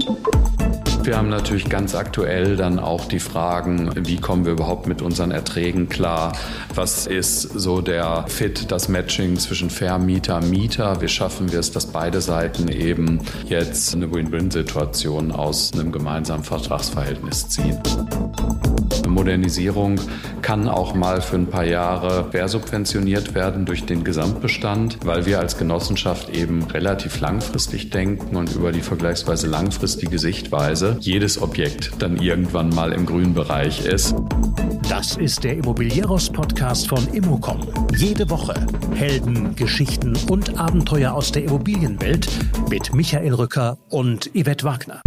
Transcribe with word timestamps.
Thank 0.00 0.26
you. 0.26 0.31
Wir 1.04 1.16
haben 1.16 1.30
natürlich 1.30 1.68
ganz 1.68 1.96
aktuell 1.96 2.56
dann 2.56 2.78
auch 2.78 3.06
die 3.06 3.18
Fragen, 3.18 3.90
wie 4.06 4.18
kommen 4.18 4.44
wir 4.44 4.52
überhaupt 4.52 4.86
mit 4.86 5.02
unseren 5.02 5.32
Erträgen 5.32 5.88
klar? 5.88 6.32
Was 6.76 7.08
ist 7.08 7.42
so 7.42 7.80
der 7.80 8.24
Fit, 8.28 8.70
das 8.70 8.88
Matching 8.88 9.36
zwischen 9.36 9.68
Vermieter, 9.68 10.40
Mieter? 10.40 11.00
Wie 11.00 11.08
schaffen 11.08 11.50
wir 11.50 11.58
es, 11.58 11.72
dass 11.72 11.86
beide 11.86 12.20
Seiten 12.20 12.68
eben 12.68 13.18
jetzt 13.46 13.96
eine 13.96 14.12
Win-Win-Situation 14.12 15.32
aus 15.32 15.72
einem 15.72 15.90
gemeinsamen 15.90 16.44
Vertragsverhältnis 16.44 17.48
ziehen? 17.48 17.80
Modernisierung 19.12 20.00
kann 20.40 20.68
auch 20.68 20.94
mal 20.94 21.20
für 21.20 21.36
ein 21.36 21.46
paar 21.46 21.64
Jahre 21.64 22.26
quersubventioniert 22.30 23.34
werden 23.34 23.64
durch 23.64 23.84
den 23.84 24.04
Gesamtbestand, 24.04 24.98
weil 25.04 25.26
wir 25.26 25.38
als 25.38 25.58
Genossenschaft 25.58 26.30
eben 26.30 26.64
relativ 26.64 27.20
langfristig 27.20 27.90
denken 27.90 28.36
und 28.36 28.54
über 28.54 28.72
die 28.72 28.80
vergleichsweise 28.80 29.46
langfristige 29.46 30.18
Sichtweise 30.18 30.91
jedes 31.00 31.40
Objekt 31.40 31.92
dann 31.98 32.16
irgendwann 32.16 32.68
mal 32.70 32.92
im 32.92 33.06
grünen 33.06 33.34
Bereich 33.34 33.84
ist. 33.84 34.14
Das 34.88 35.16
ist 35.16 35.44
der 35.44 35.56
Immobilieros-Podcast 35.56 36.88
von 36.88 37.06
Immocom. 37.08 37.60
Jede 37.96 38.28
Woche 38.28 38.66
Helden, 38.94 39.56
Geschichten 39.56 40.16
und 40.28 40.58
Abenteuer 40.58 41.12
aus 41.12 41.32
der 41.32 41.44
Immobilienwelt 41.44 42.28
mit 42.68 42.94
Michael 42.94 43.34
Rücker 43.34 43.78
und 43.88 44.30
Yvette 44.34 44.64
Wagner. 44.64 45.00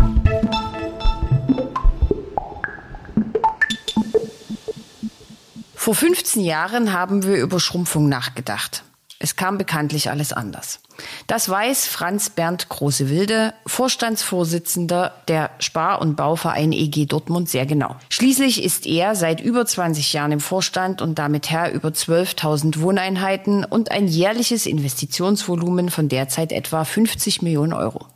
Vor 5.76 5.94
15 5.94 6.44
Jahren 6.44 6.94
haben 6.94 7.24
wir 7.24 7.36
über 7.36 7.60
Schrumpfung 7.60 8.10
nachgedacht. 8.10 8.84
Es 9.20 9.36
kam 9.36 9.58
bekanntlich 9.58 10.10
alles 10.10 10.34
anders. 10.34 10.80
Das 11.28 11.50
weiß 11.50 11.88
Franz 11.88 12.30
Bernd 12.30 12.70
Große-Wilde, 12.70 13.54
Vorstandsvorsitzender 13.66 15.14
der 15.28 15.52
Spar- 15.60 16.02
und 16.02 16.16
Bauverein 16.16 16.72
EG 16.72 17.06
Dortmund, 17.06 17.50
sehr 17.50 17.66
genau. 17.66 17.96
Schließlich 18.10 18.64
ist 18.64 18.86
er 18.86 19.16
seit 19.16 19.42
über 19.42 19.66
20 19.66 20.14
Jahren 20.14 20.34
im 20.34 20.40
Vorstand 20.40 21.02
und 21.02 21.20
damit 21.20 21.50
Herr 21.50 21.72
über 21.72 21.90
12.000 21.90 22.82
Wohneinheiten 22.82 23.64
und 23.64 23.92
ein 23.92 24.08
jährliches 24.08 24.66
Investitionsvolumen 24.66 25.90
von 25.90 26.10
derzeit 26.10 26.52
etwa 26.52 26.84
50 26.84 27.42
Millionen 27.42 27.74
Euro. 27.74 28.08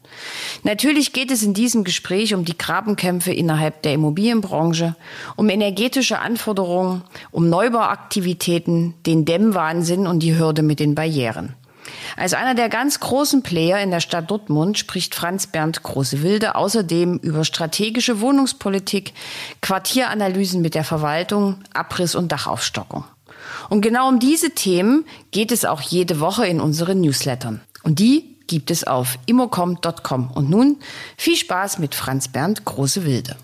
Natürlich 0.63 1.13
geht 1.13 1.31
es 1.31 1.43
in 1.43 1.53
diesem 1.53 1.83
Gespräch 1.83 2.33
um 2.33 2.45
die 2.45 2.57
Grabenkämpfe 2.57 3.31
innerhalb 3.31 3.81
der 3.83 3.93
Immobilienbranche, 3.93 4.95
um 5.35 5.49
energetische 5.49 6.19
Anforderungen, 6.19 7.03
um 7.31 7.49
Neubauaktivitäten, 7.49 8.93
den 9.05 9.25
Dämmwahnsinn 9.25 10.07
und 10.07 10.21
die 10.21 10.37
Hürde 10.37 10.61
mit 10.61 10.79
den 10.79 10.95
Barrieren. 10.95 11.55
Als 12.17 12.33
einer 12.33 12.55
der 12.55 12.69
ganz 12.69 12.99
großen 12.99 13.43
Player 13.43 13.81
in 13.81 13.91
der 13.91 13.99
Stadt 13.99 14.29
Dortmund 14.29 14.77
spricht 14.77 15.15
Franz 15.15 15.47
Bernd 15.47 15.83
Große-Wilde 15.83 16.55
außerdem 16.55 17.17
über 17.17 17.43
strategische 17.43 18.19
Wohnungspolitik, 18.21 19.13
Quartieranalysen 19.61 20.61
mit 20.61 20.75
der 20.75 20.83
Verwaltung, 20.83 21.57
Abriss 21.73 22.15
und 22.15 22.31
Dachaufstockung. 22.31 23.05
Und 23.69 23.81
genau 23.81 24.07
um 24.09 24.19
diese 24.19 24.51
Themen 24.51 25.05
geht 25.31 25.51
es 25.51 25.65
auch 25.65 25.81
jede 25.81 26.19
Woche 26.19 26.45
in 26.45 26.59
unseren 26.59 27.01
Newslettern. 27.01 27.61
Und 27.83 27.99
die 27.99 28.35
gibt 28.49 28.71
es 28.71 28.83
auf 28.83 29.17
immocom.com. 29.27 30.31
Und 30.31 30.49
nun 30.49 30.77
viel 31.15 31.37
Spaß 31.37 31.79
mit 31.79 31.95
Franz 31.95 32.27
Bernd 32.27 32.65
Große 32.65 33.05
Wilde. 33.05 33.37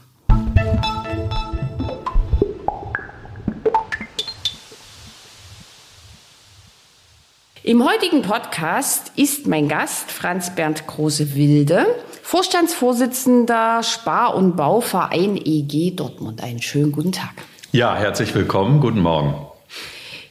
Im 7.63 7.83
heutigen 7.83 8.21
Podcast 8.21 9.11
ist 9.15 9.47
mein 9.47 9.67
Gast 9.67 10.11
Franz 10.11 10.53
Bernd 10.53 10.85
Große-Wilde, 10.85 11.87
Vorstandsvorsitzender 12.21 13.81
Spar- 13.81 14.35
und 14.35 14.55
Bauverein 14.55 15.35
EG 15.35 15.91
Dortmund. 15.91 16.43
Einen 16.43 16.61
schönen 16.61 16.91
guten 16.91 17.11
Tag. 17.11 17.33
Ja, 17.71 17.95
herzlich 17.95 18.35
willkommen. 18.35 18.81
Guten 18.81 18.99
Morgen. 18.99 19.47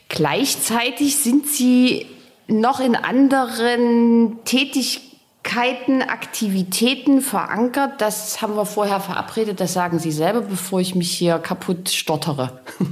Gleichzeitig 0.09 1.17
sind 1.17 1.49
Sie 1.49 2.07
noch 2.47 2.81
in 2.81 2.97
anderen 2.97 4.39
Tätigkeiten, 4.45 6.03
Aktivitäten 6.03 7.21
verankert. 7.21 8.01
Das 8.01 8.43
haben 8.43 8.57
wir 8.57 8.67
vorher 8.67 9.01
verabredet. 9.01 9.61
Das 9.61 9.73
sagen 9.73 9.99
Sie 9.99 10.13
selber, 10.13 10.43
bevor 10.43 10.81
ich 10.81 10.95
mich 10.95 11.11
hier 11.11 11.39
kaputt 11.39 11.89
stottere. 11.89 12.61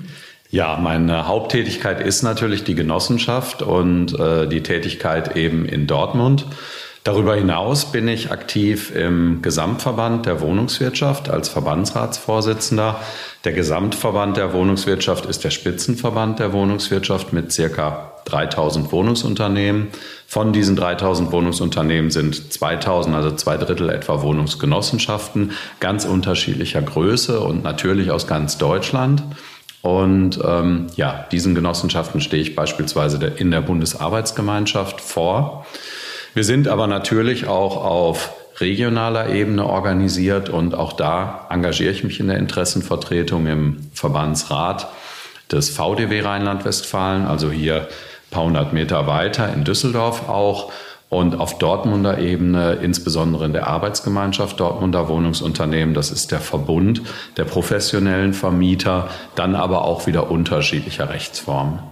Ja, 0.54 0.76
meine 0.76 1.28
Haupttätigkeit 1.28 2.02
ist 2.02 2.22
natürlich 2.22 2.62
die 2.62 2.74
Genossenschaft 2.74 3.62
und 3.62 4.12
äh, 4.20 4.46
die 4.46 4.62
Tätigkeit 4.62 5.34
eben 5.34 5.64
in 5.64 5.86
Dortmund. 5.86 6.44
Darüber 7.04 7.34
hinaus 7.34 7.90
bin 7.90 8.06
ich 8.06 8.30
aktiv 8.30 8.94
im 8.94 9.42
Gesamtverband 9.42 10.24
der 10.24 10.40
Wohnungswirtschaft 10.40 11.28
als 11.28 11.48
Verbandsratsvorsitzender. 11.48 13.00
Der 13.44 13.52
Gesamtverband 13.52 14.36
der 14.36 14.52
Wohnungswirtschaft 14.52 15.26
ist 15.26 15.42
der 15.42 15.50
Spitzenverband 15.50 16.38
der 16.38 16.52
Wohnungswirtschaft 16.52 17.32
mit 17.32 17.50
circa 17.50 18.12
3000 18.26 18.92
Wohnungsunternehmen. 18.92 19.88
Von 20.28 20.52
diesen 20.52 20.76
3000 20.76 21.32
Wohnungsunternehmen 21.32 22.12
sind 22.12 22.52
2000, 22.52 23.16
also 23.16 23.32
zwei 23.32 23.56
Drittel 23.56 23.90
etwa 23.90 24.22
Wohnungsgenossenschaften, 24.22 25.50
ganz 25.80 26.04
unterschiedlicher 26.04 26.82
Größe 26.82 27.40
und 27.40 27.64
natürlich 27.64 28.12
aus 28.12 28.28
ganz 28.28 28.58
Deutschland. 28.58 29.24
Und 29.82 30.38
ähm, 30.44 30.86
ja, 30.94 31.26
diesen 31.32 31.56
Genossenschaften 31.56 32.20
stehe 32.20 32.40
ich 32.40 32.54
beispielsweise 32.54 33.26
in 33.26 33.50
der 33.50 33.60
Bundesarbeitsgemeinschaft 33.60 35.00
vor. 35.00 35.66
Wir 36.34 36.44
sind 36.44 36.66
aber 36.66 36.87
natürlich 36.87 37.47
auch 37.47 37.84
auf 37.84 38.32
regionaler 38.59 39.31
Ebene 39.31 39.66
organisiert 39.66 40.48
und 40.48 40.75
auch 40.75 40.94
da 40.94 41.47
engagiere 41.50 41.93
ich 41.93 42.04
mich 42.04 42.20
in 42.20 42.28
der 42.28 42.38
Interessenvertretung 42.38 43.47
im 43.47 43.91
Verbandsrat 43.93 44.88
des 45.50 45.70
VDW 45.70 46.20
Rheinland-Westfalen, 46.20 47.26
also 47.26 47.50
hier 47.50 47.82
ein 47.82 48.31
paar 48.31 48.44
hundert 48.44 48.72
Meter 48.72 49.06
weiter 49.06 49.53
in 49.53 49.65
Düsseldorf 49.65 50.28
auch 50.28 50.72
und 51.10 51.38
auf 51.38 51.59
Dortmunder 51.59 52.19
Ebene, 52.19 52.78
insbesondere 52.82 53.44
in 53.44 53.53
der 53.53 53.66
Arbeitsgemeinschaft 53.66 54.59
Dortmunder 54.59 55.09
Wohnungsunternehmen, 55.09 55.93
das 55.93 56.10
ist 56.10 56.32
der 56.32 56.41
Verbund 56.41 57.03
der 57.37 57.44
professionellen 57.44 58.32
Vermieter, 58.32 59.09
dann 59.34 59.54
aber 59.54 59.84
auch 59.84 60.06
wieder 60.06 60.31
unterschiedlicher 60.31 61.10
Rechtsformen. 61.10 61.91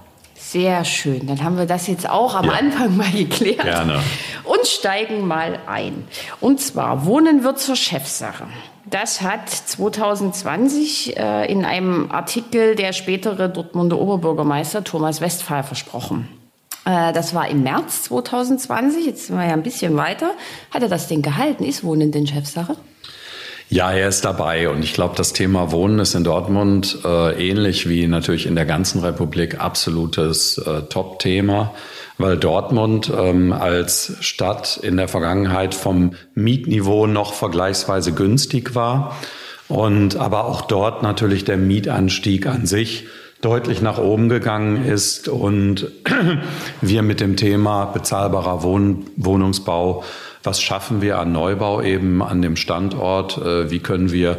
Sehr 0.51 0.85
schön. 0.85 1.29
Dann 1.29 1.45
haben 1.45 1.57
wir 1.59 1.67
das 1.67 1.87
jetzt 1.87 2.11
auch 2.11 2.35
am 2.35 2.47
ja. 2.47 2.55
Anfang 2.55 2.97
mal 2.97 3.13
geklärt. 3.13 3.63
Gerne. 3.63 4.01
Und 4.43 4.67
steigen 4.67 5.25
mal 5.25 5.61
ein. 5.69 6.09
Und 6.41 6.61
zwar, 6.61 7.07
Wohnen 7.07 7.45
wird 7.45 7.61
zur 7.61 7.77
Chefsache. 7.77 8.49
Das 8.85 9.23
hat 9.23 9.49
2020 9.49 11.17
äh, 11.17 11.53
in 11.53 11.65
einem 11.65 12.11
Artikel 12.11 12.75
der 12.75 12.93
spätere 12.93 13.49
Dortmunder 13.49 13.97
Oberbürgermeister 14.01 14.83
Thomas 14.83 15.21
Westphal 15.21 15.63
versprochen. 15.63 16.29
Äh, 16.85 17.13
das 17.13 17.33
war 17.33 17.49
im 17.49 17.63
März 17.63 18.03
2020, 18.05 19.07
jetzt 19.07 19.29
sind 19.29 19.37
wir 19.37 19.47
ja 19.47 19.53
ein 19.53 19.63
bisschen 19.63 19.97
weiter. 19.97 20.33
Hat 20.75 20.83
er 20.83 20.89
das 20.89 21.07
denn 21.07 21.23
gehalten? 21.23 21.63
Ist 21.63 21.85
Wohnen 21.85 22.11
denn 22.11 22.27
Chefsache? 22.27 22.75
Ja, 23.73 23.93
er 23.93 24.09
ist 24.09 24.25
dabei 24.25 24.69
und 24.69 24.83
ich 24.83 24.95
glaube, 24.95 25.15
das 25.15 25.33
Thema 25.33 25.71
Wohnen 25.71 26.01
ist 26.01 26.17
in 26.17 26.25
Dortmund 26.25 26.99
äh, 27.05 27.49
ähnlich 27.51 27.89
wie 27.89 28.09
natürlich 28.09 28.47
in 28.47 28.57
der 28.57 28.67
ganzen 28.67 29.01
Republik 29.01 29.61
absolutes 29.61 30.59
äh, 30.59 30.83
Top-Thema, 30.89 31.73
weil 32.19 32.37
Dortmund 32.37 33.13
ähm, 33.17 33.53
als 33.53 34.17
Stadt 34.23 34.77
in 34.83 34.97
der 34.97 35.07
Vergangenheit 35.07 35.77
vom 35.77 36.15
Mietniveau 36.35 37.07
noch 37.07 37.33
vergleichsweise 37.33 38.13
günstig 38.13 38.75
war 38.75 39.17
und 39.69 40.17
aber 40.17 40.47
auch 40.47 40.63
dort 40.63 41.05
natürlich 41.05 41.45
der 41.45 41.57
Mietanstieg 41.57 42.49
an 42.49 42.67
sich 42.67 43.07
deutlich 43.41 43.81
nach 43.81 43.99
oben 43.99 44.29
gegangen 44.29 44.85
ist 44.85 45.29
und 45.29 45.91
wir 46.81 47.03
mit 47.03 47.21
dem 47.21 47.37
Thema 47.37 47.87
bezahlbarer 47.87 48.63
Wohn 48.63 49.07
Wohnungsbau, 49.17 50.05
was 50.43 50.61
schaffen 50.61 51.01
wir 51.03 51.19
an 51.19 51.33
Neubau 51.33 51.83
eben 51.83 52.23
an 52.23 52.43
dem 52.43 52.57
Standort, 52.57 53.39
äh, 53.39 53.71
wie 53.71 53.81
können 53.81 54.13
wir 54.13 54.39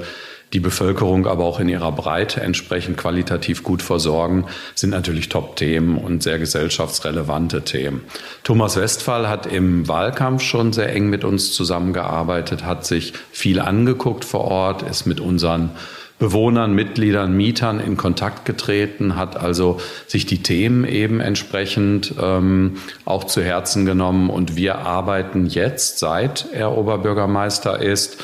die 0.53 0.59
Bevölkerung 0.59 1.27
aber 1.27 1.45
auch 1.45 1.59
in 1.59 1.69
ihrer 1.69 1.92
Breite 1.92 2.42
entsprechend 2.42 2.98
qualitativ 2.98 3.63
gut 3.63 3.81
versorgen, 3.81 4.45
sind 4.75 4.89
natürlich 4.89 5.30
Top-Themen 5.30 5.97
und 5.97 6.24
sehr 6.24 6.39
gesellschaftsrelevante 6.39 7.62
Themen. 7.62 8.01
Thomas 8.44 8.75
Westphal 8.75 9.30
hat 9.30 9.45
im 9.45 9.88
Wahlkampf 9.88 10.44
schon 10.44 10.74
sehr 10.74 10.94
eng 10.94 11.09
mit 11.09 11.24
uns 11.24 11.54
zusammengearbeitet, 11.54 12.65
hat 12.65 12.86
sich 12.86 13.13
viel 13.31 13.59
angeguckt 13.59 14.25
vor 14.25 14.42
Ort, 14.42 14.83
ist 14.83 15.06
mit 15.06 15.19
unseren 15.19 15.71
Bewohnern, 16.21 16.75
Mitgliedern, 16.75 17.35
Mietern 17.35 17.79
in 17.79 17.97
Kontakt 17.97 18.45
getreten, 18.45 19.15
hat 19.15 19.38
also 19.38 19.79
sich 20.06 20.27
die 20.27 20.44
Themen 20.44 20.85
eben 20.85 21.19
entsprechend 21.19 22.13
ähm, 22.21 22.77
auch 23.06 23.23
zu 23.23 23.41
Herzen 23.41 23.88
genommen. 23.88 24.29
Und 24.29 24.56
wir 24.56 24.81
arbeiten 24.81 25.47
jetzt, 25.47 25.97
seit 25.97 26.45
er 26.53 26.77
Oberbürgermeister 26.77 27.81
ist, 27.81 28.23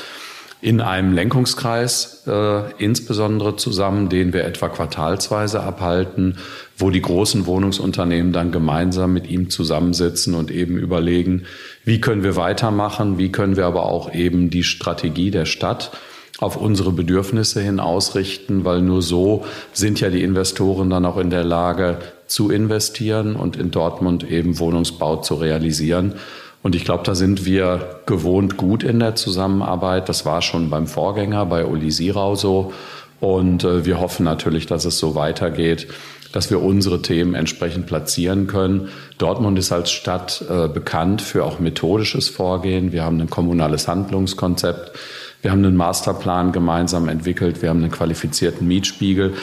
in 0.60 0.80
einem 0.80 1.12
Lenkungskreis 1.12 2.22
äh, 2.28 2.72
insbesondere 2.78 3.56
zusammen, 3.56 4.08
den 4.08 4.32
wir 4.32 4.44
etwa 4.44 4.68
quartalsweise 4.68 5.60
abhalten, 5.60 6.38
wo 6.76 6.90
die 6.90 7.02
großen 7.02 7.46
Wohnungsunternehmen 7.46 8.32
dann 8.32 8.52
gemeinsam 8.52 9.12
mit 9.12 9.28
ihm 9.28 9.50
zusammensitzen 9.50 10.36
und 10.36 10.52
eben 10.52 10.76
überlegen, 10.76 11.46
wie 11.84 12.00
können 12.00 12.22
wir 12.22 12.36
weitermachen, 12.36 13.18
wie 13.18 13.32
können 13.32 13.56
wir 13.56 13.66
aber 13.66 13.86
auch 13.86 14.14
eben 14.14 14.50
die 14.50 14.62
Strategie 14.62 15.32
der 15.32 15.46
Stadt 15.46 15.90
auf 16.40 16.56
unsere 16.56 16.92
Bedürfnisse 16.92 17.60
hin 17.60 17.80
ausrichten, 17.80 18.64
weil 18.64 18.80
nur 18.80 19.02
so 19.02 19.44
sind 19.72 20.00
ja 20.00 20.08
die 20.08 20.22
Investoren 20.22 20.88
dann 20.88 21.04
auch 21.04 21.18
in 21.18 21.30
der 21.30 21.44
Lage 21.44 21.98
zu 22.26 22.50
investieren 22.50 23.34
und 23.34 23.56
in 23.56 23.70
Dortmund 23.70 24.28
eben 24.28 24.58
Wohnungsbau 24.58 25.16
zu 25.16 25.34
realisieren. 25.34 26.14
Und 26.62 26.74
ich 26.74 26.84
glaube, 26.84 27.02
da 27.04 27.14
sind 27.14 27.44
wir 27.44 28.00
gewohnt 28.06 28.56
gut 28.56 28.82
in 28.82 29.00
der 29.00 29.14
Zusammenarbeit. 29.14 30.08
Das 30.08 30.26
war 30.26 30.42
schon 30.42 30.70
beim 30.70 30.86
Vorgänger, 30.86 31.46
bei 31.46 31.64
Uli 31.64 31.90
Sirau 31.90 32.34
so. 32.34 32.72
Und 33.20 33.64
äh, 33.64 33.84
wir 33.84 34.00
hoffen 34.00 34.24
natürlich, 34.24 34.66
dass 34.66 34.84
es 34.84 34.98
so 34.98 35.14
weitergeht, 35.14 35.88
dass 36.32 36.50
wir 36.50 36.62
unsere 36.62 37.00
Themen 37.00 37.34
entsprechend 37.34 37.86
platzieren 37.86 38.46
können. 38.46 38.90
Dortmund 39.18 39.58
ist 39.58 39.72
als 39.72 39.90
Stadt 39.90 40.44
äh, 40.48 40.68
bekannt 40.68 41.22
für 41.22 41.44
auch 41.44 41.58
methodisches 41.58 42.28
Vorgehen. 42.28 42.92
Wir 42.92 43.04
haben 43.04 43.20
ein 43.20 43.30
kommunales 43.30 43.88
Handlungskonzept. 43.88 44.92
Wir 45.40 45.52
haben 45.52 45.64
einen 45.64 45.76
Masterplan 45.76 46.52
gemeinsam 46.52 47.08
entwickelt. 47.08 47.62
Wir 47.62 47.68
haben 47.68 47.82
einen 47.82 47.92
qualifizierten 47.92 48.66
Mietspiegel 48.66 49.34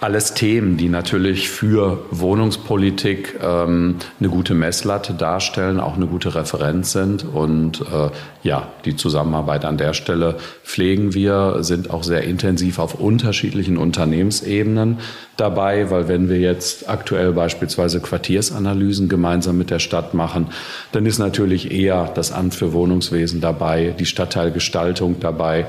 alles 0.00 0.32
Themen, 0.32 0.78
die 0.78 0.88
natürlich 0.88 1.50
für 1.50 2.04
Wohnungspolitik 2.10 3.38
ähm, 3.42 3.96
eine 4.18 4.28
gute 4.30 4.54
Messlatte 4.54 5.12
darstellen, 5.12 5.78
auch 5.78 5.96
eine 5.96 6.06
gute 6.06 6.34
Referenz 6.34 6.92
sind. 6.92 7.22
Und 7.22 7.82
äh, 7.82 8.08
ja, 8.42 8.68
die 8.86 8.96
Zusammenarbeit 8.96 9.66
an 9.66 9.76
der 9.76 9.92
Stelle 9.92 10.36
pflegen 10.64 11.12
wir, 11.12 11.58
sind 11.60 11.90
auch 11.90 12.02
sehr 12.02 12.24
intensiv 12.24 12.78
auf 12.78 12.94
unterschiedlichen 12.94 13.76
Unternehmensebenen 13.76 15.00
dabei, 15.36 15.90
weil 15.90 16.08
wenn 16.08 16.30
wir 16.30 16.38
jetzt 16.38 16.88
aktuell 16.88 17.32
beispielsweise 17.32 18.00
Quartiersanalysen 18.00 19.10
gemeinsam 19.10 19.58
mit 19.58 19.68
der 19.68 19.80
Stadt 19.80 20.14
machen, 20.14 20.46
dann 20.92 21.04
ist 21.04 21.18
natürlich 21.18 21.70
eher 21.70 22.10
das 22.14 22.32
Amt 22.32 22.54
für 22.54 22.72
Wohnungswesen 22.72 23.42
dabei, 23.42 23.94
die 23.98 24.06
Stadtteilgestaltung 24.06 25.20
dabei. 25.20 25.66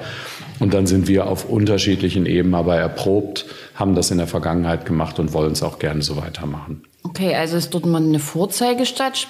Und 0.59 0.73
dann 0.75 0.85
sind 0.85 1.07
wir 1.07 1.25
auf 1.25 1.49
unterschiedlichen 1.49 2.25
Ebenen 2.25 2.53
aber 2.53 2.75
erprobt, 2.75 3.45
haben 3.81 3.95
das 3.95 4.11
in 4.11 4.19
der 4.19 4.27
Vergangenheit 4.27 4.85
gemacht 4.85 5.19
und 5.19 5.33
wollen 5.33 5.51
es 5.51 5.63
auch 5.63 5.79
gerne 5.79 6.01
so 6.01 6.15
weitermachen. 6.15 6.83
Okay, 7.03 7.33
also 7.33 7.57
ist 7.57 7.73
dort 7.73 7.87
mal 7.87 8.01
eine 8.01 8.19
Vorzeigestadt. 8.19 9.27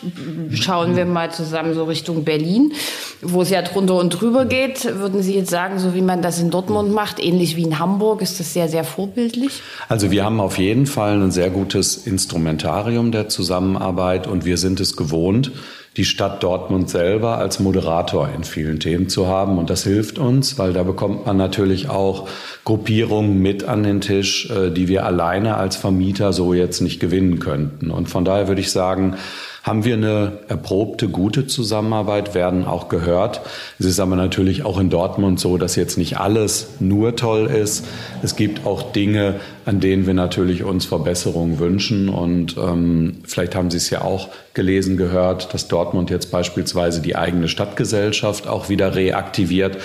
Schauen 0.51 0.97
wir 0.97 1.05
mal 1.05 1.31
zusammen 1.31 1.73
so 1.73 1.85
Richtung 1.85 2.25
Berlin, 2.25 2.73
wo 3.21 3.43
es 3.43 3.49
ja 3.49 3.61
drunter 3.61 3.95
und 3.95 4.09
drüber 4.09 4.45
geht. 4.45 4.83
Würden 4.83 5.23
Sie 5.23 5.35
jetzt 5.35 5.49
sagen, 5.49 5.79
so 5.79 5.93
wie 5.93 6.01
man 6.01 6.21
das 6.21 6.39
in 6.39 6.51
Dortmund 6.51 6.91
macht, 6.91 7.23
ähnlich 7.23 7.55
wie 7.55 7.63
in 7.63 7.79
Hamburg, 7.79 8.21
ist 8.21 8.41
das 8.41 8.53
sehr, 8.53 8.67
sehr 8.67 8.83
vorbildlich? 8.83 9.61
Also 9.87 10.11
wir 10.11 10.25
haben 10.25 10.41
auf 10.41 10.57
jeden 10.57 10.85
Fall 10.85 11.21
ein 11.21 11.31
sehr 11.31 11.49
gutes 11.49 11.95
Instrumentarium 11.95 13.13
der 13.13 13.29
Zusammenarbeit 13.29 14.27
und 14.27 14.43
wir 14.43 14.57
sind 14.57 14.81
es 14.81 14.97
gewohnt, 14.97 15.53
die 15.97 16.05
Stadt 16.05 16.41
Dortmund 16.41 16.89
selber 16.89 17.37
als 17.37 17.59
Moderator 17.59 18.29
in 18.33 18.45
vielen 18.45 18.79
Themen 18.79 19.09
zu 19.09 19.27
haben. 19.27 19.57
Und 19.57 19.69
das 19.69 19.83
hilft 19.83 20.19
uns, 20.19 20.57
weil 20.57 20.71
da 20.71 20.83
bekommt 20.83 21.25
man 21.25 21.35
natürlich 21.35 21.89
auch 21.89 22.29
Gruppierungen 22.63 23.41
mit 23.41 23.65
an 23.65 23.83
den 23.83 23.99
Tisch, 23.99 24.49
äh, 24.49 24.71
die 24.71 24.87
wir 24.87 25.05
alleine 25.05 25.57
als 25.57 25.75
Vermieter 25.75 26.31
so 26.31 26.53
jetzt 26.53 26.79
nicht 26.79 27.01
gewinnen 27.01 27.39
könnten. 27.39 27.91
Und 27.91 28.07
von 28.07 28.23
daher 28.23 28.47
würde 28.47 28.61
ich 28.61 28.71
sagen, 28.71 29.17
haben 29.63 29.85
wir 29.85 29.93
eine 29.93 30.39
erprobte, 30.47 31.07
gute 31.07 31.45
Zusammenarbeit, 31.45 32.33
werden 32.33 32.65
auch 32.65 32.89
gehört. 32.89 33.41
Es 33.77 33.85
ist 33.85 33.99
aber 33.99 34.15
natürlich 34.15 34.63
auch 34.63 34.79
in 34.79 34.89
Dortmund 34.89 35.39
so, 35.39 35.57
dass 35.57 35.75
jetzt 35.75 35.99
nicht 35.99 36.17
alles 36.17 36.69
nur 36.79 37.15
toll 37.15 37.45
ist. 37.45 37.85
Es 38.23 38.35
gibt 38.35 38.65
auch 38.65 38.91
Dinge, 38.91 39.39
an 39.65 39.79
denen 39.79 40.07
wir 40.07 40.15
natürlich 40.15 40.63
uns 40.63 40.85
Verbesserungen 40.85 41.59
wünschen. 41.59 42.09
Und 42.09 42.57
ähm, 42.57 43.17
vielleicht 43.23 43.53
haben 43.53 43.69
Sie 43.69 43.77
es 43.77 43.91
ja 43.91 44.01
auch 44.01 44.29
gelesen, 44.55 44.97
gehört, 44.97 45.53
dass 45.53 45.67
Dortmund 45.67 46.09
jetzt 46.09 46.31
beispielsweise 46.31 47.01
die 47.01 47.15
eigene 47.15 47.47
Stadtgesellschaft 47.47 48.47
auch 48.47 48.67
wieder 48.67 48.95
reaktiviert. 48.95 49.77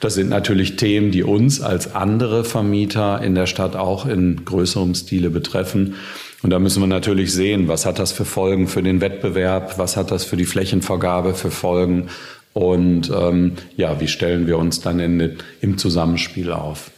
Das 0.00 0.14
sind 0.14 0.30
natürlich 0.30 0.76
Themen, 0.76 1.10
die 1.10 1.22
uns 1.22 1.60
als 1.60 1.94
andere 1.94 2.44
Vermieter 2.44 3.20
in 3.20 3.34
der 3.34 3.46
Stadt 3.46 3.76
auch 3.76 4.06
in 4.06 4.44
größerem 4.44 4.94
Stile 4.94 5.28
betreffen. 5.28 5.96
Und 6.42 6.50
da 6.50 6.58
müssen 6.58 6.80
wir 6.80 6.86
natürlich 6.86 7.32
sehen, 7.32 7.66
was 7.66 7.84
hat 7.84 7.98
das 7.98 8.12
für 8.12 8.24
Folgen 8.24 8.68
für 8.68 8.82
den 8.82 9.00
Wettbewerb, 9.00 9.78
was 9.78 9.96
hat 9.96 10.10
das 10.10 10.24
für 10.24 10.36
die 10.36 10.44
Flächenvergabe 10.44 11.34
für 11.34 11.50
Folgen 11.50 12.08
und 12.52 13.10
ähm, 13.10 13.56
ja, 13.76 14.00
wie 14.00 14.08
stellen 14.08 14.46
wir 14.46 14.58
uns 14.58 14.80
dann 14.80 15.00
in, 15.00 15.36
im 15.60 15.78
Zusammenspiel 15.78 16.52
auf. 16.52 16.90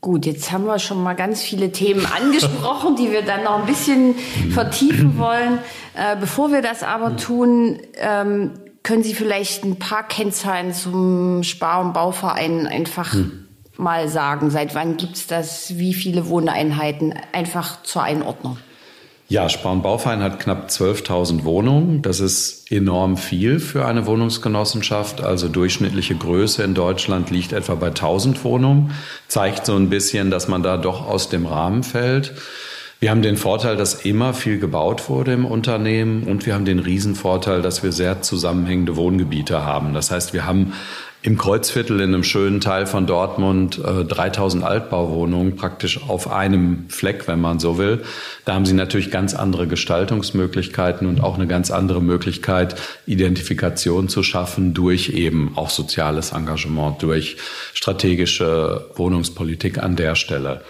Gut, 0.00 0.26
jetzt 0.26 0.52
haben 0.52 0.66
wir 0.66 0.78
schon 0.78 1.02
mal 1.02 1.14
ganz 1.14 1.42
viele 1.42 1.72
Themen 1.72 2.04
angesprochen, 2.04 2.96
die 2.96 3.10
wir 3.10 3.22
dann 3.22 3.44
noch 3.44 3.60
ein 3.60 3.66
bisschen 3.66 4.14
vertiefen 4.50 5.18
wollen. 5.18 5.58
Äh, 5.94 6.16
bevor 6.20 6.52
wir 6.52 6.62
das 6.62 6.82
aber 6.82 7.16
tun, 7.16 7.78
ähm, 7.96 8.50
können 8.82 9.02
Sie 9.02 9.14
vielleicht 9.14 9.64
ein 9.64 9.78
paar 9.78 10.06
Kennzahlen 10.06 10.74
zum 10.74 11.42
Spar- 11.42 11.80
und 11.80 11.94
Bauverein 11.94 12.66
einfach 12.66 13.14
hm. 13.14 13.46
mal 13.76 14.08
sagen? 14.08 14.50
Seit 14.50 14.74
wann 14.74 14.98
gibt 14.98 15.16
es 15.16 15.26
das? 15.26 15.78
Wie 15.78 15.94
viele 15.94 16.28
Wohneinheiten? 16.28 17.14
Einfach 17.32 17.82
zur 17.82 18.02
Einordnung. 18.02 18.58
Ja, 19.26 19.48
Bauverein 19.82 20.22
hat 20.22 20.38
knapp 20.38 20.68
12.000 20.68 21.44
Wohnungen. 21.44 22.02
Das 22.02 22.20
ist 22.20 22.70
enorm 22.70 23.16
viel 23.16 23.58
für 23.58 23.86
eine 23.86 24.06
Wohnungsgenossenschaft. 24.06 25.22
Also 25.22 25.48
durchschnittliche 25.48 26.14
Größe 26.14 26.62
in 26.62 26.74
Deutschland 26.74 27.30
liegt 27.30 27.52
etwa 27.52 27.74
bei 27.74 27.88
1.000 27.88 28.44
Wohnungen. 28.44 28.92
Zeigt 29.26 29.64
so 29.64 29.76
ein 29.76 29.88
bisschen, 29.88 30.30
dass 30.30 30.46
man 30.46 30.62
da 30.62 30.76
doch 30.76 31.06
aus 31.06 31.30
dem 31.30 31.46
Rahmen 31.46 31.82
fällt. 31.84 32.34
Wir 33.00 33.10
haben 33.10 33.22
den 33.22 33.36
Vorteil, 33.36 33.76
dass 33.76 34.04
immer 34.04 34.34
viel 34.34 34.58
gebaut 34.58 35.08
wurde 35.08 35.32
im 35.32 35.44
Unternehmen 35.44 36.24
und 36.24 36.46
wir 36.46 36.54
haben 36.54 36.64
den 36.64 36.78
Riesenvorteil, 36.78 37.60
dass 37.60 37.82
wir 37.82 37.92
sehr 37.92 38.22
zusammenhängende 38.22 38.96
Wohngebiete 38.96 39.64
haben. 39.64 39.94
Das 39.94 40.10
heißt, 40.10 40.32
wir 40.32 40.46
haben 40.46 40.74
im 41.24 41.38
Kreuzviertel 41.38 42.00
in 42.00 42.12
einem 42.12 42.22
schönen 42.22 42.60
Teil 42.60 42.86
von 42.86 43.06
Dortmund 43.06 43.80
äh, 43.82 44.04
3000 44.04 44.62
Altbauwohnungen 44.62 45.56
praktisch 45.56 46.02
auf 46.06 46.30
einem 46.30 46.84
Fleck, 46.90 47.26
wenn 47.26 47.40
man 47.40 47.58
so 47.58 47.78
will. 47.78 48.04
Da 48.44 48.52
haben 48.52 48.66
sie 48.66 48.74
natürlich 48.74 49.10
ganz 49.10 49.32
andere 49.32 49.66
Gestaltungsmöglichkeiten 49.66 51.08
und 51.08 51.22
auch 51.22 51.36
eine 51.36 51.46
ganz 51.46 51.70
andere 51.70 52.02
Möglichkeit, 52.02 52.76
Identifikation 53.06 54.10
zu 54.10 54.22
schaffen 54.22 54.74
durch 54.74 55.08
eben 55.08 55.52
auch 55.56 55.70
soziales 55.70 56.32
Engagement, 56.32 57.02
durch 57.02 57.38
strategische 57.72 58.84
Wohnungspolitik 58.94 59.78
an 59.78 59.96
der 59.96 60.16
Stelle. 60.16 60.60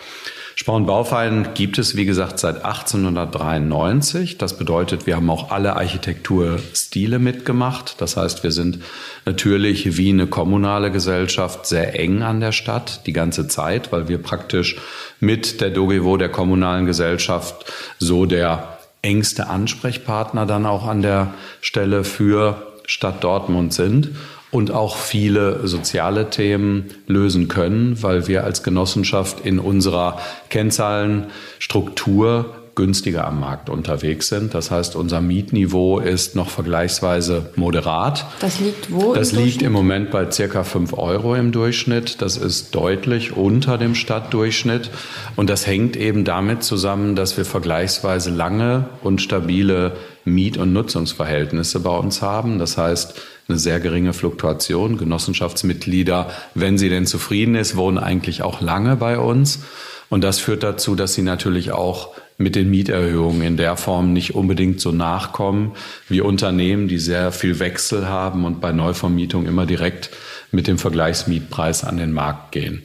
Bauverein 0.86 1.48
gibt 1.54 1.78
es, 1.78 1.96
wie 1.96 2.04
gesagt, 2.04 2.38
seit 2.38 2.64
1893. 2.64 4.38
Das 4.38 4.56
bedeutet, 4.56 5.06
wir 5.06 5.16
haben 5.16 5.28
auch 5.28 5.50
alle 5.50 5.76
Architekturstile 5.76 7.18
mitgemacht. 7.18 8.00
Das 8.00 8.16
heißt, 8.16 8.44
wir 8.44 8.52
sind 8.52 8.78
natürlich 9.26 9.96
wie 9.96 10.10
eine 10.10 10.28
kommunale 10.28 10.92
Gesellschaft 10.92 11.66
sehr 11.66 11.98
eng 11.98 12.22
an 12.22 12.40
der 12.40 12.52
Stadt 12.52 13.06
die 13.06 13.12
ganze 13.12 13.49
Zeit, 13.49 13.90
weil 13.90 14.08
wir 14.08 14.18
praktisch 14.18 14.76
mit 15.18 15.61
der 15.61 15.70
Dogevo, 15.70 16.16
der 16.16 16.28
kommunalen 16.28 16.87
Gesellschaft, 16.87 17.73
so 17.99 18.25
der 18.25 18.78
engste 19.02 19.49
Ansprechpartner 19.49 20.46
dann 20.46 20.66
auch 20.66 20.87
an 20.87 21.02
der 21.02 21.34
Stelle 21.61 22.04
für 22.04 22.75
Stadt 22.87 23.25
Dortmund 23.25 23.73
sind 23.73 24.11
und 24.54 24.70
auch 24.70 24.96
viele 24.96 25.66
soziale 25.66 26.30
Themen 26.30 26.90
lösen 27.08 27.49
können, 27.49 28.00
weil 28.02 28.28
wir 28.28 28.44
als 28.44 28.62
Genossenschaft 28.62 29.44
in 29.44 29.58
unserer 29.58 30.20
Kennzahlenstruktur 30.49 32.54
günstiger 32.75 33.26
am 33.26 33.40
Markt 33.40 33.71
unterwegs 33.71 34.28
sind. 34.28 34.54
Das 34.54 34.71
heißt, 34.71 34.97
unser 34.97 35.21
Mietniveau 35.21 35.99
ist 35.99 36.35
noch 36.35 36.50
vergleichsweise 36.50 37.50
moderat. 37.57 38.26
Das 38.40 38.61
liegt 38.61 38.93
wo? 38.93 39.14
Das 39.14 39.33
im 39.33 39.38
liegt 39.38 39.62
im 39.62 39.73
Moment 39.73 40.11
bei 40.11 40.31
circa 40.31 40.64
5 40.64 40.93
Euro 40.95 41.35
im 41.35 41.52
Durchschnitt. 41.52 42.21
Das 42.23 42.37
ist 42.37 42.75
deutlich 42.75 43.37
unter 43.37 43.78
dem 43.78 43.95
Stadtdurchschnitt. 43.95 44.90
Und 45.37 45.50
das 45.50 45.66
hängt 45.66 45.97
eben 45.97 46.25
damit 46.25 46.62
zusammen, 46.62 47.16
dass 47.16 47.37
wir 47.37 47.45
vergleichsweise 47.45 48.31
lange 48.31 48.88
und 49.02 49.21
stabile 49.21 49.93
Miet- 50.25 50.57
und 50.57 50.73
Nutzungsverhältnisse 50.73 51.81
bei 51.81 51.97
uns 51.97 52.23
haben. 52.23 52.59
Das 52.59 52.78
heißt, 52.78 53.14
eine 53.49 53.59
sehr 53.59 53.81
geringe 53.81 54.12
Fluktuation. 54.12 54.97
Genossenschaftsmitglieder, 54.97 56.31
wenn 56.54 56.78
sie 56.78 56.88
denn 56.88 57.07
zufrieden 57.07 57.54
ist, 57.54 57.76
wohnen 57.76 57.99
eigentlich 57.99 58.43
auch 58.43 58.61
lange 58.61 58.97
bei 58.97 59.19
uns. 59.19 59.61
Und 60.09 60.23
das 60.23 60.38
führt 60.38 60.62
dazu, 60.62 60.95
dass 60.95 61.14
sie 61.14 61.23
natürlich 61.23 61.73
auch 61.73 62.11
mit 62.37 62.57
den 62.57 62.71
Mieterhöhungen 62.71 63.43
in 63.43 63.57
der 63.57 63.76
Form 63.76 64.12
nicht 64.12 64.35
unbedingt 64.35 64.81
so 64.81 64.91
nachkommen 64.91 65.73
wie 66.09 66.21
Unternehmen, 66.21 66.88
die 66.88 66.99
sehr 66.99 67.31
viel 67.33 67.59
Wechsel 67.61 68.09
haben 68.09 68.45
und 68.45 68.61
bei 68.61 68.73
Neuvermietung 68.73 69.47
immer 69.47 69.67
direkt 69.67 70.11
mit 70.50 70.67
dem 70.67 70.79
Vergleichsmietpreis 70.79 71.85
an 71.85 71.97
den 71.97 72.12
Markt 72.12 72.53
gehen. 72.53 72.83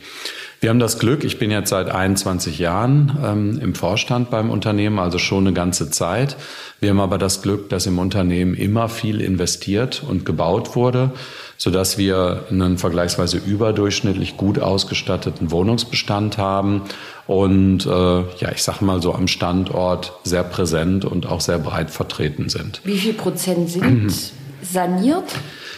Wir 0.62 0.72
haben 0.72 0.80
das 0.80 1.00
Glück, 1.00 1.24
ich 1.24 1.40
bin 1.40 1.52
jetzt 1.52 1.70
seit 1.70 1.90
21 1.90 2.60
Jahren 2.60 3.18
ähm, 3.24 3.60
im 3.62 3.76
Vorstand 3.76 4.30
beim 4.30 4.50
Unternehmen, 4.50 5.00
also 5.00 5.18
schon 5.18 5.48
eine 5.48 5.54
ganze 5.54 5.90
Zeit. 5.90 6.36
Wir 6.82 6.90
haben 6.90 7.00
aber 7.00 7.18
das 7.18 7.42
Glück, 7.42 7.70
dass 7.70 7.86
im 7.86 7.98
Unternehmen 7.98 8.56
immer 8.56 8.90
viel 8.90 9.22
investiert 9.22 10.04
und 10.06 10.26
gebaut 10.26 10.76
wurde. 10.76 11.12
sodass 11.60 11.98
wir 11.98 12.46
einen 12.50 12.78
vergleichsweise 12.78 13.38
überdurchschnittlich 13.38 14.38
gut 14.38 14.60
ausgestatteten 14.60 15.52
Wohnungsbestand 15.52 16.38
haben 16.38 16.84
und 17.30 17.86
äh, 17.86 17.90
ja, 17.90 18.52
ich 18.52 18.64
sag 18.64 18.82
mal 18.82 19.04
so 19.04 19.14
am 19.14 19.28
Standort 19.28 20.14
sehr 20.24 20.44
präsent 20.44 21.06
und 21.06 21.28
auch 21.28 21.42
sehr 21.42 21.60
breit 21.60 21.92
vertreten 21.92 22.50
sind. 22.50 22.82
Wie 22.86 22.98
viel 22.98 23.14
Prozent 23.14 23.70
sind 23.70 24.12
saniert? 24.64 25.26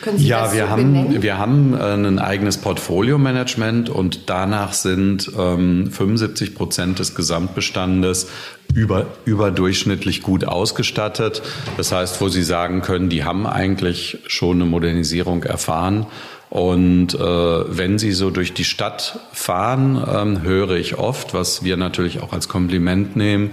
Können 0.01 0.17
Sie 0.17 0.27
ja, 0.27 0.53
wir 0.53 0.63
so 0.63 0.69
haben 0.69 0.93
benennen? 0.93 1.21
wir 1.21 1.37
haben 1.37 1.73
äh, 1.73 1.93
ein 1.93 2.19
eigenes 2.19 2.55
Portfolio-Management 2.55 3.89
und 3.89 4.29
danach 4.29 4.71
sind 4.71 5.29
ähm, 5.37 5.91
75 5.91 6.55
Prozent 6.55 6.99
des 6.99 7.15
Gesamtbestandes 7.15 8.29
über, 8.73 9.07
überdurchschnittlich 9.25 10.21
gut 10.21 10.45
ausgestattet. 10.45 11.41
Das 11.75 11.91
heißt, 11.91 12.21
wo 12.21 12.29
Sie 12.29 12.43
sagen 12.43 12.81
können, 12.81 13.09
die 13.09 13.25
haben 13.25 13.45
eigentlich 13.45 14.19
schon 14.25 14.61
eine 14.61 14.69
Modernisierung 14.69 15.43
erfahren 15.43 16.05
und 16.51 17.13
äh, 17.13 17.17
wenn 17.17 17.97
Sie 17.97 18.11
so 18.11 18.29
durch 18.29 18.53
die 18.53 18.65
Stadt 18.65 19.21
fahren, 19.31 20.05
ähm, 20.05 20.41
höre 20.41 20.71
ich 20.71 20.97
oft, 20.97 21.33
was 21.33 21.63
wir 21.63 21.77
natürlich 21.77 22.21
auch 22.21 22.33
als 22.33 22.49
Kompliment 22.49 23.15
nehmen, 23.15 23.51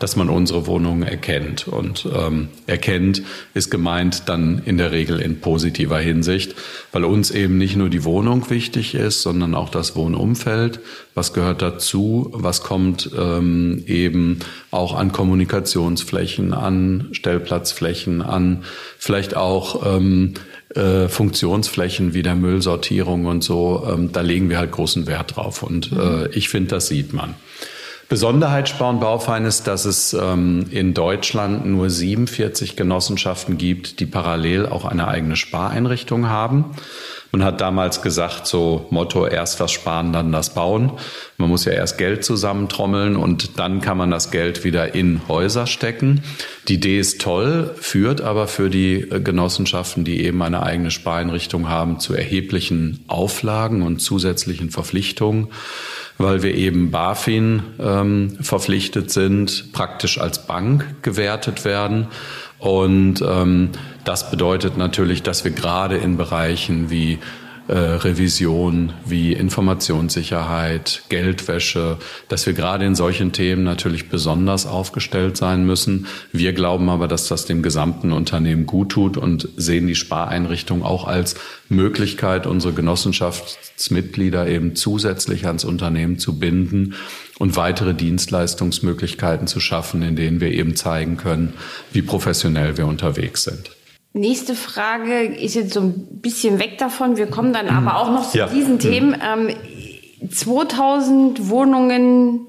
dass 0.00 0.16
man 0.16 0.28
unsere 0.28 0.66
Wohnungen 0.66 1.04
erkennt. 1.04 1.68
Und 1.68 2.08
ähm, 2.12 2.48
erkennt 2.66 3.22
ist 3.54 3.70
gemeint 3.70 4.28
dann 4.28 4.62
in 4.64 4.78
der 4.78 4.90
Regel 4.90 5.20
in 5.20 5.40
positiver 5.40 6.00
Hinsicht, 6.00 6.56
weil 6.90 7.04
uns 7.04 7.30
eben 7.30 7.56
nicht 7.56 7.76
nur 7.76 7.88
die 7.88 8.02
Wohnung 8.02 8.50
wichtig 8.50 8.96
ist, 8.96 9.22
sondern 9.22 9.54
auch 9.54 9.68
das 9.68 9.94
Wohnumfeld. 9.94 10.80
Was 11.14 11.32
gehört 11.32 11.62
dazu? 11.62 12.30
Was 12.32 12.64
kommt 12.64 13.10
ähm, 13.16 13.84
eben 13.86 14.40
auch 14.72 14.96
an 14.96 15.12
Kommunikationsflächen, 15.12 16.52
an 16.52 17.10
Stellplatzflächen, 17.12 18.22
an 18.22 18.64
vielleicht 18.98 19.36
auch 19.36 19.86
ähm, 19.86 20.34
äh, 20.74 21.08
Funktionsflächen 21.08 22.14
wie 22.14 22.22
der 22.22 22.34
Müllsortierung 22.34 23.26
und 23.26 23.42
so, 23.42 23.86
ähm, 23.90 24.12
da 24.12 24.20
legen 24.20 24.50
wir 24.50 24.58
halt 24.58 24.70
großen 24.70 25.06
Wert 25.06 25.36
drauf. 25.36 25.62
Und 25.62 25.92
äh, 25.92 26.28
ich 26.28 26.48
finde, 26.48 26.70
das 26.70 26.88
sieht 26.88 27.12
man. 27.12 27.34
Besonderheit 28.08 28.68
Spar- 28.68 28.90
und 28.90 28.98
Baufein 28.98 29.44
ist, 29.44 29.68
dass 29.68 29.84
es 29.84 30.14
ähm, 30.14 30.66
in 30.70 30.94
Deutschland 30.94 31.64
nur 31.64 31.88
47 31.90 32.74
Genossenschaften 32.74 33.56
gibt, 33.56 34.00
die 34.00 34.06
parallel 34.06 34.66
auch 34.66 34.84
eine 34.84 35.06
eigene 35.06 35.36
Spareinrichtung 35.36 36.28
haben. 36.28 36.64
Man 37.32 37.44
hat 37.44 37.60
damals 37.60 38.02
gesagt, 38.02 38.46
so 38.46 38.86
Motto, 38.90 39.26
erst 39.26 39.60
das 39.60 39.70
Sparen, 39.70 40.12
dann 40.12 40.32
das 40.32 40.54
Bauen. 40.54 40.92
Man 41.36 41.48
muss 41.48 41.64
ja 41.64 41.72
erst 41.72 41.96
Geld 41.96 42.24
zusammentrommeln 42.24 43.16
und 43.16 43.58
dann 43.58 43.80
kann 43.80 43.96
man 43.96 44.10
das 44.10 44.30
Geld 44.30 44.64
wieder 44.64 44.94
in 44.94 45.20
Häuser 45.28 45.66
stecken. 45.66 46.22
Die 46.68 46.74
Idee 46.74 46.98
ist 46.98 47.20
toll, 47.20 47.74
führt 47.78 48.20
aber 48.20 48.48
für 48.48 48.68
die 48.68 49.02
äh, 49.02 49.20
Genossenschaften, 49.20 50.04
die 50.04 50.24
eben 50.24 50.42
eine 50.42 50.62
eigene 50.62 50.90
Spareinrichtung 50.90 51.68
haben, 51.68 52.00
zu 52.00 52.14
erheblichen 52.14 53.04
Auflagen 53.06 53.82
und 53.82 54.00
zusätzlichen 54.00 54.70
Verpflichtungen 54.70 55.48
weil 56.20 56.42
wir 56.42 56.54
eben 56.54 56.90
BaFin 56.90 57.62
ähm, 57.80 58.36
verpflichtet 58.42 59.10
sind, 59.10 59.72
praktisch 59.72 60.20
als 60.20 60.46
Bank 60.46 61.02
gewertet 61.02 61.64
werden. 61.64 62.08
Und 62.60 63.24
ähm, 63.26 63.70
das 64.04 64.30
bedeutet 64.30 64.76
natürlich, 64.76 65.22
dass 65.22 65.44
wir 65.44 65.50
gerade 65.50 65.96
in 65.96 66.16
Bereichen 66.16 66.90
wie 66.90 67.18
äh, 67.68 67.74
Revision, 67.74 68.92
wie 69.06 69.32
Informationssicherheit, 69.32 71.04
Geldwäsche, 71.08 71.98
dass 72.28 72.44
wir 72.44 72.52
gerade 72.52 72.84
in 72.84 72.94
solchen 72.94 73.32
Themen 73.32 73.62
natürlich 73.62 74.08
besonders 74.08 74.66
aufgestellt 74.66 75.36
sein 75.36 75.64
müssen. 75.64 76.06
Wir 76.32 76.52
glauben 76.52 76.90
aber, 76.90 77.06
dass 77.06 77.28
das 77.28 77.46
dem 77.46 77.62
gesamten 77.62 78.12
Unternehmen 78.12 78.66
gut 78.66 78.90
tut 78.90 79.16
und 79.16 79.48
sehen 79.56 79.86
die 79.86 79.94
Spareinrichtung 79.94 80.82
auch 80.82 81.06
als 81.06 81.36
Möglichkeit, 81.68 82.46
unsere 82.46 82.74
Genossenschaftsmitglieder 82.74 84.48
eben 84.48 84.74
zusätzlich 84.74 85.46
ans 85.46 85.64
Unternehmen 85.64 86.18
zu 86.18 86.38
binden 86.38 86.94
und 87.40 87.56
weitere 87.56 87.94
Dienstleistungsmöglichkeiten 87.94 89.46
zu 89.46 89.60
schaffen, 89.60 90.02
in 90.02 90.14
denen 90.14 90.42
wir 90.42 90.52
eben 90.52 90.76
zeigen 90.76 91.16
können, 91.16 91.54
wie 91.90 92.02
professionell 92.02 92.76
wir 92.76 92.86
unterwegs 92.86 93.44
sind. 93.44 93.70
Nächste 94.12 94.54
Frage 94.54 95.22
ist 95.24 95.54
jetzt 95.54 95.72
so 95.72 95.80
ein 95.80 96.20
bisschen 96.20 96.58
weg 96.58 96.76
davon. 96.76 97.16
Wir 97.16 97.28
kommen 97.28 97.54
dann 97.54 97.68
aber 97.68 97.96
auch 97.96 98.10
noch 98.10 98.30
zu 98.30 98.36
ja. 98.36 98.46
diesen 98.46 98.78
Themen. 98.78 99.16
Ähm, 99.24 99.56
2000 100.30 101.48
Wohnungen 101.48 102.40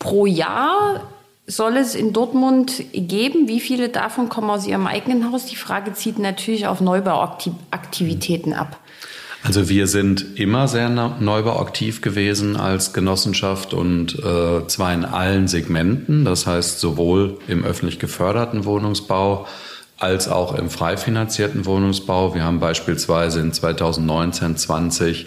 pro 0.00 0.26
Jahr 0.26 1.02
soll 1.46 1.76
es 1.76 1.94
in 1.94 2.12
Dortmund 2.12 2.82
geben. 2.92 3.46
Wie 3.46 3.60
viele 3.60 3.88
davon 3.88 4.28
kommen 4.28 4.50
aus 4.50 4.66
Ihrem 4.66 4.88
eigenen 4.88 5.30
Haus? 5.30 5.46
Die 5.46 5.54
Frage 5.54 5.92
zieht 5.92 6.18
natürlich 6.18 6.66
auf 6.66 6.80
Neubauaktivitäten 6.80 8.52
ab. 8.52 8.80
Also 9.44 9.68
wir 9.68 9.88
sind 9.88 10.38
immer 10.38 10.68
sehr 10.68 10.88
neubauaktiv 10.88 12.00
gewesen 12.00 12.56
als 12.56 12.92
Genossenschaft 12.92 13.74
und 13.74 14.16
äh, 14.20 14.66
zwar 14.68 14.94
in 14.94 15.04
allen 15.04 15.48
Segmenten, 15.48 16.24
das 16.24 16.46
heißt 16.46 16.78
sowohl 16.78 17.38
im 17.48 17.64
öffentlich 17.64 17.98
geförderten 17.98 18.64
Wohnungsbau 18.64 19.48
als 19.98 20.28
auch 20.28 20.54
im 20.54 20.70
frei 20.70 20.96
finanzierten 20.96 21.66
Wohnungsbau. 21.66 22.34
Wir 22.34 22.44
haben 22.44 22.60
beispielsweise 22.60 23.40
in 23.40 23.52
2019, 23.52 24.56
20 24.56 25.26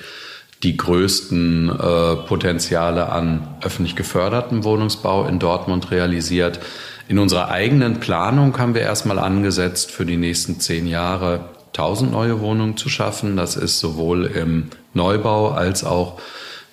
die 0.63 0.77
größten 0.77 1.69
äh, 1.69 2.15
Potenziale 2.27 3.09
an 3.09 3.47
öffentlich 3.61 3.97
geförderten 3.97 4.63
Wohnungsbau 4.63 5.27
in 5.27 5.39
Dortmund 5.39 5.91
realisiert. 5.91 6.59
In 7.07 7.19
unserer 7.19 7.49
eigenen 7.51 7.99
Planung 7.99 8.57
haben 8.57 8.73
wir 8.73 8.81
erstmal 8.81 9.19
angesetzt, 9.19 9.91
für 9.91 10.05
die 10.05 10.17
nächsten 10.17 10.59
zehn 10.59 10.87
Jahre 10.87 11.54
1000 11.77 12.11
neue 12.11 12.39
Wohnungen 12.39 12.77
zu 12.77 12.89
schaffen. 12.89 13.35
Das 13.35 13.55
ist 13.55 13.79
sowohl 13.79 14.25
im 14.25 14.69
Neubau 14.93 15.49
als 15.49 15.83
auch 15.83 16.19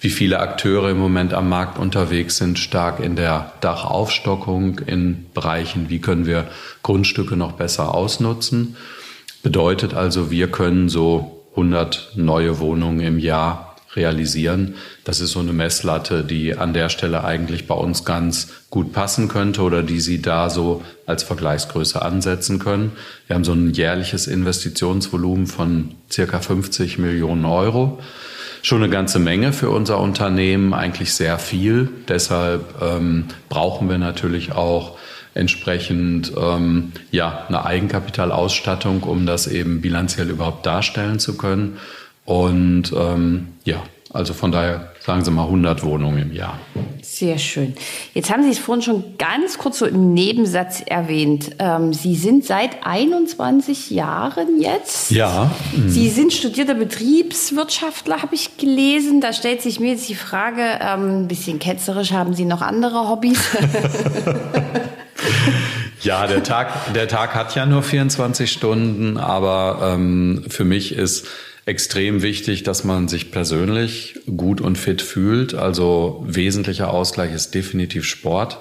wie 0.01 0.11
viele 0.11 0.41
Akteure 0.41 0.91
im 0.91 0.99
Moment 0.99 1.33
am 1.33 1.49
Markt 1.49 1.79
unterwegs 1.79 2.37
sind, 2.37 2.59
stark 2.59 2.99
in 2.99 3.15
der 3.15 3.53
Dachaufstockung, 3.61 4.81
in 4.81 5.27
Bereichen, 5.33 5.91
wie 5.91 6.01
können 6.01 6.27
wir 6.27 6.49
Grundstücke 6.83 7.37
noch 7.37 7.53
besser 7.53 7.95
ausnutzen. 7.95 8.77
Bedeutet 9.45 9.95
also, 9.95 10.31
wir 10.31 10.51
können 10.51 10.89
so 10.89 11.45
100 11.53 12.13
neue 12.17 12.59
Wohnungen 12.59 13.01
im 13.01 13.19
Jahr 13.19 13.72
realisieren. 13.95 14.75
Das 15.05 15.21
ist 15.21 15.33
so 15.33 15.41
eine 15.41 15.53
Messlatte, 15.53 16.25
die 16.25 16.57
an 16.57 16.73
der 16.73 16.89
Stelle 16.89 17.25
eigentlich 17.25 17.67
bei 17.67 17.75
uns 17.75 18.05
ganz 18.05 18.49
gut 18.71 18.93
passen 18.93 19.29
könnte 19.29 19.63
oder 19.63 19.83
die 19.83 20.01
Sie 20.01 20.23
da 20.23 20.51
so 20.51 20.83
als 21.07 21.23
Vergleichsgröße 21.23 22.01
ansetzen 22.01 22.59
können. 22.59 22.93
Wir 23.27 23.35
haben 23.35 23.45
so 23.45 23.53
ein 23.53 23.73
jährliches 23.73 24.27
Investitionsvolumen 24.27 25.47
von 25.47 25.95
circa 26.11 26.41
50 26.41 26.99
Millionen 26.99 27.45
Euro 27.45 27.99
schon 28.63 28.83
eine 28.83 28.91
ganze 28.91 29.19
Menge 29.19 29.53
für 29.53 29.71
unser 29.71 29.99
Unternehmen, 29.99 30.73
eigentlich 30.73 31.13
sehr 31.13 31.39
viel. 31.39 31.89
Deshalb 32.09 32.81
ähm, 32.81 33.27
brauchen 33.49 33.91
wir 33.91 33.99
natürlich 33.99 34.53
auch 34.53 34.97
entsprechend 35.35 36.33
ähm, 36.37 36.93
ja 37.11 37.45
eine 37.49 37.65
Eigenkapitalausstattung, 37.65 39.03
um 39.03 39.27
das 39.27 39.47
eben 39.47 39.81
bilanziell 39.81 40.31
überhaupt 40.31 40.65
darstellen 40.65 41.19
zu 41.19 41.37
können. 41.37 41.79
Und 42.25 42.93
ähm, 42.97 43.49
ja, 43.65 43.83
also 44.13 44.35
von 44.35 44.53
daher 44.53 44.93
sagen 45.01 45.25
Sie 45.25 45.31
mal 45.31 45.45
100 45.45 45.83
Wohnungen 45.85 46.19
im 46.19 46.33
Jahr. 46.33 46.59
Sehr 47.01 47.39
schön. 47.39 47.75
Jetzt 48.15 48.31
haben 48.31 48.43
Sie 48.45 48.51
es 48.51 48.59
vorhin 48.59 48.83
schon 48.83 49.17
ganz 49.17 49.59
kurz 49.59 49.79
so 49.79 49.87
im 49.87 50.13
Nebensatz 50.13 50.83
erwähnt. 50.85 51.53
Ähm, 51.59 51.93
Sie 51.93 52.15
sind 52.15 52.45
seit 52.45 52.87
21 52.87 53.91
Jahren 53.91 54.61
jetzt. 54.61 55.11
Ja. 55.11 55.51
Mhm. 55.75 55.89
Sie 55.89 56.11
sind 56.11 56.33
studierter 56.33 56.75
Betriebswirtschaftler, 56.75 58.23
habe 58.23 58.35
ich 58.35 58.57
gelesen. 58.59 59.21
Da 59.21 59.33
stellt 59.33 59.63
sich 59.63 59.81
mir 59.81 59.93
jetzt 59.93 60.09
die 60.09 60.15
Frage, 60.15 60.63
ähm, 60.81 61.23
ein 61.23 61.29
bisschen 61.29 61.59
ketzerisch, 61.59 62.13
haben 62.13 62.35
Sie 62.35 62.45
noch 62.45 62.61
andere 62.61 63.09
Hobbys? 63.09 63.41
Ja, 66.03 66.27
der 66.27 66.43
Tag, 66.43 66.93
der 66.95 67.07
Tag 67.07 67.37
hat 67.37 67.55
ja 67.55 67.65
nur 67.65 67.85
24 67.85 68.51
Stunden, 68.51 69.19
aber 69.19 69.93
ähm, 69.95 70.45
für 70.49 70.65
mich 70.65 70.93
ist 70.93 71.29
extrem 71.65 72.23
wichtig, 72.23 72.63
dass 72.63 72.85
man 72.85 73.09
sich 73.09 73.31
persönlich 73.31 74.21
gut 74.37 74.61
und 74.61 74.77
fit 74.77 75.03
fühlt. 75.03 75.55
Also 75.55 76.25
wesentlicher 76.27 76.91
Ausgleich 76.91 77.33
ist 77.33 77.55
definitiv 77.55 78.05
Sport. 78.05 78.59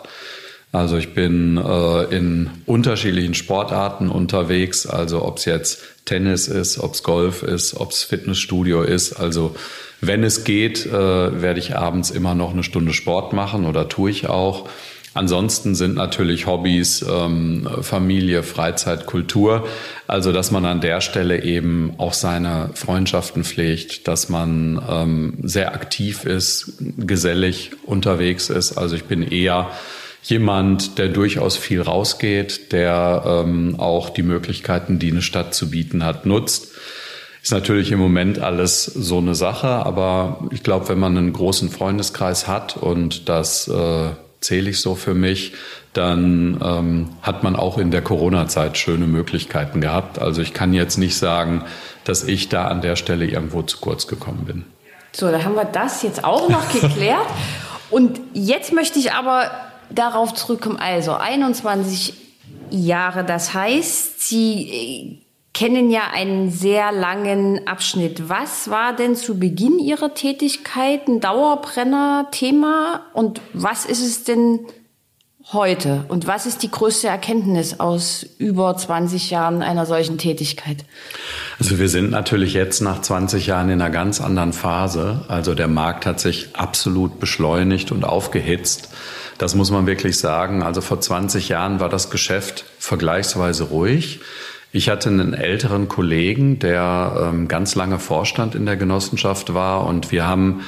Also 0.71 0.95
ich 0.97 1.13
bin 1.13 1.57
äh, 1.57 2.03
in 2.15 2.49
unterschiedlichen 2.65 3.33
Sportarten 3.33 4.09
unterwegs, 4.09 4.87
also 4.87 5.25
ob 5.25 5.37
es 5.37 5.45
jetzt 5.45 5.81
Tennis 6.05 6.47
ist, 6.47 6.79
ob 6.79 6.93
es 6.93 7.03
Golf 7.03 7.43
ist, 7.43 7.75
ob 7.75 7.91
es 7.91 8.03
Fitnessstudio 8.03 8.81
ist. 8.81 9.13
Also 9.13 9.53
wenn 9.99 10.23
es 10.23 10.45
geht, 10.45 10.85
äh, 10.85 11.41
werde 11.41 11.59
ich 11.59 11.75
abends 11.75 12.09
immer 12.09 12.35
noch 12.35 12.53
eine 12.53 12.63
Stunde 12.63 12.93
Sport 12.93 13.33
machen 13.33 13.65
oder 13.65 13.89
tue 13.89 14.11
ich 14.11 14.27
auch. 14.27 14.69
Ansonsten 15.13 15.75
sind 15.75 15.95
natürlich 15.95 16.47
Hobbys, 16.47 17.05
ähm, 17.07 17.67
Familie, 17.81 18.43
Freizeit, 18.43 19.05
Kultur. 19.05 19.67
Also, 20.07 20.31
dass 20.31 20.51
man 20.51 20.65
an 20.65 20.79
der 20.79 21.01
Stelle 21.01 21.43
eben 21.43 21.95
auch 21.97 22.13
seine 22.13 22.69
Freundschaften 22.75 23.43
pflegt, 23.43 24.07
dass 24.07 24.29
man 24.29 24.81
ähm, 24.89 25.33
sehr 25.43 25.73
aktiv 25.73 26.23
ist, 26.23 26.77
gesellig 26.97 27.71
unterwegs 27.85 28.49
ist. 28.49 28.77
Also 28.77 28.95
ich 28.95 29.03
bin 29.03 29.23
eher 29.23 29.71
jemand, 30.23 30.97
der 30.97 31.09
durchaus 31.09 31.57
viel 31.57 31.81
rausgeht, 31.81 32.71
der 32.71 33.23
ähm, 33.25 33.75
auch 33.79 34.09
die 34.09 34.23
Möglichkeiten, 34.23 34.97
die 34.97 35.11
eine 35.11 35.21
Stadt 35.21 35.53
zu 35.53 35.69
bieten 35.69 36.05
hat, 36.05 36.25
nutzt. 36.25 36.69
Ist 37.43 37.51
natürlich 37.51 37.91
im 37.91 37.99
Moment 37.99 38.39
alles 38.39 38.85
so 38.85 39.17
eine 39.17 39.35
Sache, 39.35 39.67
aber 39.67 40.47
ich 40.51 40.63
glaube, 40.63 40.89
wenn 40.89 40.99
man 40.99 41.17
einen 41.17 41.33
großen 41.33 41.69
Freundeskreis 41.69 42.47
hat 42.47 42.77
und 42.77 43.27
das 43.29 43.67
äh, 43.67 44.11
zähle 44.41 44.71
ich 44.71 44.81
so 44.81 44.95
für 44.95 45.13
mich, 45.13 45.53
dann 45.93 46.59
ähm, 46.63 47.09
hat 47.21 47.43
man 47.43 47.55
auch 47.55 47.77
in 47.77 47.91
der 47.91 48.01
Corona-Zeit 48.01 48.77
schöne 48.77 49.07
Möglichkeiten 49.07 49.81
gehabt. 49.81 50.19
Also 50.19 50.41
ich 50.41 50.53
kann 50.53 50.73
jetzt 50.73 50.97
nicht 50.97 51.17
sagen, 51.17 51.63
dass 52.03 52.23
ich 52.23 52.49
da 52.49 52.67
an 52.67 52.81
der 52.81 52.95
Stelle 52.95 53.25
irgendwo 53.25 53.61
zu 53.61 53.77
kurz 53.79 54.07
gekommen 54.07 54.45
bin. 54.45 54.65
So, 55.13 55.29
da 55.29 55.43
haben 55.43 55.55
wir 55.55 55.65
das 55.65 56.01
jetzt 56.03 56.23
auch 56.23 56.49
noch 56.49 56.71
geklärt. 56.81 57.27
Und 57.89 58.19
jetzt 58.33 58.73
möchte 58.73 58.99
ich 58.99 59.13
aber 59.13 59.51
darauf 59.89 60.33
zurückkommen. 60.33 60.77
Also 60.77 61.13
21 61.13 62.13
Jahre, 62.69 63.25
das 63.25 63.53
heißt, 63.53 64.21
Sie 64.21 65.19
äh, 65.19 65.30
kennen 65.53 65.91
ja 65.91 66.11
einen 66.13 66.49
sehr 66.49 66.91
langen 66.91 67.67
Abschnitt. 67.67 68.29
Was 68.29 68.69
war 68.69 68.95
denn 68.95 69.15
zu 69.15 69.37
Beginn 69.37 69.79
Ihrer 69.79 70.13
Tätigkeit 70.13 71.07
ein 71.07 71.19
Dauerbrenner-Thema 71.19 73.01
und 73.13 73.41
was 73.53 73.85
ist 73.85 74.01
es 74.01 74.23
denn 74.23 74.61
heute? 75.53 76.05
Und 76.07 76.27
was 76.27 76.45
ist 76.45 76.63
die 76.63 76.71
größte 76.71 77.07
Erkenntnis 77.07 77.79
aus 77.79 78.25
über 78.37 78.75
20 78.75 79.31
Jahren 79.31 79.61
einer 79.61 79.85
solchen 79.85 80.17
Tätigkeit? 80.17 80.85
Also 81.59 81.79
wir 81.79 81.89
sind 81.89 82.11
natürlich 82.11 82.53
jetzt 82.53 82.81
nach 82.81 83.01
20 83.01 83.47
Jahren 83.47 83.69
in 83.69 83.81
einer 83.81 83.91
ganz 83.91 84.21
anderen 84.21 84.53
Phase. 84.53 85.25
Also 85.27 85.55
der 85.55 85.67
Markt 85.67 86.05
hat 86.05 86.19
sich 86.19 86.55
absolut 86.55 87.19
beschleunigt 87.19 87.91
und 87.91 88.05
aufgehitzt. 88.05 88.89
Das 89.37 89.55
muss 89.55 89.71
man 89.71 89.87
wirklich 89.87 90.19
sagen. 90.19 90.63
Also 90.63 90.81
vor 90.81 91.01
20 91.01 91.49
Jahren 91.49 91.79
war 91.79 91.89
das 91.89 92.09
Geschäft 92.09 92.65
vergleichsweise 92.77 93.65
ruhig. 93.65 94.19
Ich 94.73 94.89
hatte 94.89 95.09
einen 95.09 95.33
älteren 95.33 95.89
Kollegen, 95.89 96.59
der 96.59 97.29
ähm, 97.29 97.47
ganz 97.47 97.75
lange 97.75 97.99
Vorstand 97.99 98.55
in 98.55 98.65
der 98.65 98.77
Genossenschaft 98.77 99.53
war 99.53 99.85
und 99.85 100.11
wir 100.11 100.25
haben 100.25 100.61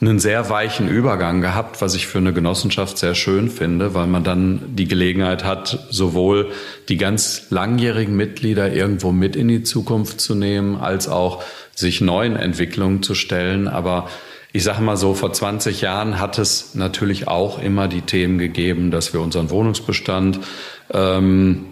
einen 0.00 0.20
sehr 0.20 0.48
weichen 0.48 0.88
Übergang 0.88 1.40
gehabt, 1.40 1.80
was 1.82 1.96
ich 1.96 2.06
für 2.06 2.18
eine 2.18 2.32
Genossenschaft 2.32 2.98
sehr 2.98 3.16
schön 3.16 3.50
finde, 3.50 3.94
weil 3.94 4.06
man 4.06 4.22
dann 4.22 4.62
die 4.76 4.86
Gelegenheit 4.86 5.42
hat, 5.42 5.86
sowohl 5.90 6.52
die 6.88 6.96
ganz 6.96 7.46
langjährigen 7.50 8.14
Mitglieder 8.16 8.72
irgendwo 8.72 9.10
mit 9.10 9.34
in 9.34 9.48
die 9.48 9.64
Zukunft 9.64 10.20
zu 10.20 10.36
nehmen, 10.36 10.76
als 10.76 11.08
auch 11.08 11.42
sich 11.74 12.00
neuen 12.00 12.36
Entwicklungen 12.36 13.02
zu 13.02 13.16
stellen. 13.16 13.66
Aber 13.66 14.08
ich 14.52 14.62
sage 14.62 14.82
mal 14.82 14.96
so, 14.96 15.14
vor 15.14 15.32
20 15.32 15.80
Jahren 15.80 16.20
hat 16.20 16.38
es 16.38 16.76
natürlich 16.76 17.26
auch 17.26 17.60
immer 17.60 17.88
die 17.88 18.02
Themen 18.02 18.38
gegeben, 18.38 18.92
dass 18.92 19.12
wir 19.12 19.20
unseren 19.20 19.50
Wohnungsbestand 19.50 20.38
ähm, 20.92 21.64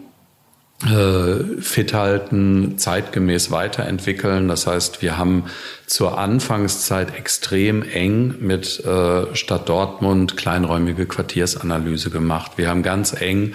äh, 0.85 1.63
fit 1.63 1.95
halten, 1.95 2.77
zeitgemäß 2.77 3.51
weiterentwickeln. 3.51 4.47
Das 4.47 4.67
heißt, 4.67 5.01
wir 5.01 5.17
haben 5.17 5.45
zur 5.87 6.19
Anfangszeit 6.19 7.17
extrem 7.17 7.83
eng 7.83 8.35
mit 8.41 8.85
äh, 8.85 9.35
Stadt 9.35 9.71
Dortmund 9.71 10.37
kleinräumige 10.37 11.07
Quartiersanalyse 11.07 12.11
gemacht. 12.11 12.53
Wir 12.57 12.69
haben 12.69 12.83
ganz 12.83 13.19
eng 13.19 13.55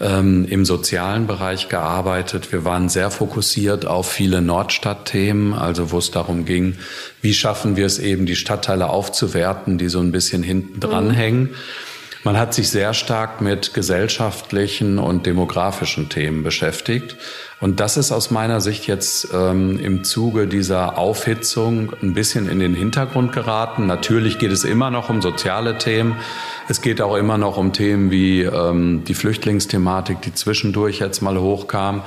ähm, 0.00 0.46
im 0.48 0.64
sozialen 0.64 1.26
Bereich 1.26 1.68
gearbeitet. 1.68 2.52
Wir 2.52 2.64
waren 2.64 2.88
sehr 2.88 3.10
fokussiert 3.10 3.84
auf 3.84 4.10
viele 4.10 4.40
Nordstadtthemen, 4.40 5.52
also 5.52 5.90
wo 5.92 5.98
es 5.98 6.10
darum 6.10 6.46
ging, 6.46 6.78
wie 7.20 7.34
schaffen 7.34 7.76
wir 7.76 7.84
es 7.84 7.98
eben, 7.98 8.24
die 8.24 8.36
Stadtteile 8.36 8.88
aufzuwerten, 8.88 9.76
die 9.76 9.90
so 9.90 10.00
ein 10.00 10.10
bisschen 10.10 10.42
hinten 10.42 10.80
dran 10.80 11.08
mhm. 11.08 11.12
hängen. 11.12 11.50
Man 12.24 12.38
hat 12.38 12.54
sich 12.54 12.70
sehr 12.70 12.94
stark 12.94 13.40
mit 13.40 13.74
gesellschaftlichen 13.74 15.00
und 15.00 15.26
demografischen 15.26 16.08
Themen 16.08 16.44
beschäftigt. 16.44 17.16
Und 17.60 17.80
das 17.80 17.96
ist 17.96 18.12
aus 18.12 18.30
meiner 18.30 18.60
Sicht 18.60 18.86
jetzt 18.86 19.28
ähm, 19.34 19.76
im 19.80 20.04
Zuge 20.04 20.46
dieser 20.46 20.98
Aufhitzung 20.98 21.92
ein 22.00 22.14
bisschen 22.14 22.48
in 22.48 22.60
den 22.60 22.74
Hintergrund 22.74 23.32
geraten. 23.32 23.86
Natürlich 23.86 24.38
geht 24.38 24.52
es 24.52 24.62
immer 24.62 24.90
noch 24.90 25.10
um 25.10 25.20
soziale 25.20 25.78
Themen. 25.78 26.16
Es 26.68 26.80
geht 26.80 27.00
auch 27.00 27.16
immer 27.16 27.38
noch 27.38 27.56
um 27.56 27.72
Themen 27.72 28.12
wie 28.12 28.42
ähm, 28.42 29.02
die 29.04 29.14
Flüchtlingsthematik, 29.14 30.22
die 30.22 30.32
zwischendurch 30.32 31.00
jetzt 31.00 31.22
mal 31.22 31.38
hochkam. 31.40 32.02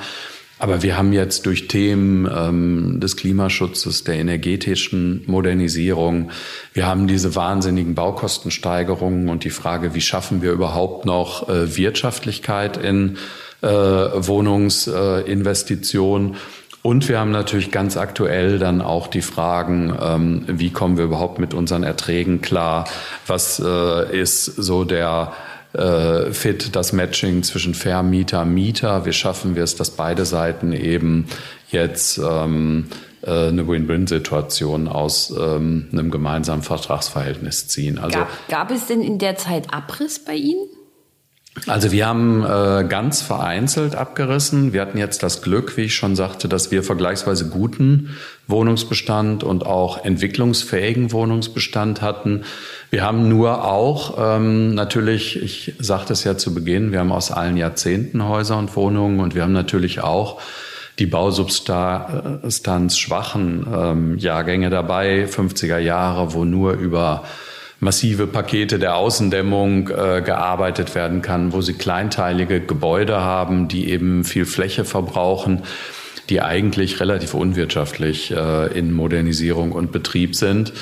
Aber 0.58 0.82
wir 0.82 0.96
haben 0.96 1.12
jetzt 1.12 1.44
durch 1.44 1.68
Themen 1.68 2.26
ähm, 2.34 2.98
des 2.98 3.18
Klimaschutzes, 3.18 4.04
der 4.04 4.14
energetischen 4.14 5.22
Modernisierung, 5.26 6.30
wir 6.72 6.86
haben 6.86 7.06
diese 7.06 7.34
wahnsinnigen 7.34 7.94
Baukostensteigerungen 7.94 9.28
und 9.28 9.44
die 9.44 9.50
Frage, 9.50 9.94
wie 9.94 10.00
schaffen 10.00 10.40
wir 10.40 10.52
überhaupt 10.52 11.04
noch 11.04 11.50
äh, 11.50 11.76
Wirtschaftlichkeit 11.76 12.78
in 12.78 13.18
äh, 13.60 13.68
Wohnungsinvestitionen. 13.68 16.32
Äh, 16.32 16.36
und 16.86 17.08
wir 17.08 17.18
haben 17.18 17.32
natürlich 17.32 17.72
ganz 17.72 17.96
aktuell 17.96 18.60
dann 18.60 18.80
auch 18.80 19.08
die 19.08 19.22
Fragen, 19.22 19.92
ähm, 20.00 20.44
wie 20.46 20.70
kommen 20.70 20.96
wir 20.96 21.04
überhaupt 21.04 21.40
mit 21.40 21.52
unseren 21.52 21.82
Erträgen 21.82 22.42
klar? 22.42 22.84
Was 23.26 23.58
äh, 23.58 24.18
ist 24.18 24.44
so 24.44 24.84
der 24.84 25.32
äh, 25.76 26.32
fit 26.32 26.74
das 26.74 26.92
Matching 26.92 27.42
zwischen 27.42 27.74
Vermieter, 27.74 28.44
Mieter. 28.44 29.04
Wie 29.06 29.12
schaffen 29.12 29.56
wir 29.56 29.64
es, 29.64 29.76
dass 29.76 29.90
beide 29.90 30.24
Seiten 30.24 30.72
eben 30.72 31.26
jetzt 31.70 32.18
ähm, 32.18 32.86
äh, 33.22 33.48
eine 33.48 33.66
Win-Win-Situation 33.66 34.88
aus 34.88 35.34
ähm, 35.36 35.88
einem 35.92 36.10
gemeinsamen 36.10 36.62
Vertragsverhältnis 36.62 37.68
ziehen. 37.68 37.98
Also, 37.98 38.18
gab, 38.18 38.48
gab 38.48 38.70
es 38.70 38.86
denn 38.86 39.02
in 39.02 39.18
der 39.18 39.36
Zeit 39.36 39.72
Abriss 39.72 40.18
bei 40.18 40.34
Ihnen? 40.34 40.66
Also 41.66 41.90
wir 41.90 42.06
haben 42.06 42.44
äh, 42.44 42.84
ganz 42.86 43.22
vereinzelt 43.22 43.94
abgerissen. 43.94 44.72
Wir 44.72 44.82
hatten 44.82 44.98
jetzt 44.98 45.22
das 45.22 45.40
Glück, 45.40 45.76
wie 45.76 45.82
ich 45.82 45.94
schon 45.94 46.14
sagte, 46.14 46.48
dass 46.48 46.70
wir 46.70 46.82
vergleichsweise 46.82 47.48
guten 47.48 48.10
Wohnungsbestand 48.46 49.42
und 49.42 49.64
auch 49.64 50.04
entwicklungsfähigen 50.04 51.12
Wohnungsbestand 51.12 52.02
hatten. 52.02 52.44
Wir 52.90 53.02
haben 53.02 53.28
nur 53.28 53.64
auch 53.64 54.16
ähm, 54.18 54.74
natürlich, 54.74 55.42
ich 55.42 55.74
sagte 55.78 56.12
es 56.12 56.24
ja 56.24 56.36
zu 56.36 56.54
Beginn, 56.54 56.92
wir 56.92 57.00
haben 57.00 57.10
aus 57.10 57.32
allen 57.32 57.56
Jahrzehnten 57.56 58.28
Häuser 58.28 58.58
und 58.58 58.76
Wohnungen 58.76 59.20
und 59.20 59.34
wir 59.34 59.42
haben 59.42 59.52
natürlich 59.52 60.02
auch 60.02 60.40
die 60.98 61.06
Bausubstanz 61.06 62.96
schwachen 62.96 63.66
ähm, 63.74 64.18
Jahrgänge 64.18 64.70
dabei, 64.70 65.26
50er 65.26 65.78
Jahre, 65.78 66.32
wo 66.32 66.44
nur 66.44 66.74
über 66.74 67.24
massive 67.80 68.26
Pakete 68.26 68.78
der 68.78 68.96
Außendämmung 68.96 69.88
äh, 69.88 70.22
gearbeitet 70.22 70.94
werden 70.94 71.22
kann, 71.22 71.52
wo 71.52 71.60
sie 71.60 71.74
kleinteilige 71.74 72.60
Gebäude 72.60 73.20
haben, 73.20 73.68
die 73.68 73.90
eben 73.90 74.24
viel 74.24 74.46
Fläche 74.46 74.84
verbrauchen, 74.84 75.62
die 76.30 76.40
eigentlich 76.40 77.00
relativ 77.00 77.34
unwirtschaftlich 77.34 78.30
äh, 78.30 78.78
in 78.78 78.92
Modernisierung 78.92 79.72
und 79.72 79.92
Betrieb 79.92 80.34
sind. 80.34 80.72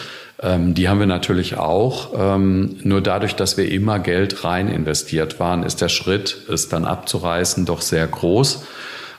Ähm, 0.40 0.74
die 0.74 0.88
haben 0.88 1.00
wir 1.00 1.06
natürlich 1.06 1.56
auch. 1.56 2.12
Ähm, 2.16 2.76
nur 2.82 3.00
dadurch, 3.00 3.34
dass 3.34 3.56
wir 3.56 3.70
immer 3.70 3.98
Geld 3.98 4.44
rein 4.44 4.68
investiert 4.68 5.40
waren, 5.40 5.62
ist 5.62 5.80
der 5.80 5.88
Schritt, 5.88 6.36
es 6.50 6.68
dann 6.68 6.84
abzureißen, 6.84 7.66
doch 7.66 7.80
sehr 7.80 8.06
groß. 8.06 8.64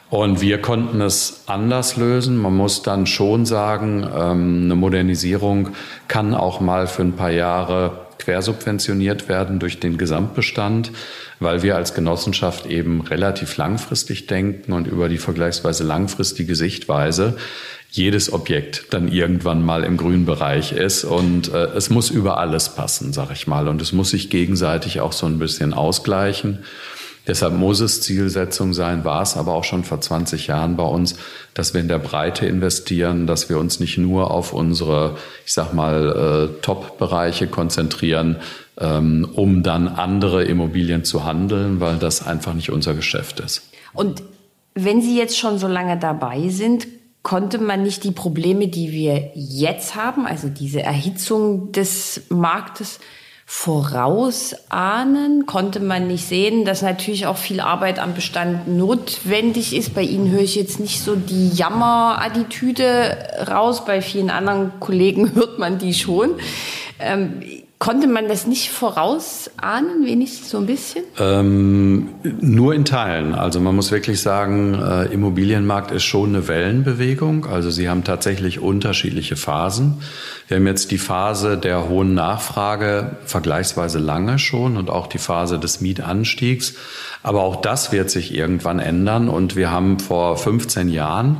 Und 0.10 0.40
wir 0.40 0.62
konnten 0.62 1.02
es 1.02 1.44
anders 1.48 1.98
lösen. 1.98 2.38
Man 2.38 2.56
muss 2.56 2.84
dann 2.84 3.08
schon 3.08 3.46
sagen, 3.46 4.04
ähm, 4.04 4.64
eine 4.66 4.76
Modernisierung 4.76 5.70
kann 6.08 6.34
auch 6.34 6.60
mal 6.60 6.88
für 6.88 7.02
ein 7.02 7.14
paar 7.14 7.32
Jahre 7.32 8.06
quersubventioniert 8.20 9.28
werden 9.28 9.60
durch 9.60 9.80
den 9.80 9.98
Gesamtbestand, 9.98 10.92
weil 11.40 11.64
wir 11.64 11.76
als 11.76 11.94
Genossenschaft 11.94 12.66
eben 12.66 13.02
relativ 13.02 13.58
langfristig 13.58 14.28
denken 14.28 14.74
und 14.74 14.88
über 14.88 15.10
die 15.10 15.18
vergleichsweise 15.18 15.84
langfristige 15.84 16.56
Sichtweise 16.56 17.36
jedes 17.90 18.32
Objekt 18.32 18.88
dann 18.92 19.08
irgendwann 19.08 19.64
mal 19.64 19.84
im 19.84 19.96
grünen 19.96 20.26
Bereich 20.26 20.74
ist. 20.74 21.06
Und 21.06 21.54
äh, 21.54 21.68
es 21.76 21.90
muss 21.90 22.10
über 22.10 22.38
alles 22.38 22.70
passen, 22.70 23.14
sag 23.14 23.32
ich 23.32 23.48
mal. 23.48 23.68
Und 23.68 23.82
es 23.82 23.94
muss 23.94 24.10
sich 24.10 24.30
gegenseitig 24.30 25.00
auch 25.00 25.14
so 25.14 25.26
ein 25.26 25.40
bisschen 25.40 25.74
ausgleichen. 25.74 26.64
Deshalb 27.28 27.54
muss 27.54 27.80
es 27.80 28.02
Zielsetzung 28.02 28.74
sein, 28.74 29.04
war 29.04 29.22
es 29.22 29.36
aber 29.36 29.54
auch 29.54 29.64
schon 29.64 29.84
vor 29.84 30.00
20 30.00 30.48
Jahren 30.48 30.76
bei 30.76 30.84
uns, 30.84 31.16
dass 31.54 31.74
wir 31.74 31.82
in 31.82 31.88
der 31.88 32.00
Breite 32.00 32.46
investieren, 32.46 33.28
dass 33.28 33.50
wir 33.50 33.58
uns 33.58 33.80
nicht 33.80 33.98
nur 33.98 34.32
auf 34.32 34.54
unsere, 34.54 35.18
ich 35.46 35.54
sag 35.54 35.74
mal, 35.74 36.50
äh, 36.52 36.62
Top-Bereiche 36.62 37.48
konzentrieren, 37.48 38.38
ähm, 38.78 39.28
um 39.34 39.64
dann 39.64 39.88
andere 39.88 40.44
Immobilien 40.44 41.04
zu 41.04 41.24
handeln, 41.24 41.80
weil 41.80 41.98
das 41.98 42.26
einfach 42.26 42.54
nicht 42.54 42.72
unser 42.72 42.94
Geschäft 42.94 43.40
ist. 43.40 43.70
Und 43.94 44.24
wenn 44.74 45.02
Sie 45.02 45.18
jetzt 45.18 45.38
schon 45.38 45.58
so 45.58 45.68
lange 45.68 45.98
dabei 45.98 46.50
sind, 46.50 46.88
konnte 47.24 47.58
man 47.58 47.82
nicht 47.82 48.04
die 48.04 48.12
Probleme, 48.12 48.68
die 48.68 48.92
wir 48.92 49.32
jetzt 49.34 49.96
haben, 49.96 50.28
also 50.28 50.48
diese 50.48 50.84
Erhitzung 50.84 51.72
des 51.72 52.22
Marktes, 52.30 53.00
vorausahnen? 53.46 55.46
Konnte 55.46 55.80
man 55.80 56.08
nicht 56.08 56.28
sehen, 56.28 56.66
dass 56.66 56.82
natürlich 56.82 57.28
auch 57.28 57.38
viel 57.38 57.60
Arbeit 57.60 58.00
am 58.00 58.14
Bestand 58.14 58.68
notwendig 58.68 59.76
ist? 59.76 59.94
Bei 59.94 60.02
Ihnen 60.02 60.32
höre 60.32 60.42
ich 60.42 60.56
jetzt 60.56 60.80
nicht 60.80 61.02
so 61.02 61.16
die 61.16 61.50
Jammerattitüde 61.50 63.46
raus. 63.48 63.86
Bei 63.86 64.02
vielen 64.02 64.30
anderen 64.30 64.80
Kollegen 64.80 65.32
hört 65.36 65.60
man 65.60 65.78
die 65.78 65.94
schon. 65.94 66.36
Ähm, 67.00 67.42
Konnte 67.86 68.08
man 68.08 68.28
das 68.28 68.48
nicht 68.48 68.72
vorausahnen, 68.72 70.08
wenigstens 70.08 70.50
so 70.50 70.58
ein 70.58 70.66
bisschen? 70.66 71.04
Ähm, 71.20 72.16
nur 72.42 72.74
in 72.74 72.84
Teilen. 72.84 73.36
Also 73.36 73.60
man 73.60 73.76
muss 73.76 73.92
wirklich 73.92 74.22
sagen, 74.22 74.74
äh, 74.74 75.14
Immobilienmarkt 75.14 75.92
ist 75.92 76.04
schon 76.04 76.30
eine 76.30 76.48
Wellenbewegung. 76.48 77.46
Also 77.46 77.70
sie 77.70 77.88
haben 77.88 78.04
tatsächlich 78.04 78.60
unterschiedliche 78.60 79.36
Phasen. 79.36 80.02
Wir 80.48 80.58
haben 80.58 80.66
jetzt 80.66 80.90
die 80.90 80.98
Phase 80.98 81.60
der 81.60 81.88
hohen 81.88 82.16
Nachfrage 82.16 83.18
vergleichsweise 83.24 84.00
lange 84.00 84.40
schon 84.40 84.78
und 84.78 84.90
auch 84.90 85.06
die 85.06 85.20
Phase 85.20 85.60
des 85.60 85.80
Mietanstiegs. 85.80 86.74
Aber 87.22 87.44
auch 87.44 87.58
das 87.58 87.92
wird 87.92 88.10
sich 88.10 88.34
irgendwann 88.34 88.80
ändern. 88.80 89.30
Und 89.30 89.56
wir 89.56 89.70
haben 89.70 90.00
vor 90.00 90.38
15 90.38 90.90
Jahren 90.90 91.38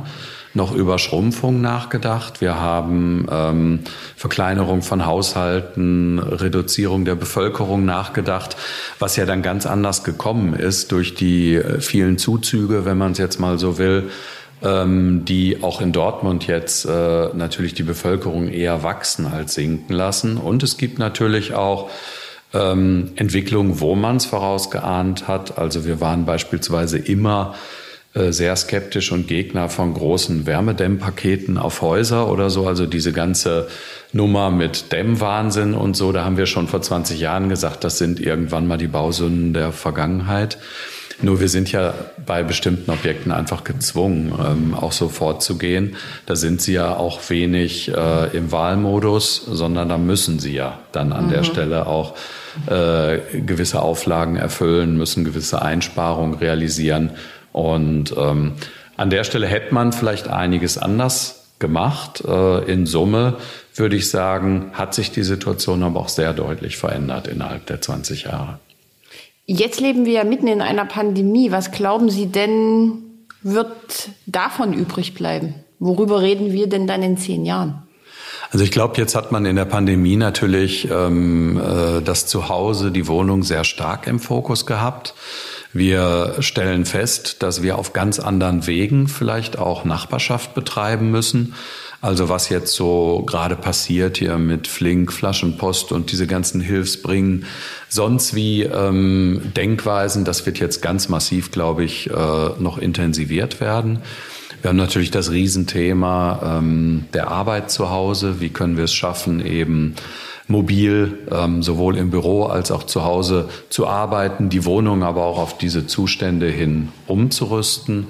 noch 0.56 0.74
über 0.74 0.98
Schrumpfung 0.98 1.60
nachgedacht. 1.60 2.40
Wir 2.40 2.58
haben 2.58 3.26
ähm, 3.30 3.80
Verkleinerung 4.16 4.82
von 4.82 5.06
Haushalten, 5.06 6.18
Reduzierung 6.18 7.04
der 7.04 7.14
Bevölkerung 7.14 7.84
nachgedacht, 7.84 8.56
was 8.98 9.16
ja 9.16 9.26
dann 9.26 9.42
ganz 9.42 9.66
anders 9.66 10.02
gekommen 10.02 10.54
ist 10.54 10.90
durch 10.90 11.14
die 11.14 11.54
äh, 11.54 11.80
vielen 11.80 12.18
Zuzüge, 12.18 12.84
wenn 12.84 12.98
man 12.98 13.12
es 13.12 13.18
jetzt 13.18 13.38
mal 13.38 13.58
so 13.58 13.78
will, 13.78 14.10
ähm, 14.62 15.24
die 15.24 15.62
auch 15.62 15.80
in 15.80 15.92
Dortmund 15.92 16.46
jetzt 16.46 16.86
äh, 16.86 17.28
natürlich 17.34 17.74
die 17.74 17.82
Bevölkerung 17.82 18.48
eher 18.48 18.82
wachsen 18.82 19.26
als 19.26 19.54
sinken 19.54 19.92
lassen. 19.94 20.38
Und 20.38 20.62
es 20.62 20.78
gibt 20.78 20.98
natürlich 20.98 21.54
auch 21.54 21.90
ähm, 22.54 23.12
Entwicklungen, 23.16 23.80
wo 23.80 23.94
man 23.94 24.16
es 24.16 24.24
vorausgeahnt 24.24 25.28
hat. 25.28 25.58
Also 25.58 25.84
wir 25.84 26.00
waren 26.00 26.24
beispielsweise 26.24 26.98
immer 26.98 27.54
sehr 28.30 28.56
skeptisch 28.56 29.12
und 29.12 29.28
Gegner 29.28 29.68
von 29.68 29.92
großen 29.92 30.46
Wärmedämmpaketen 30.46 31.58
auf 31.58 31.82
Häuser 31.82 32.30
oder 32.30 32.50
so. 32.50 32.66
Also 32.66 32.86
diese 32.86 33.12
ganze 33.12 33.68
Nummer 34.12 34.50
mit 34.50 34.92
Dämmwahnsinn 34.92 35.74
und 35.74 35.96
so, 35.96 36.12
da 36.12 36.24
haben 36.24 36.36
wir 36.36 36.46
schon 36.46 36.68
vor 36.68 36.80
20 36.80 37.20
Jahren 37.20 37.48
gesagt, 37.48 37.84
das 37.84 37.98
sind 37.98 38.18
irgendwann 38.20 38.66
mal 38.66 38.78
die 38.78 38.86
Bausünden 38.86 39.52
der 39.52 39.72
Vergangenheit. 39.72 40.58
Nur 41.22 41.40
wir 41.40 41.48
sind 41.48 41.72
ja 41.72 41.94
bei 42.26 42.42
bestimmten 42.42 42.90
Objekten 42.90 43.32
einfach 43.32 43.64
gezwungen, 43.64 44.34
ähm, 44.38 44.74
auch 44.74 44.92
so 44.92 45.08
vorzugehen. 45.08 45.96
Da 46.26 46.36
sind 46.36 46.60
sie 46.60 46.74
ja 46.74 46.94
auch 46.94 47.20
wenig 47.30 47.88
äh, 47.88 48.36
im 48.36 48.52
Wahlmodus, 48.52 49.36
sondern 49.36 49.88
da 49.88 49.96
müssen 49.96 50.38
sie 50.38 50.52
ja 50.52 50.78
dann 50.92 51.12
an 51.14 51.26
mhm. 51.26 51.30
der 51.30 51.44
Stelle 51.44 51.86
auch 51.86 52.16
äh, 52.66 53.18
gewisse 53.40 53.80
Auflagen 53.80 54.36
erfüllen, 54.36 54.98
müssen 54.98 55.24
gewisse 55.24 55.62
Einsparungen 55.62 56.34
realisieren. 56.34 57.12
Und 57.56 58.14
ähm, 58.18 58.52
an 58.98 59.08
der 59.08 59.24
Stelle 59.24 59.46
hätte 59.46 59.72
man 59.72 59.94
vielleicht 59.94 60.28
einiges 60.28 60.76
anders 60.76 61.54
gemacht. 61.58 62.22
Äh, 62.22 62.70
in 62.70 62.84
Summe 62.84 63.38
würde 63.74 63.96
ich 63.96 64.10
sagen, 64.10 64.72
hat 64.74 64.92
sich 64.92 65.10
die 65.10 65.22
Situation 65.22 65.82
aber 65.82 66.00
auch 66.00 66.10
sehr 66.10 66.34
deutlich 66.34 66.76
verändert 66.76 67.28
innerhalb 67.28 67.64
der 67.64 67.80
20 67.80 68.24
Jahre. 68.24 68.58
Jetzt 69.46 69.80
leben 69.80 70.04
wir 70.04 70.12
ja 70.12 70.24
mitten 70.24 70.48
in 70.48 70.60
einer 70.60 70.84
Pandemie. 70.84 71.50
Was 71.50 71.70
glauben 71.70 72.10
Sie 72.10 72.26
denn, 72.26 73.24
wird 73.40 74.10
davon 74.26 74.74
übrig 74.74 75.14
bleiben? 75.14 75.54
Worüber 75.78 76.20
reden 76.20 76.52
wir 76.52 76.66
denn 76.66 76.86
dann 76.86 77.02
in 77.02 77.16
zehn 77.16 77.46
Jahren? 77.46 77.86
Also 78.50 78.64
ich 78.66 78.70
glaube, 78.70 78.98
jetzt 78.98 79.14
hat 79.14 79.32
man 79.32 79.46
in 79.46 79.56
der 79.56 79.64
Pandemie 79.64 80.16
natürlich 80.16 80.90
ähm, 80.90 81.58
äh, 81.58 82.02
das 82.02 82.26
Zuhause, 82.26 82.90
die 82.90 83.08
Wohnung 83.08 83.42
sehr 83.42 83.64
stark 83.64 84.06
im 84.06 84.20
Fokus 84.20 84.66
gehabt. 84.66 85.14
Wir 85.76 86.36
stellen 86.40 86.86
fest, 86.86 87.42
dass 87.42 87.62
wir 87.62 87.76
auf 87.76 87.92
ganz 87.92 88.18
anderen 88.18 88.66
Wegen 88.66 89.08
vielleicht 89.08 89.58
auch 89.58 89.84
Nachbarschaft 89.84 90.54
betreiben 90.54 91.10
müssen. 91.10 91.54
Also 92.00 92.28
was 92.28 92.48
jetzt 92.48 92.74
so 92.74 93.24
gerade 93.26 93.56
passiert 93.56 94.16
hier 94.16 94.38
mit 94.38 94.68
Flink, 94.68 95.12
Flaschenpost 95.12 95.92
und 95.92 96.12
diese 96.12 96.26
ganzen 96.26 96.60
Hilfsbringen, 96.60 97.44
sonst 97.88 98.34
wie 98.34 98.62
ähm, 98.62 99.52
Denkweisen, 99.56 100.24
das 100.24 100.46
wird 100.46 100.58
jetzt 100.58 100.82
ganz 100.82 101.08
massiv, 101.08 101.50
glaube 101.50 101.84
ich, 101.84 102.08
äh, 102.10 102.14
noch 102.58 102.78
intensiviert 102.78 103.60
werden. 103.60 104.00
Wir 104.62 104.70
haben 104.70 104.76
natürlich 104.76 105.10
das 105.10 105.30
Riesenthema 105.30 106.58
ähm, 106.58 107.04
der 107.12 107.28
Arbeit 107.28 107.70
zu 107.70 107.90
Hause. 107.90 108.40
Wie 108.40 108.48
können 108.48 108.76
wir 108.76 108.84
es 108.84 108.94
schaffen, 108.94 109.44
eben 109.44 109.94
mobil, 110.48 111.26
ähm, 111.30 111.62
sowohl 111.62 111.96
im 111.96 112.10
Büro 112.10 112.44
als 112.44 112.70
auch 112.70 112.84
zu 112.84 113.04
Hause 113.04 113.48
zu 113.68 113.86
arbeiten, 113.86 114.48
die 114.48 114.64
Wohnung 114.64 115.02
aber 115.02 115.24
auch 115.24 115.38
auf 115.38 115.58
diese 115.58 115.86
Zustände 115.86 116.48
hin 116.48 116.90
umzurüsten. 117.06 118.06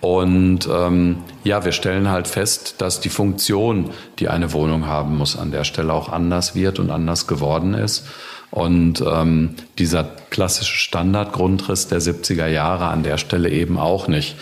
Und 0.00 0.68
ähm, 0.70 1.18
ja, 1.42 1.64
wir 1.64 1.72
stellen 1.72 2.08
halt 2.08 2.28
fest, 2.28 2.76
dass 2.78 3.00
die 3.00 3.08
Funktion, 3.08 3.90
die 4.18 4.28
eine 4.28 4.52
Wohnung 4.52 4.86
haben 4.86 5.16
muss, 5.16 5.36
an 5.36 5.50
der 5.50 5.64
Stelle 5.64 5.92
auch 5.92 6.10
anders 6.10 6.54
wird 6.54 6.78
und 6.78 6.90
anders 6.90 7.26
geworden 7.26 7.74
ist. 7.74 8.06
Und 8.50 9.02
ähm, 9.06 9.56
dieser 9.78 10.04
klassische 10.04 10.76
Standardgrundriss 10.76 11.88
der 11.88 12.00
70er 12.00 12.46
Jahre 12.46 12.86
an 12.86 13.02
der 13.02 13.18
Stelle 13.18 13.50
eben 13.50 13.78
auch 13.78 14.06
nicht 14.06 14.36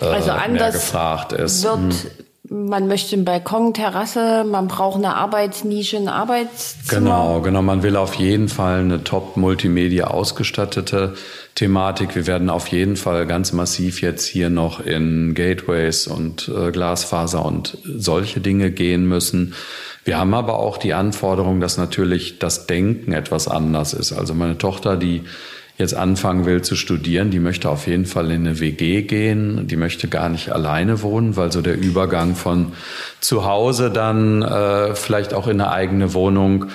äh, 0.00 0.06
also 0.06 0.30
anders 0.30 0.52
mehr 0.52 0.72
gefragt 0.72 1.32
ist. 1.32 1.62
Wird 1.64 1.76
hm 1.76 2.23
man 2.50 2.88
möchte 2.88 3.16
einen 3.16 3.24
Balkon, 3.24 3.72
Terrasse, 3.72 4.44
man 4.44 4.68
braucht 4.68 4.96
eine 4.96 5.16
Arbeitsnische, 5.16 5.96
ein 5.96 6.08
Arbeitszimmer. 6.08 7.00
Genau, 7.00 7.40
genau. 7.40 7.62
Man 7.62 7.82
will 7.82 7.96
auf 7.96 8.14
jeden 8.14 8.50
Fall 8.50 8.80
eine 8.80 9.02
top 9.02 9.38
Multimedia 9.38 10.08
ausgestattete 10.08 11.14
Thematik. 11.54 12.14
Wir 12.14 12.26
werden 12.26 12.50
auf 12.50 12.68
jeden 12.68 12.96
Fall 12.96 13.26
ganz 13.26 13.52
massiv 13.54 14.02
jetzt 14.02 14.26
hier 14.26 14.50
noch 14.50 14.80
in 14.80 15.32
Gateways 15.32 16.06
und 16.06 16.50
äh, 16.54 16.70
Glasfaser 16.70 17.44
und 17.46 17.78
solche 17.82 18.40
Dinge 18.40 18.70
gehen 18.70 19.06
müssen. 19.06 19.54
Wir 20.04 20.18
haben 20.18 20.34
aber 20.34 20.58
auch 20.58 20.76
die 20.76 20.92
Anforderung, 20.92 21.60
dass 21.60 21.78
natürlich 21.78 22.38
das 22.38 22.66
Denken 22.66 23.12
etwas 23.12 23.48
anders 23.48 23.94
ist. 23.94 24.12
Also 24.12 24.34
meine 24.34 24.58
Tochter, 24.58 24.98
die 24.98 25.22
jetzt 25.76 25.94
anfangen 25.94 26.46
will 26.46 26.62
zu 26.62 26.76
studieren, 26.76 27.30
die 27.30 27.40
möchte 27.40 27.68
auf 27.68 27.86
jeden 27.86 28.06
Fall 28.06 28.30
in 28.30 28.46
eine 28.46 28.60
WG 28.60 29.02
gehen, 29.02 29.66
die 29.66 29.76
möchte 29.76 30.08
gar 30.08 30.28
nicht 30.28 30.50
alleine 30.52 31.02
wohnen, 31.02 31.36
weil 31.36 31.50
so 31.50 31.62
der 31.62 31.76
Übergang 31.76 32.36
von 32.36 32.72
zu 33.20 33.44
Hause 33.44 33.90
dann 33.90 34.42
äh, 34.42 34.94
vielleicht 34.94 35.34
auch 35.34 35.48
in 35.48 35.60
eine 35.60 35.70
eigene 35.70 36.14
Wohnung 36.14 36.66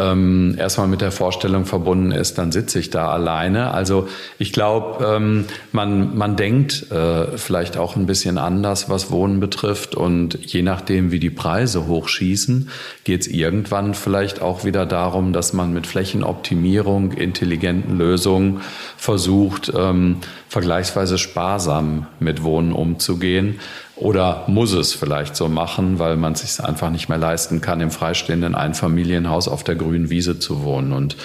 ähm, 0.00 0.56
erstmal 0.58 0.88
mit 0.88 1.00
der 1.00 1.12
Vorstellung 1.12 1.66
verbunden 1.66 2.12
ist, 2.12 2.38
dann 2.38 2.52
sitze 2.52 2.78
ich 2.78 2.90
da 2.90 3.10
alleine. 3.10 3.72
Also 3.72 4.08
ich 4.38 4.52
glaube, 4.52 5.04
ähm, 5.04 5.44
man, 5.72 6.16
man 6.16 6.36
denkt 6.36 6.90
äh, 6.90 7.36
vielleicht 7.36 7.76
auch 7.76 7.96
ein 7.96 8.06
bisschen 8.06 8.38
anders, 8.38 8.88
was 8.88 9.10
Wohnen 9.10 9.40
betrifft. 9.40 9.94
Und 9.94 10.38
je 10.52 10.62
nachdem, 10.62 11.12
wie 11.12 11.18
die 11.18 11.30
Preise 11.30 11.86
hochschießen, 11.86 12.70
geht 13.04 13.22
es 13.22 13.26
irgendwann 13.28 13.94
vielleicht 13.94 14.40
auch 14.40 14.64
wieder 14.64 14.86
darum, 14.86 15.32
dass 15.32 15.52
man 15.52 15.72
mit 15.72 15.86
Flächenoptimierung, 15.86 17.12
intelligenten 17.12 17.98
Lösungen 17.98 18.60
versucht, 18.96 19.72
ähm, 19.76 20.16
vergleichsweise 20.48 21.18
sparsam 21.18 22.06
mit 22.18 22.42
Wohnen 22.42 22.72
umzugehen 22.72 23.60
oder 24.00 24.44
muss 24.46 24.72
es 24.72 24.94
vielleicht 24.94 25.36
so 25.36 25.48
machen, 25.48 25.98
weil 25.98 26.16
man 26.16 26.32
es 26.32 26.40
sich 26.40 26.64
einfach 26.64 26.90
nicht 26.90 27.08
mehr 27.08 27.18
leisten 27.18 27.60
kann, 27.60 27.80
im 27.80 27.90
freistehenden 27.90 28.54
Einfamilienhaus 28.54 29.46
auf 29.46 29.62
der 29.62 29.76
grünen 29.76 30.08
Wiese 30.08 30.38
zu 30.38 30.62
wohnen. 30.62 30.92
Und 30.92 31.16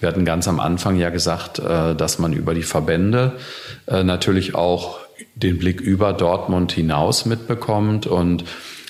wir 0.00 0.08
hatten 0.08 0.24
ganz 0.24 0.48
am 0.48 0.58
Anfang 0.58 0.96
ja 0.96 1.10
gesagt, 1.10 1.58
äh, 1.58 1.94
dass 1.94 2.18
man 2.18 2.32
über 2.32 2.54
die 2.54 2.62
Verbände 2.62 3.32
äh, 3.86 4.02
natürlich 4.02 4.54
auch 4.54 4.98
den 5.34 5.58
Blick 5.58 5.80
über 5.80 6.12
Dortmund 6.12 6.72
hinaus 6.72 7.26
mitbekommt. 7.26 8.06
Und 8.06 8.44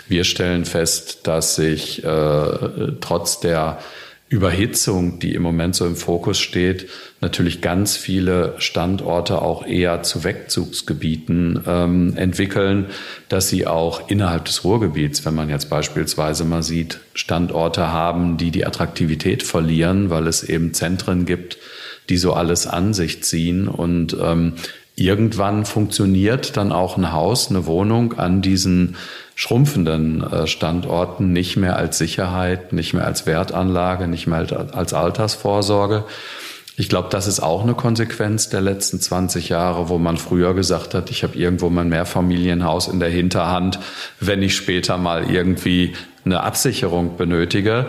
wir 0.09 0.25
stellen 0.25 0.65
fest, 0.65 1.27
dass 1.27 1.57
sich 1.57 2.05
äh, 2.05 2.49
trotz 3.01 3.41
der 3.41 3.79
Überhitzung, 4.29 5.19
die 5.19 5.35
im 5.35 5.43
Moment 5.43 5.77
so 5.77 5.87
im 5.87 5.97
Fokus 5.97 6.41
steht, 6.41 6.89
natürlich 7.21 7.61
ganz 7.61 7.97
viele 7.97 8.55
Standorte 8.59 9.43
auch 9.43 9.67
eher 9.67 10.03
zu 10.03 10.25
Wegzugsgebieten 10.25 11.63
ähm, 11.67 12.17
entwickeln, 12.17 12.87
dass 13.29 13.49
sie 13.49 13.67
auch 13.67 14.09
innerhalb 14.09 14.47
des 14.47 14.65
Ruhrgebiets, 14.65 15.25
wenn 15.25 15.35
man 15.35 15.51
jetzt 15.51 15.69
beispielsweise 15.69 16.45
mal 16.45 16.63
sieht, 16.63 17.01
Standorte 17.13 17.93
haben, 17.93 18.37
die 18.37 18.51
die 18.51 18.67
Attraktivität 18.67 19.43
verlieren, 19.43 20.11
weil 20.11 20.27
es 20.27 20.43
eben 20.43 20.73
Zentren 20.73 21.27
gibt, 21.27 21.59
die 22.09 22.17
so 22.17 22.33
alles 22.33 22.67
an 22.67 22.95
sich 22.95 23.23
ziehen. 23.23 23.69
Und 23.69 24.17
ähm, 24.21 24.55
irgendwann 24.97 25.65
funktioniert 25.65 26.57
dann 26.57 26.73
auch 26.73 26.97
ein 26.97 27.13
Haus, 27.13 27.51
eine 27.51 27.67
Wohnung 27.67 28.15
an 28.19 28.43
diesen 28.43 28.97
schrumpfenden 29.35 30.23
äh, 30.23 30.47
Standorten 30.47 31.33
nicht 31.33 31.57
mehr 31.57 31.77
als 31.77 31.99
Sicherheit, 31.99 32.73
nicht 32.73 32.95
mehr 32.95 33.05
als 33.05 33.27
Wertanlage, 33.27 34.07
nicht 34.07 34.27
mehr 34.27 34.47
als 34.73 34.95
Altersvorsorge. 34.95 36.05
Ich 36.77 36.89
glaube, 36.89 37.09
das 37.11 37.29
ist 37.29 37.41
auch 37.41 37.63
eine 37.63 37.75
Konsequenz 37.75 38.49
der 38.49 38.61
letzten 38.61 38.99
20 39.01 39.49
Jahre, 39.49 39.89
wo 39.89 39.99
man 39.99 40.17
früher 40.17 40.55
gesagt 40.55 40.95
hat, 40.95 41.11
ich 41.11 41.23
habe 41.23 41.39
irgendwo 41.39 41.71
mein 41.71 41.89
Mehrfamilienhaus 41.89 42.89
in 42.89 42.99
der 42.99 43.11
Hinterhand, 43.11 43.79
wenn 44.19 44.43
ich 44.43 44.57
später 44.57 44.99
mal 44.99 45.31
irgendwie 45.31 45.93
eine 46.25 46.43
Absicherung 46.43 47.17
benötige. 47.17 47.87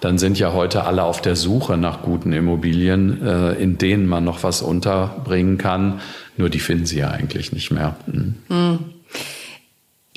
Dann 0.00 0.18
sind 0.18 0.38
ja 0.38 0.52
heute 0.52 0.84
alle 0.84 1.04
auf 1.04 1.22
der 1.22 1.36
Suche 1.36 1.78
nach 1.78 2.02
guten 2.02 2.32
Immobilien, 2.32 3.26
äh, 3.26 3.52
in 3.52 3.78
denen 3.78 4.06
man 4.06 4.24
noch 4.24 4.42
was 4.42 4.60
unterbringen 4.60 5.56
kann. 5.56 6.00
Nur 6.36 6.50
die 6.50 6.60
finden 6.60 6.86
sie 6.86 6.98
ja 6.98 7.10
eigentlich 7.10 7.52
nicht 7.52 7.70
mehr. 7.70 7.96
Mhm. 8.06 8.78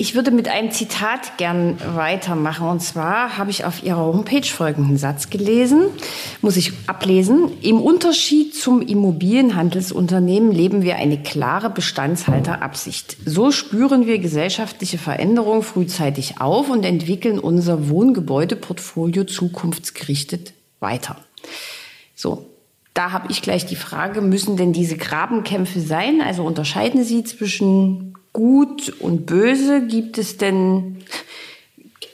Ich 0.00 0.14
würde 0.14 0.30
mit 0.30 0.48
einem 0.48 0.70
Zitat 0.70 1.36
gern 1.36 1.76
weitermachen. 1.94 2.66
Und 2.66 2.80
zwar 2.80 3.36
habe 3.36 3.50
ich 3.50 3.66
auf 3.66 3.82
Ihrer 3.82 3.98
Homepage 3.98 4.46
folgenden 4.46 4.96
Satz 4.96 5.28
gelesen, 5.28 5.88
muss 6.40 6.56
ich 6.56 6.72
ablesen. 6.86 7.50
Im 7.60 7.82
Unterschied 7.82 8.54
zum 8.54 8.80
Immobilienhandelsunternehmen 8.80 10.52
leben 10.52 10.82
wir 10.82 10.96
eine 10.96 11.22
klare 11.22 11.68
Bestandshalterabsicht. 11.68 13.18
So 13.26 13.52
spüren 13.52 14.06
wir 14.06 14.18
gesellschaftliche 14.18 14.96
Veränderungen 14.96 15.62
frühzeitig 15.62 16.40
auf 16.40 16.70
und 16.70 16.84
entwickeln 16.84 17.38
unser 17.38 17.90
Wohngebäudeportfolio 17.90 19.24
zukunftsgerichtet 19.24 20.54
weiter. 20.80 21.16
So, 22.14 22.49
da 22.94 23.12
habe 23.12 23.28
ich 23.30 23.42
gleich 23.42 23.66
die 23.66 23.76
Frage, 23.76 24.20
müssen 24.20 24.56
denn 24.56 24.72
diese 24.72 24.96
Grabenkämpfe 24.96 25.80
sein? 25.80 26.20
Also 26.20 26.44
unterscheiden 26.44 27.04
Sie 27.04 27.24
zwischen 27.24 28.14
Gut 28.32 28.92
und 29.00 29.26
Böse? 29.26 29.86
Gibt 29.86 30.18
es 30.18 30.36
denn 30.36 30.98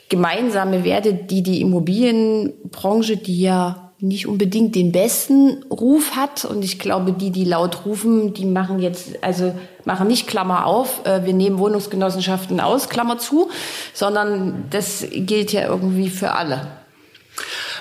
gemeinsame 0.09 0.85
Werte, 0.85 1.15
die 1.15 1.43
die 1.43 1.61
Immobilienbranche, 1.61 3.17
die 3.17 3.41
ja 3.41 3.87
nicht 3.99 4.27
unbedingt 4.27 4.75
den 4.75 4.93
besten 4.93 5.65
Ruf 5.71 6.17
hat. 6.17 6.45
Und 6.45 6.63
ich 6.63 6.79
glaube, 6.79 7.13
die, 7.13 7.31
die 7.31 7.45
laut 7.45 7.87
rufen, 7.87 8.35
die 8.35 8.45
machen 8.45 8.79
jetzt, 8.79 9.23
also 9.23 9.55
machen 9.85 10.07
nicht 10.07 10.27
Klammer 10.27 10.67
auf, 10.67 11.07
äh, 11.07 11.25
wir 11.25 11.33
nehmen 11.33 11.59
Wohnungsgenossenschaften 11.59 12.61
aus, 12.61 12.89
Klammer 12.89 13.19
zu, 13.19 13.49
sondern 13.95 14.65
das 14.71 15.07
gilt 15.11 15.53
ja 15.53 15.67
irgendwie 15.67 16.11
für 16.11 16.33
alle. 16.33 16.67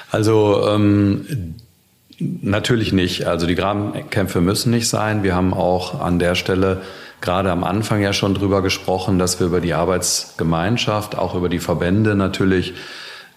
Also 0.10 0.66
ähm, 0.70 1.56
natürlich 2.19 2.93
nicht. 2.93 3.25
Also 3.25 3.47
die 3.47 3.56
Grabenkämpfe 3.56 4.41
müssen 4.41 4.71
nicht 4.71 4.88
sein. 4.88 5.23
Wir 5.23 5.36
haben 5.36 5.54
auch 5.54 5.99
an 5.99 6.19
der 6.19 6.36
Stelle 6.36 6.82
gerade 7.21 7.51
am 7.51 7.63
Anfang 7.63 8.01
ja 8.01 8.13
schon 8.13 8.34
drüber 8.34 8.62
gesprochen, 8.62 9.19
dass 9.19 9.39
wir 9.39 9.47
über 9.47 9.62
die 9.62 9.73
Arbeitsgemeinschaft, 9.73 11.17
auch 11.17 11.36
über 11.36 11.49
die 11.49 11.60
Verbände 11.60 12.15
natürlich 12.15 12.73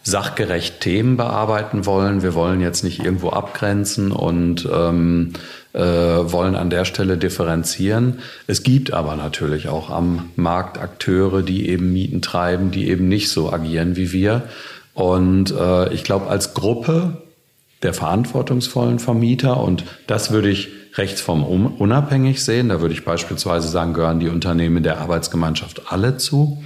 sachgerecht 0.03 0.81
Themen 0.81 1.17
bearbeiten 1.17 1.87
wollen. 1.87 2.23
Wir 2.23 2.35
wollen 2.35 2.61
jetzt 2.61 2.85
nicht 2.85 3.01
irgendwo 3.05 3.31
abgrenzen 3.31 4.13
und 4.13 4.69
ähm, 4.73 5.33
äh, 5.73 5.81
wollen 5.83 6.55
an 6.55 6.71
der 6.71 6.85
Stelle 6.85 7.19
differenzieren. 7.19 8.21
Es 8.47 8.63
gibt 8.63 8.93
aber 8.93 9.17
natürlich 9.17 9.69
auch 9.69 9.91
am 9.91 10.31
Markt 10.37 10.79
Akteure, 10.79 11.43
die 11.43 11.69
eben 11.69 11.93
Mieten 11.93 12.23
treiben, 12.23 12.71
die 12.71 12.89
eben 12.89 13.09
nicht 13.09 13.29
so 13.31 13.53
agieren 13.53 13.97
wie 13.97 14.13
wir. 14.13 14.45
Und 14.95 15.53
äh, 15.53 15.93
ich 15.93 16.05
glaube, 16.05 16.29
als 16.29 16.55
Gruppe 16.55 17.23
der 17.83 17.95
verantwortungsvollen 17.95 18.99
Vermieter, 18.99 19.59
und 19.59 19.85
das 20.07 20.31
würde 20.31 20.51
ich 20.51 20.69
rechtsform 20.95 21.45
unabhängig 21.45 22.45
sehen. 22.45 22.69
Da 22.69 22.81
würde 22.81 22.95
ich 22.95 23.05
beispielsweise 23.05 23.69
sagen, 23.69 23.95
gehören 23.95 24.21
die 24.21 24.29
Unternehmen 24.29 24.83
der 24.83 24.99
Arbeitsgemeinschaft 25.01 25.93
alle 25.93 26.17
zu. 26.17 26.63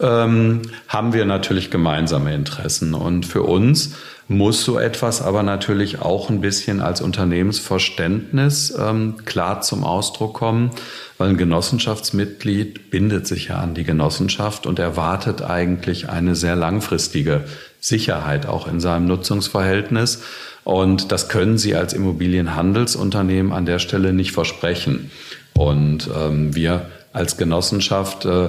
Ähm, 0.00 0.62
haben 0.88 1.12
wir 1.12 1.24
natürlich 1.24 1.70
gemeinsame 1.70 2.34
Interessen. 2.34 2.94
Und 2.94 3.26
für 3.26 3.42
uns 3.42 3.94
muss 4.26 4.64
so 4.64 4.78
etwas 4.78 5.22
aber 5.22 5.44
natürlich 5.44 6.00
auch 6.00 6.30
ein 6.30 6.40
bisschen 6.40 6.80
als 6.80 7.00
Unternehmensverständnis 7.00 8.74
ähm, 8.76 9.16
klar 9.24 9.60
zum 9.60 9.84
Ausdruck 9.84 10.34
kommen, 10.34 10.70
weil 11.16 11.30
ein 11.30 11.36
Genossenschaftsmitglied 11.36 12.90
bindet 12.90 13.28
sich 13.28 13.48
ja 13.48 13.58
an 13.58 13.74
die 13.74 13.84
Genossenschaft 13.84 14.66
und 14.66 14.80
erwartet 14.80 15.42
eigentlich 15.42 16.08
eine 16.08 16.34
sehr 16.34 16.56
langfristige 16.56 17.44
Sicherheit 17.84 18.46
auch 18.46 18.66
in 18.66 18.80
seinem 18.80 19.06
Nutzungsverhältnis. 19.06 20.22
Und 20.64 21.12
das 21.12 21.28
können 21.28 21.58
Sie 21.58 21.74
als 21.76 21.92
Immobilienhandelsunternehmen 21.92 23.52
an 23.52 23.66
der 23.66 23.78
Stelle 23.78 24.14
nicht 24.14 24.32
versprechen. 24.32 25.10
Und 25.52 26.08
ähm, 26.16 26.54
wir 26.54 26.86
als 27.12 27.36
Genossenschaft 27.36 28.24
äh, 28.24 28.48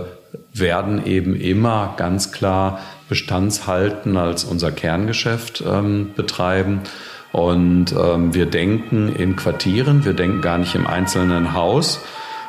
werden 0.53 1.05
eben 1.05 1.35
immer 1.35 1.95
ganz 1.97 2.31
klar 2.31 2.79
Bestandshalten 3.09 4.15
als 4.15 4.45
unser 4.45 4.71
Kerngeschäft 4.71 5.61
ähm, 5.67 6.11
betreiben. 6.15 6.81
Und 7.33 7.91
ähm, 7.91 8.33
wir 8.33 8.45
denken 8.45 9.13
in 9.13 9.35
Quartieren, 9.35 10.05
wir 10.05 10.13
denken 10.13 10.39
gar 10.39 10.57
nicht 10.57 10.75
im 10.75 10.87
einzelnen 10.87 11.53
Haus. 11.53 11.99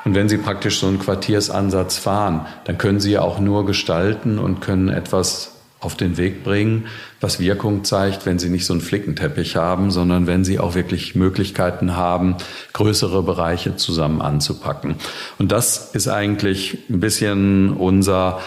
Und 0.05 0.15
wenn 0.15 0.29
Sie 0.29 0.39
praktisch 0.39 0.79
so 0.79 0.87
einen 0.87 1.01
Quartiersansatz 1.01 1.99
fahren, 1.99 2.47
dann 2.63 2.79
können 2.79 3.01
Sie 3.01 3.11
ja 3.11 3.23
auch 3.23 3.41
nur 3.41 3.67
gestalten 3.67 4.39
und 4.39 4.61
können 4.61 4.89
etwas 4.89 5.56
auf 5.87 5.97
den 5.97 6.17
Weg 6.19 6.45
bringen, 6.45 6.87
was 7.21 7.41
Wirkung 7.41 7.85
zeigt, 7.85 8.27
wenn 8.27 8.39
sie 8.39 8.51
nicht 8.51 8.67
so 8.67 8.75
einen 8.75 8.83
Flickenteppich 8.83 9.57
haben, 9.57 9.91
sondern 9.91 10.27
wenn 10.27 10.45
sie 10.45 10.59
auch 10.59 10.75
wirklich 10.75 11.15
Möglichkeiten 11.15 11.97
haben, 11.97 12.37
größere 12.73 13.23
Bereiche 13.23 13.77
zusammen 13.77 14.21
anzupacken. 14.21 14.97
Und 15.39 15.53
das 15.53 15.95
ist 15.95 16.09
eigentlich 16.09 16.79
ein 16.91 17.01
bisschen 17.01 17.73
unser, 17.73 18.41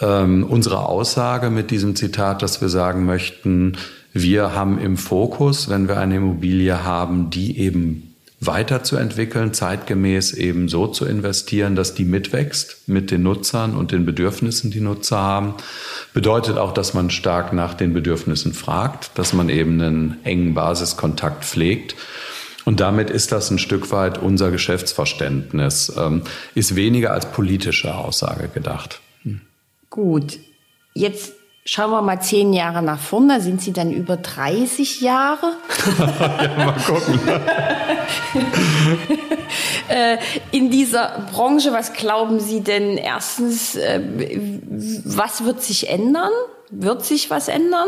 ähm, 0.00 0.44
unsere 0.44 0.86
Aussage 0.86 1.50
mit 1.50 1.70
diesem 1.70 1.96
Zitat, 1.96 2.42
dass 2.42 2.60
wir 2.60 2.68
sagen 2.68 3.06
möchten, 3.06 3.78
wir 4.12 4.54
haben 4.54 4.78
im 4.78 4.96
Fokus, 4.96 5.68
wenn 5.68 5.88
wir 5.88 5.98
eine 5.98 6.16
Immobilie 6.16 6.84
haben, 6.84 7.30
die 7.30 7.58
eben 7.58 8.13
weiterzuentwickeln, 8.46 9.52
zeitgemäß 9.52 10.32
eben 10.32 10.68
so 10.68 10.86
zu 10.86 11.04
investieren, 11.06 11.76
dass 11.76 11.94
die 11.94 12.04
mitwächst 12.04 12.88
mit 12.88 13.10
den 13.10 13.22
Nutzern 13.22 13.76
und 13.76 13.92
den 13.92 14.04
Bedürfnissen, 14.04 14.70
die 14.70 14.80
Nutzer 14.80 15.18
haben. 15.18 15.54
Bedeutet 16.12 16.58
auch, 16.58 16.72
dass 16.72 16.94
man 16.94 17.10
stark 17.10 17.52
nach 17.52 17.74
den 17.74 17.92
Bedürfnissen 17.92 18.54
fragt, 18.54 19.10
dass 19.16 19.32
man 19.32 19.48
eben 19.48 19.80
einen 19.80 20.16
engen 20.24 20.54
Basiskontakt 20.54 21.44
pflegt. 21.44 21.94
Und 22.64 22.80
damit 22.80 23.10
ist 23.10 23.32
das 23.32 23.50
ein 23.50 23.58
Stück 23.58 23.92
weit 23.92 24.18
unser 24.18 24.50
Geschäftsverständnis, 24.50 25.92
ähm, 25.98 26.22
ist 26.54 26.76
weniger 26.76 27.12
als 27.12 27.30
politische 27.30 27.94
Aussage 27.94 28.48
gedacht. 28.48 29.00
Gut. 29.90 30.40
Jetzt 30.94 31.34
Schauen 31.66 31.90
wir 31.92 32.02
mal 32.02 32.20
zehn 32.20 32.52
Jahre 32.52 32.82
nach 32.82 32.98
vorne, 32.98 33.40
sind 33.40 33.62
Sie 33.62 33.72
dann 33.72 33.90
über 33.90 34.18
30 34.18 35.00
Jahre? 35.00 35.54
ja, 35.98 36.64
mal 36.64 36.74
gucken. 36.74 37.20
Äh, 39.86 40.16
in 40.50 40.70
dieser 40.70 41.26
Branche, 41.30 41.72
was 41.72 41.92
glauben 41.92 42.40
Sie 42.40 42.62
denn 42.62 42.96
erstens, 42.96 43.76
äh, 43.76 44.00
was 45.04 45.44
wird 45.44 45.62
sich 45.62 45.90
ändern? 45.90 46.30
Wird 46.70 47.04
sich 47.04 47.28
was 47.28 47.48
ändern? 47.48 47.86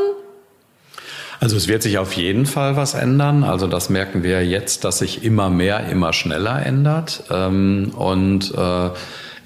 Also 1.40 1.56
es 1.56 1.68
wird 1.68 1.82
sich 1.82 1.96
auf 1.98 2.12
jeden 2.12 2.44
Fall 2.44 2.76
was 2.76 2.92
ändern. 2.94 3.44
Also 3.44 3.66
das 3.66 3.88
merken 3.88 4.22
wir 4.22 4.44
jetzt, 4.46 4.84
dass 4.84 4.98
sich 4.98 5.24
immer 5.24 5.48
mehr, 5.48 5.88
immer 5.88 6.12
schneller 6.12 6.64
ändert. 6.64 7.24
Ähm, 7.30 7.92
und 7.96 8.52
äh, 8.54 8.90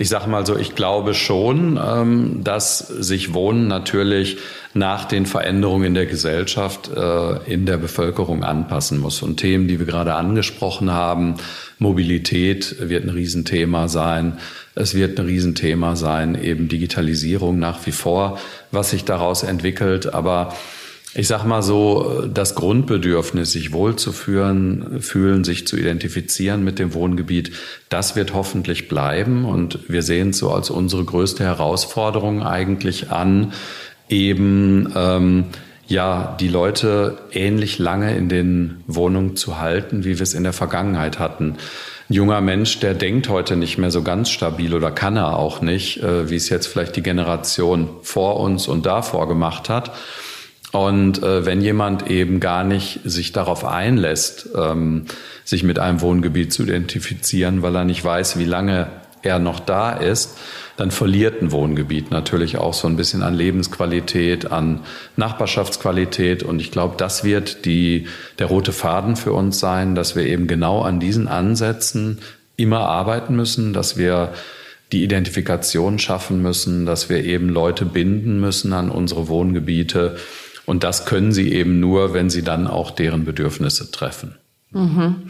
ich 0.01 0.09
sage 0.09 0.31
mal 0.31 0.47
so, 0.47 0.57
ich 0.57 0.75
glaube 0.75 1.13
schon, 1.13 1.79
ähm, 1.79 2.41
dass 2.43 2.79
sich 2.79 3.35
Wohnen 3.35 3.69
natürlich 3.69 4.39
nach 4.73 5.05
den 5.05 5.27
Veränderungen 5.27 5.85
in 5.85 5.95
der 5.95 6.07
Gesellschaft, 6.07 6.89
äh, 6.97 7.53
in 7.53 7.67
der 7.67 7.77
Bevölkerung 7.77 8.43
anpassen 8.43 8.99
muss. 8.99 9.21
Und 9.21 9.37
Themen, 9.37 9.69
die 9.69 9.79
wir 9.79 9.85
gerade 9.85 10.15
angesprochen 10.15 10.91
haben, 10.91 11.35
Mobilität 11.79 12.77
wird 12.81 13.05
ein 13.05 13.11
Riesenthema 13.11 13.89
sein. 13.89 14.39
Es 14.75 14.95
wird 14.95 15.21
ein 15.21 15.27
Riesenthema 15.27 15.97
sein, 15.97 16.35
eben 16.43 16.69
Digitalisierung 16.69 17.59
nach 17.59 17.85
wie 17.85 17.93
vor, 17.93 18.39
was 18.71 18.93
sich 18.93 19.05
daraus 19.05 19.43
entwickelt. 19.43 20.15
Aber 20.15 20.55
ich 21.13 21.27
sag 21.27 21.45
mal 21.45 21.63
so, 21.63 22.29
das 22.33 22.55
Grundbedürfnis, 22.55 23.51
sich 23.51 23.73
wohlzufühlen, 23.73 25.01
fühlen, 25.03 25.43
sich 25.43 25.67
zu 25.67 25.77
identifizieren 25.77 26.63
mit 26.63 26.79
dem 26.79 26.95
Wohngebiet, 26.95 27.51
das 27.89 28.15
wird 28.15 28.33
hoffentlich 28.33 28.89
bleiben. 28.89 29.45
Und 29.45 29.81
wir 29.89 30.03
sehen 30.03 30.31
es 30.31 30.39
so 30.39 30.53
als 30.53 30.71
unsere 30.71 31.05
größte 31.05 31.43
Herausforderung 31.43 32.45
eigentlich 32.45 33.11
an, 33.11 33.53
eben 34.09 34.93
ähm, 34.95 35.45
ja 35.89 36.37
die 36.39 36.49
Leute 36.49 37.19
ähnlich 37.33 37.79
lange 37.81 38.17
in 38.17 38.29
den 38.29 38.85
Wohnungen 38.87 39.35
zu 39.35 39.59
halten, 39.59 40.05
wie 40.05 40.19
wir 40.19 40.23
es 40.23 40.35
in 40.35 40.45
der 40.45 40.53
Vergangenheit 40.53 41.19
hatten. 41.19 41.57
Ein 42.09 42.15
junger 42.15 42.41
Mensch, 42.41 42.79
der 42.79 42.95
denkt 42.95 43.29
heute 43.29 43.57
nicht 43.57 43.79
mehr 43.79 43.91
so 43.91 44.03
ganz 44.03 44.31
stabil 44.31 44.75
oder 44.75 44.93
kann 44.93 45.17
er 45.17 45.37
auch 45.37 45.61
nicht, 45.61 46.03
äh, 46.05 46.31
wie 46.31 46.37
es 46.37 46.49
jetzt 46.51 46.69
vielleicht 46.69 46.95
die 46.95 47.03
Generation 47.03 47.89
vor 48.03 48.39
uns 48.39 48.69
und 48.69 48.87
davor 48.87 49.27
gemacht 49.27 49.69
hat. 49.69 49.91
Und 50.73 51.23
äh, 51.23 51.45
wenn 51.45 51.61
jemand 51.61 52.11
eben 52.11 52.39
gar 52.39 52.63
nicht 52.65 53.01
sich 53.05 53.33
darauf 53.33 53.65
einlässt, 53.65 54.51
ähm, 54.57 55.07
sich 55.45 55.65
mit 55.65 55.79
einem 55.79 56.01
Wohngebiet 56.01 56.53
zu 56.53 56.63
identifizieren, 56.63 57.63
weil 57.63 57.75
er 57.75 57.85
nicht 57.85 58.05
weiß, 58.05 58.39
wie 58.39 58.45
lange 58.45 58.87
er 59.23 59.39
noch 59.39 59.61
da 59.61 59.93
ist, 59.93 60.39
dann 60.77 60.91
verliert 60.91 61.43
ein 61.43 61.53
Wohngebiet 61.53 62.11
natürlich 62.11 62.57
auch 62.57 62.73
so 62.73 62.89
ein 62.89 62.97
bisschen 62.97 63.23
an 63.23 63.35
Lebensqualität, 63.35 64.51
an 64.51 64.81
Nachbarschaftsqualität. 65.17 66.43
Und 66.43 66.61
ich 66.61 66.71
glaube, 66.71 66.95
das 66.97 67.23
wird 67.23 67.67
die, 67.67 68.07
der 68.39 68.47
rote 68.47 68.73
Faden 68.73 69.17
für 69.17 69.33
uns 69.33 69.61
sein, 69.61 69.95
dass 69.95 70.17
wir 70.17 70.25
eben 70.25 70.47
genau 70.47 70.81
an 70.81 71.01
diesen 71.01 71.29
Ansätzen 71.29 72.21
immer 72.57 72.81
arbeiten 72.81 73.37
müssen, 73.37 73.73
dass 73.73 73.99
wir 73.99 74.33
die 74.93 75.05
Identifikation 75.05 75.99
schaffen 75.99 76.41
müssen, 76.43 76.87
dass 76.87 77.09
wir 77.09 77.25
eben 77.25 77.49
Leute 77.49 77.85
binden 77.85 78.41
müssen 78.41 78.73
an 78.73 78.91
unsere 78.91 79.29
Wohngebiete 79.29 80.17
und 80.71 80.85
das 80.85 81.05
können 81.05 81.33
sie 81.33 81.53
eben 81.53 81.81
nur, 81.81 82.15
wenn 82.15 82.31
sie 82.31 82.45
dann 82.45 82.69
auch 82.69 82.93
deren 82.93 83.25
Bedürfnisse 83.25 83.91
treffen. 83.91 84.37
Mhm. 84.71 85.29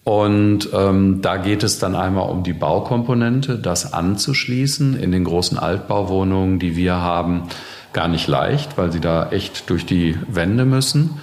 Und 0.04 0.70
ähm, 0.74 1.22
da 1.22 1.38
geht 1.38 1.64
es 1.64 1.80
dann 1.80 1.96
einmal 1.96 2.30
um 2.30 2.44
die 2.44 2.54
Baukomponente, 2.54 3.60
das 3.60 3.94
anzuschließen 3.94 4.98
in 4.98 5.12
den 5.12 5.24
großen 5.24 5.58
Altbauwohnungen, 5.58 6.60
die 6.60 6.76
wir 6.76 6.96
haben 6.96 7.44
gar 7.94 8.08
nicht 8.08 8.28
leicht, 8.28 8.78
weil 8.78 8.92
sie 8.92 9.00
da 9.00 9.30
echt 9.32 9.70
durch 9.70 9.86
die 9.86 10.16
Wände 10.28 10.66
müssen. 10.66 11.20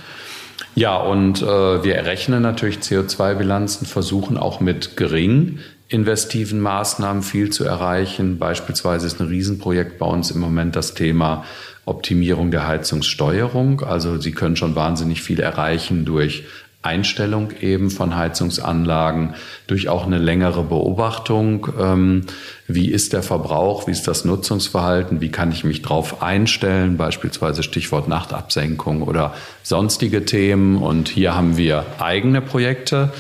Ja, 0.75 0.97
und 0.97 1.41
äh, 1.41 1.85
wir 1.85 1.95
errechnen 1.95 2.43
natürlich 2.43 2.79
CO2-Bilanzen, 2.79 3.87
versuchen 3.87 4.37
auch 4.37 4.61
mit 4.61 4.97
gering 4.97 5.61
investiven 5.89 6.61
Maßnahmen 6.61 7.23
viel 7.23 7.51
zu 7.51 7.65
erreichen. 7.65 8.39
Beispielsweise 8.39 9.07
ist 9.07 9.21
ein 9.21 9.29
Riesenprojekt 9.29 9.99
bei 9.99 10.07
uns 10.07 10.31
im 10.31 10.41
Moment 10.41 10.75
das 10.75 10.95
Thema 10.95 11.45
Optimierung 11.85 12.51
der 12.51 12.67
Heizungssteuerung. 12.67 13.83
Also 13.83 14.19
Sie 14.19 14.33
können 14.33 14.57
schon 14.57 14.75
wahnsinnig 14.75 15.23
viel 15.23 15.41
erreichen 15.41 16.05
durch 16.05 16.45
Einstellung 16.85 17.51
eben 17.61 17.91
von 17.91 18.15
Heizungsanlagen, 18.15 19.35
durch 19.67 19.89
auch 19.89 20.07
eine 20.07 20.19
längere 20.19 20.63
Beobachtung. 20.63 21.69
Ähm, 21.81 22.27
wie 22.69 22.91
ist 22.91 23.13
der 23.13 23.23
Verbrauch? 23.23 23.87
Wie 23.87 23.93
ist 23.93 24.07
das 24.07 24.25
Nutzungsverhalten? 24.25 25.21
Wie 25.21 25.31
kann 25.31 25.51
ich 25.51 25.65
mich 25.65 25.83
darauf 25.83 26.23
einstellen? 26.23 26.97
Beispielsweise 26.97 27.63
Stichwort 27.63 28.07
Nachtabsenkung 28.09 29.03
oder 29.03 29.35
sonstige 29.63 30.25
Themen. 30.25 30.77
Und 30.77 31.09
hier 31.09 31.35
haben 31.35 31.57
wir 31.57 31.87
eigene 31.99 32.43
Projekte 32.43 33.13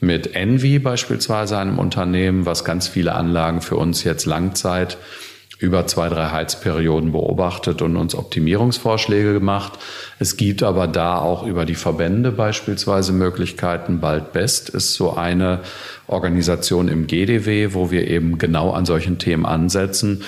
mit 0.00 0.34
Envy 0.34 0.78
beispielsweise 0.78 1.58
einem 1.58 1.78
Unternehmen, 1.78 2.46
was 2.46 2.64
ganz 2.64 2.88
viele 2.88 3.14
Anlagen 3.14 3.60
für 3.60 3.76
uns 3.76 4.02
jetzt 4.02 4.24
Langzeit 4.24 4.96
über 5.60 5.86
zwei, 5.86 6.08
drei 6.08 6.30
Heizperioden 6.30 7.12
beobachtet 7.12 7.82
und 7.82 7.96
uns 7.96 8.14
Optimierungsvorschläge 8.14 9.34
gemacht. 9.34 9.74
Es 10.18 10.38
gibt 10.38 10.62
aber 10.62 10.88
da 10.88 11.18
auch 11.18 11.46
über 11.46 11.66
die 11.66 11.74
Verbände 11.74 12.32
beispielsweise 12.32 13.12
Möglichkeiten. 13.12 14.00
Bald 14.00 14.32
Best 14.32 14.70
ist 14.70 14.94
so 14.94 15.14
eine 15.14 15.60
Organisation 16.06 16.88
im 16.88 17.06
GDW, 17.06 17.74
wo 17.74 17.90
wir 17.90 18.08
eben 18.08 18.38
genau 18.38 18.70
an 18.70 18.86
solchen 18.86 19.18
Themen 19.18 19.44
ansetzen. 19.44 20.24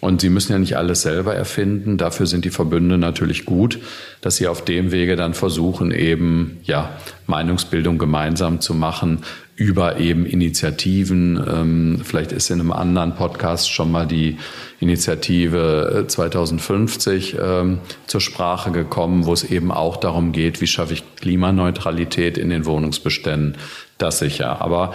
Und 0.00 0.20
Sie 0.20 0.28
müssen 0.28 0.52
ja 0.52 0.58
nicht 0.58 0.76
alles 0.76 1.02
selber 1.02 1.34
erfinden. 1.34 1.96
Dafür 1.96 2.26
sind 2.26 2.44
die 2.44 2.50
Verbünde 2.50 2.96
natürlich 2.96 3.44
gut, 3.44 3.80
dass 4.20 4.36
sie 4.36 4.46
auf 4.46 4.64
dem 4.64 4.92
Wege 4.92 5.16
dann 5.16 5.34
versuchen, 5.34 5.90
eben, 5.90 6.58
ja, 6.62 6.90
Meinungsbildung 7.26 7.98
gemeinsam 7.98 8.60
zu 8.60 8.74
machen 8.74 9.24
über 9.56 9.98
eben 9.98 10.26
Initiativen. 10.26 11.42
Ähm, 11.48 12.00
vielleicht 12.04 12.32
ist 12.32 12.50
in 12.50 12.60
einem 12.60 12.72
anderen 12.72 13.14
Podcast 13.14 13.70
schon 13.70 13.90
mal 13.90 14.06
die 14.06 14.36
Initiative 14.80 16.04
2050 16.06 17.34
äh, 17.34 17.38
ähm, 17.38 17.78
zur 18.06 18.20
Sprache 18.20 18.70
gekommen, 18.70 19.24
wo 19.24 19.32
es 19.32 19.44
eben 19.44 19.72
auch 19.72 19.96
darum 19.96 20.32
geht, 20.32 20.60
wie 20.60 20.66
schaffe 20.66 20.92
ich 20.92 21.16
Klimaneutralität 21.16 22.36
in 22.36 22.50
den 22.50 22.66
Wohnungsbeständen. 22.66 23.56
Das 23.96 24.18
sicher. 24.18 24.60
Aber 24.60 24.94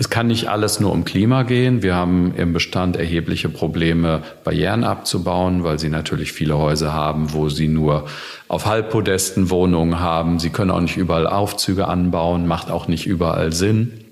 es 0.00 0.10
kann 0.10 0.28
nicht 0.28 0.48
alles 0.48 0.78
nur 0.78 0.92
um 0.92 1.04
Klima 1.04 1.42
gehen. 1.42 1.82
Wir 1.82 1.96
haben 1.96 2.32
im 2.36 2.52
Bestand 2.52 2.96
erhebliche 2.96 3.48
Probleme, 3.48 4.22
Barrieren 4.44 4.84
abzubauen, 4.84 5.64
weil 5.64 5.80
sie 5.80 5.88
natürlich 5.88 6.32
viele 6.32 6.56
Häuser 6.56 6.92
haben, 6.92 7.32
wo 7.32 7.48
sie 7.48 7.66
nur 7.66 8.06
auf 8.46 8.66
Halbpodesten 8.66 9.50
Wohnungen 9.50 9.98
haben. 9.98 10.38
Sie 10.38 10.50
können 10.50 10.70
auch 10.70 10.80
nicht 10.80 10.96
überall 10.96 11.26
Aufzüge 11.26 11.88
anbauen, 11.88 12.46
macht 12.46 12.70
auch 12.70 12.86
nicht 12.86 13.06
überall 13.06 13.52
Sinn. 13.52 14.04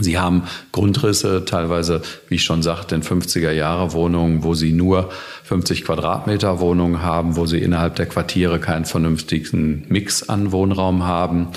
Sie 0.00 0.18
haben 0.18 0.48
Grundrisse, 0.72 1.44
teilweise, 1.44 2.02
wie 2.28 2.34
ich 2.34 2.42
schon 2.42 2.64
sagte, 2.64 2.96
in 2.96 3.02
50er 3.04 3.52
Jahre 3.52 3.92
Wohnungen, 3.92 4.42
wo 4.42 4.54
Sie 4.54 4.72
nur 4.72 5.10
50 5.44 5.84
Quadratmeter 5.84 6.58
Wohnungen 6.58 7.02
haben, 7.02 7.36
wo 7.36 7.46
Sie 7.46 7.58
innerhalb 7.58 7.94
der 7.94 8.06
Quartiere 8.06 8.58
keinen 8.58 8.86
vernünftigen 8.86 9.86
Mix 9.88 10.28
an 10.28 10.50
Wohnraum 10.50 11.04
haben. 11.04 11.50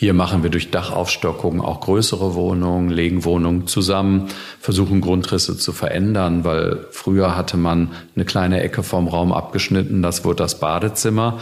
Hier 0.00 0.14
machen 0.14 0.42
wir 0.42 0.48
durch 0.48 0.70
Dachaufstockung 0.70 1.60
auch 1.60 1.80
größere 1.80 2.34
Wohnungen, 2.34 2.88
legen 2.88 3.22
Wohnungen 3.26 3.66
zusammen, 3.66 4.28
versuchen 4.58 5.02
Grundrisse 5.02 5.58
zu 5.58 5.74
verändern, 5.74 6.42
weil 6.42 6.86
früher 6.90 7.36
hatte 7.36 7.58
man 7.58 7.90
eine 8.16 8.24
kleine 8.24 8.62
Ecke 8.62 8.82
vom 8.82 9.08
Raum 9.08 9.30
abgeschnitten, 9.30 10.00
das 10.00 10.24
wurde 10.24 10.36
das 10.36 10.58
Badezimmer. 10.58 11.40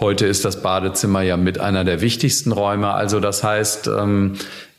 Heute 0.00 0.26
ist 0.26 0.44
das 0.44 0.60
Badezimmer 0.60 1.22
ja 1.22 1.36
mit 1.36 1.60
einer 1.60 1.84
der 1.84 2.00
wichtigsten 2.00 2.50
Räume. 2.50 2.92
Also 2.92 3.20
das 3.20 3.44
heißt, 3.44 3.86
ähm, 3.86 4.32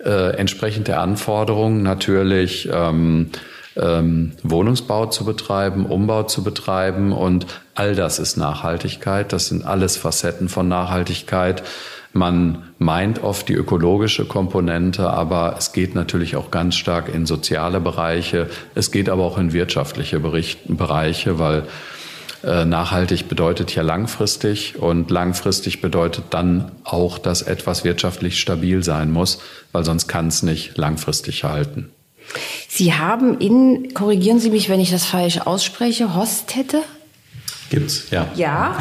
äh, 0.04 0.36
entsprechend 0.36 0.90
der 0.90 1.00
Anforderungen 1.00 1.84
natürlich 1.84 2.68
ähm, 2.70 3.30
ähm, 3.78 4.34
Wohnungsbau 4.44 5.06
zu 5.06 5.24
betreiben, 5.24 5.86
Umbau 5.86 6.24
zu 6.24 6.44
betreiben 6.44 7.14
und 7.14 7.46
all 7.76 7.96
das 7.96 8.20
ist 8.20 8.36
Nachhaltigkeit. 8.36 9.32
Das 9.32 9.48
sind 9.48 9.66
alles 9.66 9.96
Facetten 9.96 10.50
von 10.50 10.68
Nachhaltigkeit. 10.68 11.64
Man 12.14 12.64
meint 12.78 13.24
oft 13.24 13.48
die 13.48 13.54
ökologische 13.54 14.26
Komponente, 14.26 15.10
aber 15.10 15.56
es 15.58 15.72
geht 15.72 15.96
natürlich 15.96 16.36
auch 16.36 16.52
ganz 16.52 16.76
stark 16.76 17.14
in 17.14 17.26
soziale 17.26 17.80
Bereiche. 17.80 18.50
Es 18.76 18.92
geht 18.92 19.08
aber 19.08 19.24
auch 19.24 19.38
in 19.38 19.54
wirtschaftliche 19.54 20.20
Bereiche, 20.20 21.40
weil 21.40 21.64
äh, 22.44 22.66
nachhaltig 22.66 23.30
bedeutet 23.30 23.74
ja 23.76 23.84
langfristig 23.84 24.78
und 24.78 25.10
langfristig 25.10 25.80
bedeutet 25.80 26.26
dann 26.32 26.72
auch, 26.84 27.18
dass 27.18 27.44
etwas 27.44 27.84
wirtschaftlich 27.84 28.40
stabil 28.40 28.84
sein 28.84 29.12
muss, 29.12 29.40
weil 29.72 29.86
sonst 29.86 30.08
kann 30.08 30.28
es 30.28 30.44
nicht 30.44 30.78
langfristig 30.78 31.44
halten. 31.44 31.92
Sie 32.68 32.94
haben 32.94 33.40
in, 33.40 33.94
korrigieren 33.94 34.40
Sie 34.40 34.50
mich, 34.50 34.70
wenn 34.70 34.80
ich 34.80 34.92
das 34.92 35.06
falsch 35.06 35.40
ausspreche, 35.40 36.16
Hostette 36.16 36.82
Gibt's, 37.72 38.08
ja. 38.12 38.28
Ja. 38.36 38.76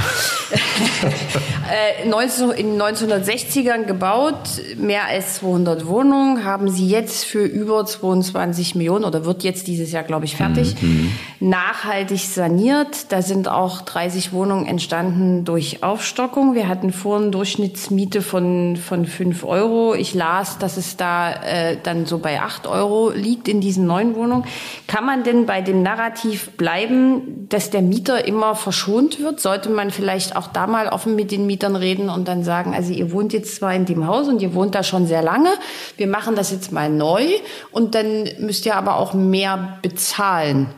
19, 2.05 2.51
äh, 2.51 2.61
in 2.61 2.83
1960ern 2.83 3.85
gebaut, 3.85 4.35
mehr 4.77 5.05
als 5.07 5.35
200 5.37 5.87
Wohnungen, 5.87 6.45
haben 6.45 6.69
sie 6.69 6.89
jetzt 6.89 7.25
für 7.25 7.45
über 7.45 7.87
22 7.87 8.75
Millionen 8.75 9.05
oder 9.05 9.25
wird 9.25 9.45
jetzt 9.45 9.69
dieses 9.69 9.93
Jahr, 9.93 10.03
glaube 10.03 10.25
ich, 10.25 10.35
fertig, 10.35 10.75
mhm. 10.83 11.13
nachhaltig 11.39 12.19
saniert. 12.19 13.13
Da 13.13 13.23
sind 13.23 13.47
auch 13.47 13.83
30 13.83 14.33
Wohnungen 14.33 14.67
entstanden 14.67 15.45
durch 15.45 15.85
Aufstockung. 15.85 16.57
Wir 16.57 16.67
hatten 16.67 16.93
vorhin 16.93 17.31
Durchschnittsmiete 17.31 18.23
von, 18.23 18.77
von 18.77 19.07
5 19.07 19.45
Euro. 19.45 19.95
Ich 19.95 20.15
las, 20.15 20.59
dass 20.59 20.77
es 20.77 20.97
da 20.97 21.31
äh, 21.31 21.77
dann 21.81 22.07
so 22.07 22.19
bei 22.19 22.41
8 22.41 22.67
Euro 22.67 23.11
liegt 23.11 23.47
in 23.47 23.61
diesen 23.61 23.87
neuen 23.87 24.17
Wohnungen. 24.17 24.47
Kann 24.89 25.07
man 25.07 25.23
denn 25.23 25.47
bei 25.47 25.61
dem 25.61 25.85
Narrativ 25.85 26.51
bleiben, 26.57 27.47
dass 27.49 27.71
der 27.71 27.83
Mieter 27.83 28.27
immer 28.27 28.57
verschont 28.81 29.21
wird? 29.21 29.41
Sollte 29.41 29.69
man 29.69 29.91
vielleicht 29.91 30.37
auch 30.37 30.49
da 30.49 30.67
mal 30.67 30.89
offen 30.89 31.15
mit 31.15 31.31
den 31.31 31.47
Mietern 31.47 31.77
reden 31.77 32.09
und 32.09 32.29
dann 32.29 32.45
sagen, 32.45 32.75
also 32.75 32.93
ihr 32.93 33.13
wohnt 33.13 33.33
jetzt 33.33 33.57
zwar 33.57 33.75
in 33.75 33.85
dem 33.85 34.07
Haus 34.07 34.29
und 34.29 34.41
ihr 34.41 34.55
wohnt 34.55 34.75
da 34.75 34.83
schon 34.83 35.07
sehr 35.07 35.23
lange, 35.23 35.51
wir 35.97 36.07
machen 36.07 36.35
das 36.35 36.51
jetzt 36.51 36.73
mal 36.73 36.89
neu 36.89 37.25
und 37.73 37.95
dann 37.95 38.29
müsst 38.39 38.65
ihr 38.67 38.77
aber 38.77 38.97
auch 38.97 39.13
mehr 39.13 39.79
bezahlen. 39.83 40.69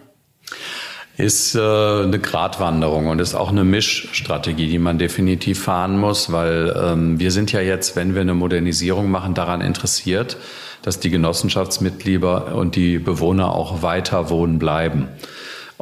Ist 1.16 1.54
äh, 1.54 1.60
eine 1.60 2.18
Gratwanderung 2.18 3.06
und 3.06 3.20
ist 3.20 3.34
auch 3.34 3.50
eine 3.50 3.64
Mischstrategie, 3.64 4.66
die 4.66 4.78
man 4.78 4.98
definitiv 4.98 5.62
fahren 5.62 5.98
muss, 5.98 6.32
weil 6.32 6.74
ähm, 6.76 7.20
wir 7.20 7.30
sind 7.30 7.52
ja 7.52 7.60
jetzt, 7.60 7.94
wenn 7.94 8.14
wir 8.14 8.22
eine 8.22 8.34
Modernisierung 8.34 9.10
machen, 9.10 9.34
daran 9.34 9.60
interessiert, 9.60 10.38
dass 10.82 10.98
die 10.98 11.10
Genossenschaftsmitglieder 11.10 12.56
und 12.56 12.74
die 12.74 12.98
Bewohner 12.98 13.54
auch 13.54 13.82
weiter 13.82 14.30
wohnen 14.30 14.58
bleiben. 14.58 15.08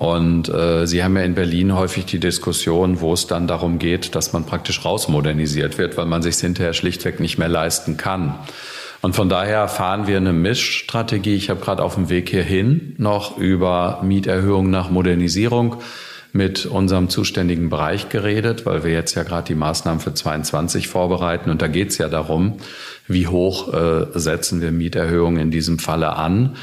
Und 0.01 0.49
äh, 0.49 0.87
Sie 0.87 1.05
haben 1.05 1.15
ja 1.19 1.25
in 1.25 1.35
Berlin 1.35 1.77
häufig 1.77 2.07
die 2.07 2.21
Diskussion, 2.21 3.03
wo 3.03 3.13
es 3.13 3.27
dann 3.27 3.47
darum 3.47 3.79
geht, 3.79 4.15
dass 4.15 4.33
man 4.33 4.47
praktisch 4.47 4.83
rausmodernisiert 4.83 5.77
wird, 5.77 5.99
weil 5.99 6.07
man 6.07 6.23
sich 6.23 6.37
hinterher 6.37 6.73
schlichtweg 6.73 7.21
nicht 7.21 7.37
mehr 7.37 7.51
leisten 7.51 7.99
kann. 7.99 8.39
Und 9.03 9.15
von 9.15 9.29
daher 9.29 9.69
fahren 9.69 10.07
wir 10.07 10.17
eine 10.17 10.33
Mischstrategie. 10.33 11.35
Ich 11.35 11.51
habe 11.51 11.61
gerade 11.61 11.83
auf 11.83 11.97
dem 11.97 12.09
Weg 12.09 12.31
hierhin 12.31 12.95
noch 12.97 13.37
über 13.37 14.01
Mieterhöhung 14.03 14.71
nach 14.71 14.89
Modernisierung 14.89 15.77
mit 16.33 16.65
unserem 16.65 17.11
zuständigen 17.11 17.69
Bereich 17.69 18.09
geredet, 18.09 18.65
weil 18.65 18.85
wir 18.85 18.93
jetzt 18.93 19.17
ja 19.17 19.23
gerade 19.23 19.49
die 19.49 19.55
Maßnahmen 19.55 20.01
für 20.01 20.15
22 20.15 20.89
vorbereiten. 20.89 21.51
Und 21.51 21.61
da 21.61 21.69
geht 21.69 21.91
es 21.91 21.99
ja 21.99 22.09
darum, 22.09 22.57
wie 23.07 23.27
hoch 23.27 23.75
äh, 23.75 24.07
setzen 24.15 24.63
wir 24.63 24.73
Mieterhöhungen 24.73 25.43
in 25.43 25.51
diesem 25.51 25.79
Falle 25.79 26.17
an. 26.17 26.57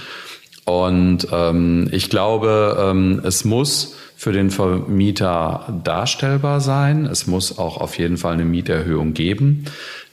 Und 0.68 1.30
ähm, 1.32 1.88
ich 1.94 2.10
glaube, 2.10 2.78
ähm, 2.78 3.22
es 3.24 3.46
muss 3.46 3.96
für 4.18 4.34
den 4.34 4.50
Vermieter 4.50 5.80
darstellbar 5.86 6.60
sein. 6.60 7.06
Es 7.06 7.26
muss 7.26 7.58
auch 7.58 7.78
auf 7.78 7.98
jeden 7.98 8.18
Fall 8.18 8.34
eine 8.34 8.44
Mieterhöhung 8.44 9.14
geben. 9.14 9.64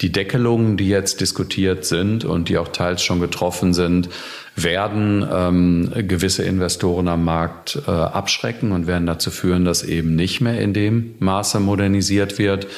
Die 0.01 0.13
Deckelungen, 0.13 0.77
die 0.77 0.89
jetzt 0.89 1.21
diskutiert 1.21 1.85
sind 1.85 2.25
und 2.25 2.49
die 2.49 2.59
auch 2.59 2.69
teils 2.69 3.03
schon 3.03 3.19
getroffen 3.19 3.75
sind, 3.75 4.11
werden 4.55 5.27
ähm, 5.29 5.93
gewisse 6.07 6.45
Investoren 6.45 7.09
am 7.09 7.25
Markt 7.25 7.83
äh, 7.89 7.91
abschrecken 7.91 8.71
und 8.71 8.87
werden 8.87 9.07
dazu 9.07 9.33
führen, 9.33 9.65
dass 9.65 9.83
eben 9.83 10.15
nicht 10.15 10.41
mehr 10.41 10.61
in 10.61 10.73
dem 10.73 11.17
Maße 11.19 11.59
modernisiert 11.59 12.39
wird. 12.39 12.69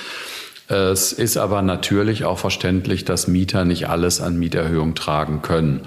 Es 0.69 1.13
ist 1.13 1.37
aber 1.37 1.61
natürlich 1.61 2.25
auch 2.25 2.39
verständlich, 2.39 3.05
dass 3.05 3.29
Mieter 3.29 3.67
nicht 3.67 3.87
alles 3.89 4.23
an 4.23 4.39
Mieterhöhung 4.39 4.95
tragen 4.95 5.43
können. 5.43 5.83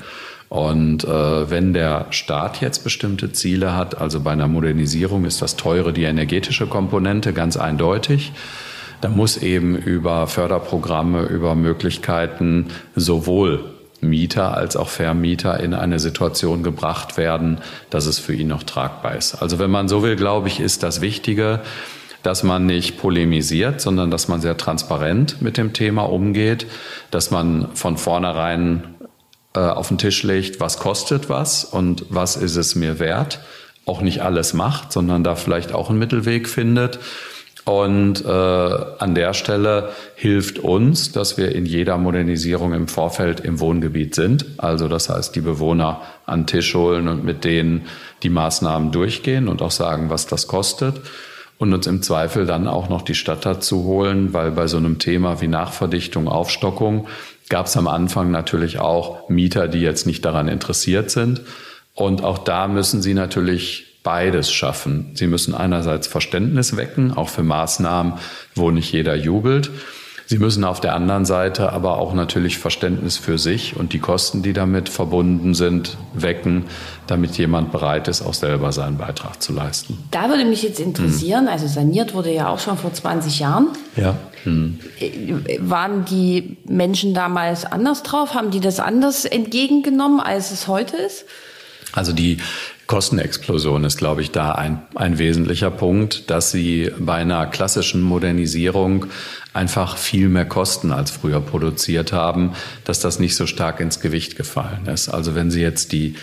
Und 0.50 1.04
äh, 1.04 1.50
wenn 1.50 1.74
der 1.74 2.08
Staat 2.10 2.60
jetzt 2.60 2.84
bestimmte 2.84 3.32
Ziele 3.32 3.76
hat, 3.76 4.02
also 4.02 4.20
bei 4.20 4.32
einer 4.32 4.48
Modernisierung 4.48 5.26
ist 5.26 5.44
das 5.44 5.56
teure 5.56 5.94
die 5.94 6.04
energetische 6.04 6.66
Komponente 6.66 7.34
ganz 7.34 7.56
eindeutig. 7.56 8.34
Da 9.02 9.10
muss 9.10 9.38
eben 9.38 9.78
über 9.78 10.28
Förderprogramme, 10.28 11.22
über 11.22 11.54
Möglichkeiten 11.56 12.68
sowohl 12.96 13.64
Mieter 14.02 14.56
als 14.56 14.76
auch 14.76 14.90
Vermieter 14.90 15.60
in 15.60 15.74
eine 15.74 16.00
Situation 16.00 16.64
gebracht 16.64 17.18
werden, 17.18 17.60
dass 17.90 18.08
es 18.08 18.18
für 18.18 18.34
ihn 18.34 18.48
noch 18.48 18.64
tragbar 18.64 19.16
ist. 19.16 19.36
Also 19.36 19.60
wenn 19.60 19.70
man 19.70 19.88
so 19.88 20.04
will, 20.04 20.16
glaube 20.16 20.48
ich, 20.48 20.60
ist 20.60 20.84
das 20.84 21.02
Wichtige, 21.02 21.62
dass 22.24 22.44
man 22.44 22.66
nicht 22.66 22.98
polemisiert, 22.98 23.82
sondern 23.82 24.12
dass 24.12 24.28
man 24.28 24.42
sehr 24.42 24.58
transparent 24.58 25.42
mit 25.42 25.58
dem 25.58 25.74
Thema 25.74 26.04
umgeht, 26.04 26.66
dass 27.12 27.32
man 27.32 27.70
von 27.76 27.98
vornherein 27.98 28.96
äh, 29.56 29.60
auf 29.60 29.88
den 29.88 29.98
Tisch 29.98 30.24
legt, 30.24 30.60
was 30.60 30.78
kostet 30.78 31.30
was 31.30 31.64
und 31.66 32.06
was 32.10 32.36
ist 32.36 32.56
es 32.56 32.76
mir 32.76 33.00
wert. 33.00 33.40
Auch 33.86 34.02
nicht 34.02 34.22
alles 34.22 34.54
macht, 34.54 34.92
sondern 34.92 35.24
da 35.24 35.36
vielleicht 35.36 35.74
auch 35.74 35.90
einen 35.90 36.00
Mittelweg 36.00 36.48
findet. 36.48 37.00
Und 37.66 38.26
äh, 38.26 38.30
an 38.30 39.14
der 39.14 39.34
Stelle 39.34 39.90
hilft 40.16 40.60
uns, 40.60 41.12
dass 41.12 41.38
wir 41.38 41.54
in 41.54 41.66
jeder 41.66 41.98
Modernisierung 41.98 42.74
im 42.74 42.88
Vorfeld 42.88 43.42
im 43.42 43.60
Wohngebiet 43.60 44.16
sind. 44.16 44.46
Also 44.58 44.88
das 44.88 45.10
heißt, 45.10 45.36
die 45.36 45.42
Bewohner 45.42 46.02
an 46.26 46.48
Tisch 46.48 46.74
holen 46.74 47.08
und 47.08 47.24
mit 47.24 47.44
denen 47.44 47.86
die 48.24 48.30
Maßnahmen 48.30 48.92
durchgehen 48.92 49.48
und 49.48 49.62
auch 49.62 49.72
sagen, 49.72 50.10
was 50.10 50.26
das 50.26 50.48
kostet. 50.48 51.02
Und 51.60 51.74
uns 51.74 51.86
im 51.88 52.02
Zweifel 52.02 52.46
dann 52.46 52.68
auch 52.68 52.90
noch 52.90 53.02
die 53.02 53.16
Stadt 53.16 53.46
dazu 53.46 53.84
holen, 53.84 54.34
weil 54.34 54.52
bei 54.52 54.66
so 54.68 54.78
einem 54.78 54.98
Thema 54.98 55.42
wie 55.42 55.48
Nachverdichtung, 55.48 56.28
Aufstockung 56.28 57.08
gab 57.50 57.66
es 57.66 57.76
am 57.76 57.88
Anfang 57.88 58.32
natürlich 58.32 58.80
auch 58.80 59.28
Mieter, 59.30 59.68
die 59.68 59.82
jetzt 59.82 60.06
nicht 60.06 60.24
daran 60.24 60.48
interessiert 60.48 61.12
sind. 61.12 61.42
Und 61.94 62.24
auch 62.24 62.38
da 62.38 62.68
müssen 62.68 63.02
sie 63.02 63.14
natürlich 63.14 64.00
beides 64.04 64.52
schaffen. 64.52 65.12
Sie 65.16 65.28
müssen 65.28 65.54
einerseits 65.54 66.08
Verständnis 66.08 66.78
wecken, 66.78 67.12
auch 67.12 67.30
für 67.30 67.44
Maßnahmen, 67.44 68.14
wo 68.56 68.72
nicht 68.72 68.92
jeder 68.94 69.16
jubelt. 69.16 69.72
Sie 70.30 70.38
müssen 70.38 70.64
auf 70.64 70.80
der 70.80 70.94
anderen 70.94 71.26
Seite 71.26 71.74
aber 71.74 71.98
auch 71.98 72.14
natürlich 72.14 72.60
Verständnis 72.60 73.18
für 73.18 73.40
sich 73.40 73.76
und 73.76 73.94
die 73.94 73.98
Kosten, 74.00 74.44
die 74.44 74.54
damit 74.54 74.88
verbunden 74.88 75.56
sind, 75.56 75.98
wecken, 76.14 76.66
damit 77.08 77.36
jemand 77.40 77.72
bereit 77.72 78.08
ist, 78.08 78.22
auch 78.22 78.36
selber 78.36 78.72
seinen 78.72 79.00
Beitrag 79.00 79.42
zu 79.42 79.54
leisten. 79.54 79.98
Da 80.12 80.30
würde 80.30 80.46
mich 80.46 80.62
jetzt 80.62 80.80
interessieren, 80.80 81.48
hm. 81.48 81.52
also 81.52 81.66
saniert 81.66 82.14
wurde 82.14 82.32
ja 82.32 82.50
auch 82.50 82.60
schon 82.60 82.78
vor 82.78 82.94
20 82.94 83.40
Jahren. 83.40 83.70
Ja. 83.96 84.18
Hm. 84.44 84.80
Waren 85.62 86.06
die 86.06 86.58
Menschen 86.64 87.16
damals 87.16 87.66
anders 87.66 88.04
drauf? 88.04 88.36
Haben 88.36 88.52
die 88.52 88.60
das 88.60 88.80
anders 88.80 89.26
entgegengenommen, 89.26 90.20
als 90.20 90.52
es 90.52 90.68
heute 90.68 90.96
ist? 90.96 91.26
Also 91.92 92.14
die 92.14 92.38
Kostenexplosion 92.90 93.84
ist, 93.84 94.00
glaube 94.00 94.24
ich, 94.24 94.32
da 94.32 94.54
ein, 94.54 94.82
ein 94.96 95.20
wesentlicher 95.20 95.70
Punkt, 95.70 96.32
dass 96.32 96.50
sie 96.50 96.92
bei 96.98 97.14
einer 97.14 97.46
klassischen 97.46 98.02
Modernisierung 98.02 99.06
einfach 99.54 99.96
viel 99.96 100.28
mehr 100.28 100.46
Kosten 100.46 100.92
als 100.92 101.12
früher 101.12 101.40
produziert 101.40 102.14
haben, 102.14 102.54
dass 102.86 103.00
das 103.00 103.20
nicht 103.20 103.36
so 103.36 103.46
stark 103.46 103.80
ins 103.80 104.00
Gewicht 104.00 104.38
gefallen 104.38 104.88
ist. 104.88 105.08
Also 105.08 105.36
wenn 105.36 105.52
Sie 105.52 105.62
jetzt 105.62 105.92
die 105.92 106.16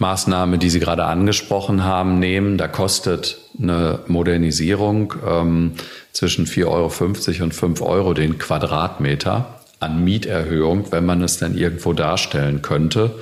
Maßnahme, 0.00 0.58
die 0.58 0.70
Sie 0.70 0.80
gerade 0.80 1.04
angesprochen 1.04 1.84
haben, 1.84 2.18
nehmen, 2.18 2.58
da 2.58 2.66
kostet 2.66 3.38
eine 3.56 4.00
Modernisierung 4.08 5.14
ähm, 5.24 5.74
zwischen 6.10 6.46
4,50 6.46 6.66
Euro 6.66 7.44
und 7.44 7.54
5 7.54 7.80
Euro 7.80 8.12
den 8.12 8.38
Quadratmeter 8.38 9.60
an 9.78 10.02
Mieterhöhung, 10.02 10.90
wenn 10.90 11.06
man 11.06 11.22
es 11.22 11.38
denn 11.38 11.56
irgendwo 11.56 11.92
darstellen 11.92 12.60
könnte. 12.60 13.12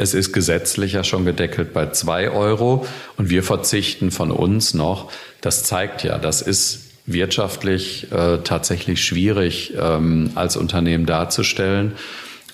Es 0.00 0.14
ist 0.14 0.32
gesetzlich 0.32 0.94
ja 0.94 1.04
schon 1.04 1.26
gedeckelt 1.26 1.74
bei 1.74 1.90
zwei 1.90 2.30
Euro 2.30 2.86
und 3.18 3.28
wir 3.28 3.42
verzichten 3.42 4.10
von 4.10 4.30
uns 4.30 4.72
noch. 4.72 5.12
Das 5.42 5.62
zeigt 5.62 6.04
ja, 6.04 6.16
das 6.16 6.40
ist 6.40 6.86
wirtschaftlich 7.04 8.10
äh, 8.10 8.38
tatsächlich 8.42 9.04
schwierig 9.04 9.74
ähm, 9.78 10.30
als 10.36 10.56
Unternehmen 10.56 11.04
darzustellen. 11.04 11.92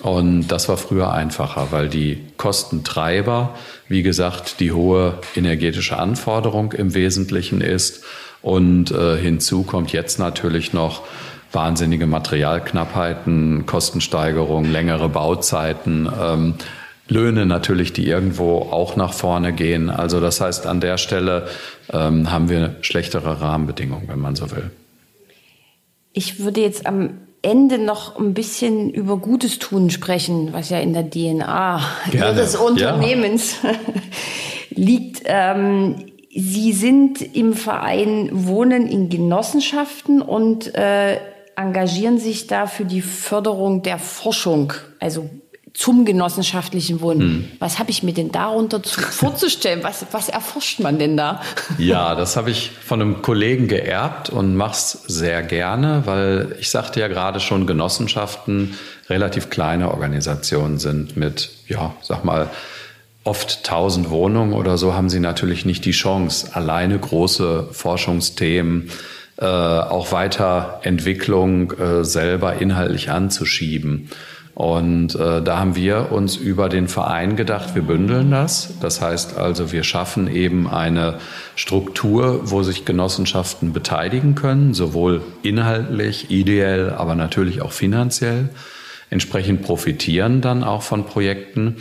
Und 0.01 0.49
das 0.49 0.68
war 0.68 0.76
früher 0.76 1.12
einfacher, 1.12 1.68
weil 1.70 1.88
die 1.88 2.18
Kostentreiber, 2.36 3.55
wie 3.86 4.03
gesagt, 4.03 4.59
die 4.59 4.72
hohe 4.72 5.20
energetische 5.36 6.01
Anforderung 6.01 6.72
im 6.72 6.94
Wesentlichen 6.94 7.61
ist. 7.61 8.03
Und 8.42 8.90
äh, 8.90 9.18
hinzu 9.18 9.62
kommt 9.62 9.92
jetzt 9.92 10.18
natürlich 10.18 10.72
noch 10.72 11.05
wahnsinnige 11.53 12.09
Materialknappheiten, 12.09 13.66
Kostensteigerungen, 13.66 14.72
längere 14.72 15.09
Bauzeiten. 15.09 16.11
Ähm, 16.20 16.55
Löhne 17.09 17.46
natürlich, 17.46 17.92
die 17.92 18.07
irgendwo 18.07 18.59
auch 18.59 18.96
nach 18.96 19.12
vorne 19.12 19.52
gehen. 19.52 19.90
Also 19.90 20.20
das 20.20 20.40
heißt, 20.40 20.66
an 20.66 20.80
der 20.80 20.98
Stelle 20.98 21.48
ähm, 21.92 22.30
haben 22.30 22.48
wir 22.48 22.76
schlechtere 22.80 23.40
Rahmenbedingungen, 23.40 24.09
wenn 24.09 24.18
man 24.18 24.34
so 24.34 24.50
will. 24.50 24.70
Ich 26.12 26.40
würde 26.40 26.61
jetzt 26.61 26.86
am 26.86 27.11
Ende 27.42 27.78
noch 27.78 28.18
ein 28.18 28.34
bisschen 28.34 28.90
über 28.90 29.18
Gutes 29.18 29.59
tun 29.59 29.90
sprechen, 29.90 30.52
was 30.52 30.70
ja 30.70 30.78
in 30.78 30.92
der 30.94 31.09
DNA 31.09 31.80
Gerne. 32.11 32.38
Ihres 32.38 32.57
Unternehmens 32.57 33.57
ja. 33.62 33.70
liegt. 34.70 35.22
Ähm, 35.26 35.96
Sie 36.38 36.72
sind 36.72 37.22
im 37.34 37.54
Verein 37.54 38.28
Wohnen 38.30 38.86
in 38.88 39.09
Genossenschaften 39.09 40.20
und 40.20 40.74
äh, 40.74 41.16
engagieren 41.57 42.18
sich 42.18 42.46
da 42.46 42.66
für 42.66 42.84
die 42.84 43.00
Förderung 43.00 43.82
der 43.82 43.98
Forschung, 43.98 44.74
also 45.00 45.30
zum 45.77 46.07
genossenschaftlichen 46.07 47.01
Wohnen. 47.01 47.20
Hm. 47.20 47.49
Was 47.59 47.79
habe 47.79 47.91
ich 47.91 48.03
mir 48.03 48.14
denn 48.14 48.33
darunter 48.33 48.83
zu, 48.83 49.01
vorzustellen? 49.01 49.81
Was, 49.83 50.07
was 50.11 50.29
erforscht 50.29 50.81
man 50.81 50.99
denn 50.99 51.16
da? 51.16 51.41
Ja, 51.79 52.14
das 52.14 52.37
habe 52.37 52.51
ich 52.51 52.70
von 52.70 53.03
einem 53.03 53.22
Kollegen 53.22 53.68
geerbt 53.68 54.31
und 54.31 54.57
mach's 54.57 55.05
sehr 55.07 55.43
gerne, 55.43 56.03
weil 56.07 56.57
ich 56.59 56.70
sagte 56.70 57.01
ja 57.01 57.09
gerade 57.09 57.39
schon, 57.39 57.66
Genossenschaften 57.66 58.74
relativ 59.11 59.51
kleine 59.51 59.91
Organisationen 59.91 60.79
sind 60.79 61.16
mit, 61.16 61.51
ja, 61.68 61.95
sag 62.03 62.24
mal, 62.24 62.49
oft 63.24 63.64
tausend 63.64 64.09
Wohnungen 64.11 64.55
oder 64.55 64.79
so 64.79 64.95
haben 64.95 65.11
sie 65.11 65.20
natürlich 65.20 65.66
nicht 65.66 65.85
die 65.85 65.91
Chance, 65.91 66.51
alleine 66.55 66.99
große 66.99 67.68
Forschungsthemen, 67.72 68.91
äh, 69.39 69.45
auch 69.45 70.12
Weiterentwicklung 70.12 71.72
äh, 71.72 72.05
selber 72.05 72.55
inhaltlich 72.55 73.11
anzuschieben. 73.11 74.11
Und 74.57 75.14
äh, 75.16 75.42
da 75.42 75.59
haben 75.59 75.76
wir 75.76 76.12
uns 76.12 76.36
über 76.36 76.70
den 76.70 76.88
Verein 76.88 77.36
gedacht, 77.36 77.74
wir 77.74 77.82
bündeln 77.82 78.30
das. 78.30 78.72
Das 78.80 79.02
heißt 79.02 79.36
also, 79.36 79.70
wir 79.70 79.84
schaffen 79.84 80.34
eben 80.34 80.66
eine 80.66 81.18
Struktur, 81.57 82.40
wo 82.44 82.62
sich 82.62 82.86
Genossenschaften 82.86 83.74
beteiligen 83.74 84.34
können, 84.34 84.72
sowohl 84.72 85.20
inhaltlich, 85.42 86.30
ideell, 86.30 86.88
aber 86.88 87.14
natürlich 87.14 87.61
auch 87.61 87.72
finanziell. 87.72 88.48
Entsprechend 89.11 89.61
profitieren 89.61 90.40
dann 90.40 90.64
auch 90.64 90.80
von 90.80 91.04
Projekten. 91.04 91.76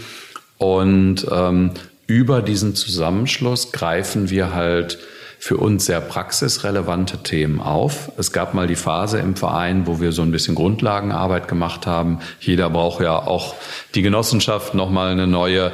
Und 0.57 1.25
ähm, 1.31 1.71
über 2.07 2.41
diesen 2.41 2.75
Zusammenschluss 2.75 3.71
greifen 3.71 4.29
wir 4.29 4.53
halt 4.53 4.97
für 5.39 5.57
uns 5.57 5.85
sehr 5.85 6.01
praxisrelevante 6.01 7.23
Themen 7.23 7.61
auf. 7.61 8.11
Es 8.17 8.31
gab 8.31 8.53
mal 8.53 8.67
die 8.67 8.75
Phase 8.75 9.19
im 9.19 9.35
Verein, 9.35 9.87
wo 9.87 9.99
wir 9.99 10.11
so 10.11 10.21
ein 10.21 10.31
bisschen 10.31 10.55
Grundlagenarbeit 10.55 11.47
gemacht 11.47 11.87
haben. 11.87 12.19
Jeder 12.39 12.69
braucht 12.69 13.01
ja 13.01 13.17
auch 13.17 13.55
die 13.93 14.01
Genossenschaft 14.01 14.73
nochmal 14.73 15.11
eine 15.11 15.27
neue 15.27 15.71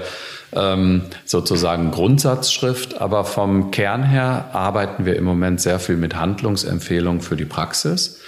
ähm, 0.54 1.04
sozusagen 1.26 1.92
Grundsatzschrift. 1.92 3.00
Aber 3.02 3.24
vom 3.24 3.72
Kern 3.72 4.04
her 4.04 4.50
arbeiten 4.54 5.06
wir 5.06 5.16
im 5.16 5.24
Moment 5.24 5.62
sehr 5.62 5.80
viel 5.80 5.98
mit 5.98 6.16
Handlungsempfehlungen 6.16 7.22
für 7.22 7.36
die 7.36 7.46
Praxis. 7.46 8.20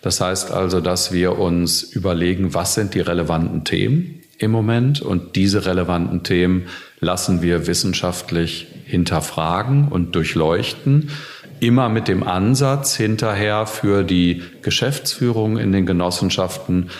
Das 0.00 0.20
heißt 0.20 0.50
also, 0.50 0.80
dass 0.80 1.12
wir 1.12 1.38
uns 1.38 1.82
überlegen, 1.82 2.54
was 2.54 2.74
sind 2.74 2.94
die 2.94 3.00
relevanten 3.00 3.64
Themen 3.64 4.21
im 4.42 4.50
Moment 4.50 5.00
und 5.00 5.36
diese 5.36 5.64
relevanten 5.66 6.22
Themen 6.22 6.66
lassen 7.00 7.42
wir 7.42 7.66
wissenschaftlich 7.66 8.66
hinterfragen 8.84 9.88
und 9.88 10.14
durchleuchten. 10.14 11.10
Immer 11.60 11.88
mit 11.88 12.08
dem 12.08 12.24
Ansatz 12.24 12.96
hinterher 12.96 13.66
für 13.66 14.02
die 14.02 14.42
Geschäftsführung 14.62 15.58
in 15.58 15.70
den 15.70 15.86
Genossenschaften 15.86 16.90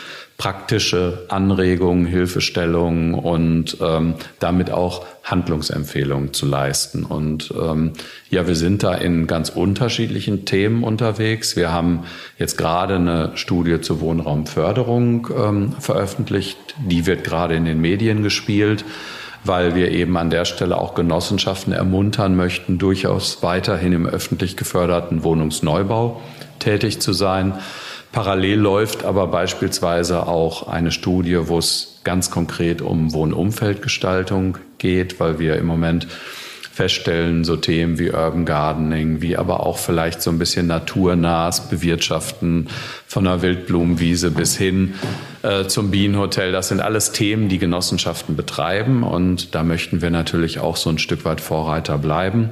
praktische 0.43 1.24
Anregungen, 1.28 2.05
Hilfestellungen 2.05 3.14
und 3.14 3.76
ähm, 3.80 4.14
damit 4.40 4.72
auch 4.72 5.07
Handlungsempfehlungen 5.22 6.32
zu 6.32 6.47
leisten. 6.47 7.05
Und 7.05 7.55
ähm, 7.57 7.93
ja, 8.28 8.49
wir 8.49 8.57
sind 8.57 8.82
da 8.82 8.93
in 8.93 9.28
ganz 9.28 9.51
unterschiedlichen 9.51 10.45
Themen 10.45 10.82
unterwegs. 10.82 11.55
Wir 11.55 11.72
haben 11.72 12.07
jetzt 12.38 12.59
gerade 12.59 12.97
eine 12.97 13.30
Studie 13.36 13.80
zur 13.82 14.01
Wohnraumförderung 14.01 15.28
ähm, 15.32 15.72
veröffentlicht. 15.78 16.59
Die 16.88 17.07
wird 17.07 17.22
gerade 17.22 17.55
in 17.55 17.64
den 17.64 17.80
Medien 17.80 18.24
gespielt 18.24 18.84
weil 19.45 19.74
wir 19.74 19.90
eben 19.90 20.16
an 20.16 20.30
der 20.30 20.45
Stelle 20.45 20.78
auch 20.78 20.95
Genossenschaften 20.95 21.72
ermuntern 21.72 22.36
möchten, 22.36 22.78
durchaus 22.78 23.43
weiterhin 23.43 23.93
im 23.93 24.07
öffentlich 24.07 24.57
geförderten 24.57 25.24
Wohnungsneubau 25.24 26.22
tätig 26.61 27.01
zu 27.01 27.12
sein. 27.12 27.55
Parallel 28.13 28.59
läuft 28.59 29.05
aber 29.05 29.27
beispielsweise 29.27 30.27
auch 30.27 30.69
eine 30.69 30.93
Studie, 30.93 31.49
wo 31.49 31.59
es 31.59 32.01
ganz 32.05 32.31
konkret 32.31 32.83
um 32.83 33.15
Wohnumfeldgestaltung 33.15 34.59
geht, 34.77 35.19
weil 35.19 35.39
wir 35.39 35.57
im 35.57 35.67
Moment 35.67 36.07
feststellen, 36.73 37.45
so 37.45 37.57
Themen 37.57 37.99
wie 37.99 38.11
Urban 38.11 38.47
Gardening, 38.47 39.21
wie 39.21 39.37
aber 39.37 39.65
auch 39.67 39.79
vielleicht 39.79 40.23
so 40.23 40.31
ein 40.31 40.39
bisschen 40.39 40.67
naturnahes 40.67 41.69
Bewirtschaften 41.69 42.69
von 43.07 43.27
einer 43.27 43.43
Wildblumenwiese 43.43 44.31
bis 44.31 44.57
hin 44.57 44.95
äh, 45.43 45.67
zum 45.67 45.91
Bienenhotel. 45.91 46.51
Das 46.51 46.69
sind 46.69 46.81
alles 46.81 47.13
Themen, 47.13 47.51
die 47.51 47.59
Genossenschaften 47.59 48.37
betreiben 48.37 49.03
und 49.03 49.55
da 49.55 49.65
möchten 49.65 50.01
wir 50.01 50.11
natürlich 50.11 50.61
auch 50.61 50.77
so 50.77 50.89
ein 50.89 50.99
Stück 50.99 51.27
weit 51.27 51.43
Vorreiter 51.43 51.99
bleiben. 51.99 52.51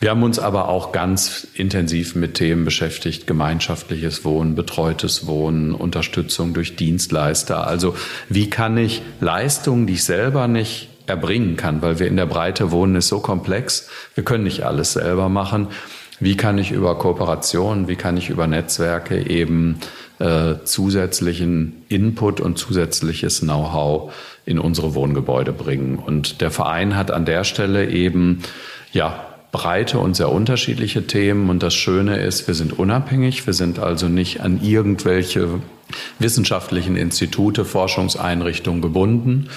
Wir 0.00 0.08
haben 0.08 0.22
uns 0.22 0.38
aber 0.38 0.70
auch 0.70 0.92
ganz 0.92 1.46
intensiv 1.52 2.14
mit 2.14 2.32
Themen 2.32 2.64
beschäftigt, 2.64 3.26
gemeinschaftliches 3.26 4.24
Wohnen, 4.24 4.54
betreutes 4.54 5.26
Wohnen, 5.26 5.74
Unterstützung 5.74 6.54
durch 6.54 6.74
Dienstleister. 6.74 7.66
Also 7.66 7.94
wie 8.30 8.48
kann 8.48 8.78
ich 8.78 9.02
Leistungen, 9.20 9.86
die 9.86 9.92
ich 9.92 10.04
selber 10.04 10.48
nicht 10.48 10.88
erbringen 11.06 11.56
kann, 11.56 11.82
weil 11.82 11.98
wir 11.98 12.06
in 12.06 12.16
der 12.16 12.24
Breite 12.24 12.70
wohnen, 12.70 12.96
ist 12.96 13.08
so 13.08 13.20
komplex. 13.20 13.90
Wir 14.14 14.24
können 14.24 14.44
nicht 14.44 14.62
alles 14.62 14.94
selber 14.94 15.28
machen. 15.28 15.68
Wie 16.18 16.36
kann 16.36 16.56
ich 16.56 16.70
über 16.70 16.96
Kooperationen, 16.96 17.86
wie 17.86 17.96
kann 17.96 18.16
ich 18.16 18.30
über 18.30 18.46
Netzwerke 18.46 19.28
eben 19.28 19.80
äh, 20.18 20.54
zusätzlichen 20.64 21.82
Input 21.90 22.40
und 22.40 22.56
zusätzliches 22.56 23.40
Know-how 23.40 24.14
in 24.46 24.58
unsere 24.58 24.94
Wohngebäude 24.94 25.52
bringen? 25.52 25.98
Und 25.98 26.40
der 26.40 26.50
Verein 26.50 26.96
hat 26.96 27.10
an 27.10 27.26
der 27.26 27.44
Stelle 27.44 27.90
eben 27.90 28.40
ja 28.92 29.26
breite 29.52 29.98
und 29.98 30.14
sehr 30.14 30.30
unterschiedliche 30.30 31.06
Themen. 31.06 31.50
Und 31.50 31.62
das 31.62 31.74
Schöne 31.74 32.16
ist, 32.16 32.46
wir 32.46 32.54
sind 32.54 32.78
unabhängig. 32.78 33.46
Wir 33.46 33.54
sind 33.54 33.78
also 33.78 34.08
nicht 34.08 34.40
an 34.40 34.62
irgendwelche 34.62 35.60
wissenschaftlichen 36.18 36.96
Institute, 36.96 37.64
Forschungseinrichtungen 37.64 38.80
gebunden, 38.80 39.48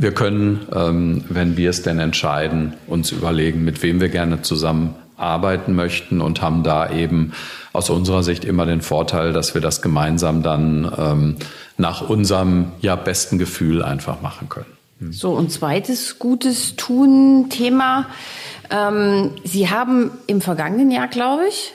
wir 0.00 0.14
können, 0.14 0.60
ähm, 0.72 1.24
wenn 1.28 1.56
wir 1.56 1.70
es 1.70 1.82
denn 1.82 1.98
entscheiden, 1.98 2.74
uns 2.86 3.10
überlegen, 3.10 3.64
mit 3.64 3.82
wem 3.82 4.00
wir 4.00 4.08
gerne 4.08 4.42
zusammenarbeiten 4.42 5.74
möchten 5.74 6.20
und 6.20 6.40
haben 6.40 6.62
da 6.62 6.88
eben 6.92 7.32
aus 7.72 7.90
unserer 7.90 8.22
Sicht 8.22 8.44
immer 8.44 8.64
den 8.64 8.80
Vorteil, 8.80 9.32
dass 9.32 9.54
wir 9.54 9.60
das 9.60 9.82
gemeinsam 9.82 10.44
dann 10.44 10.88
ähm, 10.96 11.36
nach 11.78 12.08
unserem 12.08 12.70
ja 12.80 12.94
besten 12.94 13.38
Gefühl 13.38 13.82
einfach 13.82 14.22
machen 14.22 14.48
können. 14.48 14.77
So, 15.10 15.30
und 15.32 15.52
zweites 15.52 16.18
gutes 16.18 16.74
Tun-Thema. 16.76 18.06
Ähm, 18.70 19.30
Sie 19.44 19.70
haben 19.70 20.10
im 20.26 20.40
vergangenen 20.40 20.90
Jahr, 20.90 21.08
glaube 21.08 21.42
ich, 21.48 21.72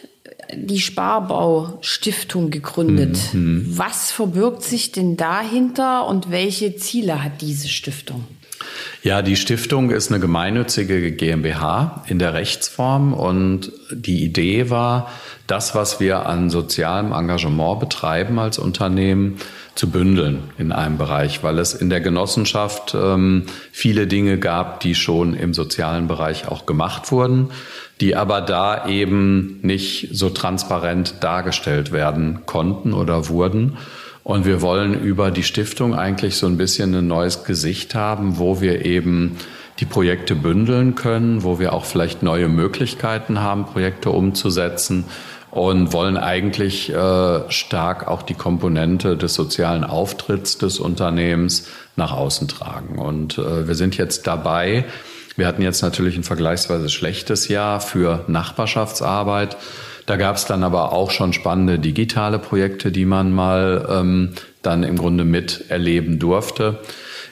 die 0.53 0.79
Sparbaustiftung 0.79 2.51
gegründet. 2.51 3.17
Mhm. 3.33 3.65
Was 3.67 4.11
verbirgt 4.11 4.63
sich 4.63 4.91
denn 4.91 5.17
dahinter 5.17 6.05
und 6.07 6.31
welche 6.31 6.75
Ziele 6.75 7.23
hat 7.23 7.41
diese 7.41 7.69
Stiftung? 7.69 8.25
Ja, 9.01 9.21
die 9.21 9.35
Stiftung 9.35 9.91
ist 9.91 10.11
eine 10.11 10.19
gemeinnützige 10.19 11.11
GmbH 11.11 12.03
in 12.07 12.19
der 12.19 12.33
Rechtsform 12.33 13.13
und 13.13 13.71
die 13.91 14.23
Idee 14.23 14.69
war, 14.69 15.11
das, 15.47 15.75
was 15.75 15.99
wir 15.99 16.25
an 16.25 16.49
sozialem 16.49 17.11
Engagement 17.11 17.81
betreiben 17.81 18.39
als 18.39 18.57
Unternehmen, 18.59 19.39
zu 19.75 19.89
bündeln 19.89 20.51
in 20.57 20.71
einem 20.71 20.97
Bereich, 20.97 21.43
weil 21.43 21.57
es 21.59 21.73
in 21.73 21.89
der 21.89 22.01
Genossenschaft 22.01 22.95
ähm, 22.95 23.45
viele 23.71 24.07
Dinge 24.07 24.37
gab, 24.37 24.81
die 24.81 24.93
schon 24.93 25.33
im 25.33 25.53
sozialen 25.53 26.07
Bereich 26.07 26.47
auch 26.47 26.65
gemacht 26.65 27.11
wurden 27.11 27.49
die 28.01 28.15
aber 28.15 28.41
da 28.41 28.87
eben 28.87 29.59
nicht 29.61 30.09
so 30.11 30.29
transparent 30.29 31.15
dargestellt 31.21 31.91
werden 31.91 32.45
konnten 32.45 32.93
oder 32.93 33.29
wurden. 33.29 33.77
Und 34.23 34.45
wir 34.45 34.61
wollen 34.61 34.99
über 34.99 35.31
die 35.31 35.43
Stiftung 35.43 35.95
eigentlich 35.95 36.35
so 36.35 36.47
ein 36.47 36.57
bisschen 36.57 36.93
ein 36.95 37.07
neues 37.07 37.43
Gesicht 37.43 37.93
haben, 37.95 38.37
wo 38.39 38.61
wir 38.61 38.85
eben 38.85 39.37
die 39.79 39.85
Projekte 39.85 40.35
bündeln 40.35 40.95
können, 40.95 41.43
wo 41.43 41.59
wir 41.59 41.73
auch 41.73 41.85
vielleicht 41.85 42.23
neue 42.23 42.47
Möglichkeiten 42.47 43.39
haben, 43.39 43.65
Projekte 43.65 44.11
umzusetzen 44.11 45.05
und 45.53 45.93
wollen 45.93 46.17
eigentlich 46.17 46.91
äh, 46.91 47.51
stark 47.51 48.07
auch 48.07 48.23
die 48.23 48.33
Komponente 48.33 49.15
des 49.15 49.35
sozialen 49.35 49.83
Auftritts 49.83 50.57
des 50.57 50.79
Unternehmens 50.79 51.67
nach 51.95 52.11
außen 52.11 52.47
tragen. 52.47 52.97
Und 52.97 53.37
äh, 53.37 53.67
wir 53.67 53.75
sind 53.75 53.95
jetzt 53.95 54.25
dabei, 54.25 54.83
wir 55.35 55.45
hatten 55.45 55.61
jetzt 55.61 55.83
natürlich 55.83 56.17
ein 56.17 56.23
vergleichsweise 56.23 56.89
schlechtes 56.89 57.49
Jahr 57.49 57.81
für 57.81 58.25
Nachbarschaftsarbeit. 58.25 59.55
Da 60.07 60.15
gab 60.15 60.37
es 60.37 60.45
dann 60.45 60.63
aber 60.63 60.91
auch 60.91 61.11
schon 61.11 61.33
spannende 61.33 61.77
digitale 61.77 62.39
Projekte, 62.39 62.91
die 62.91 63.05
man 63.05 63.31
mal 63.31 63.87
ähm, 63.91 64.33
dann 64.63 64.81
im 64.81 64.97
Grunde 64.97 65.23
miterleben 65.23 66.17
durfte. 66.17 66.79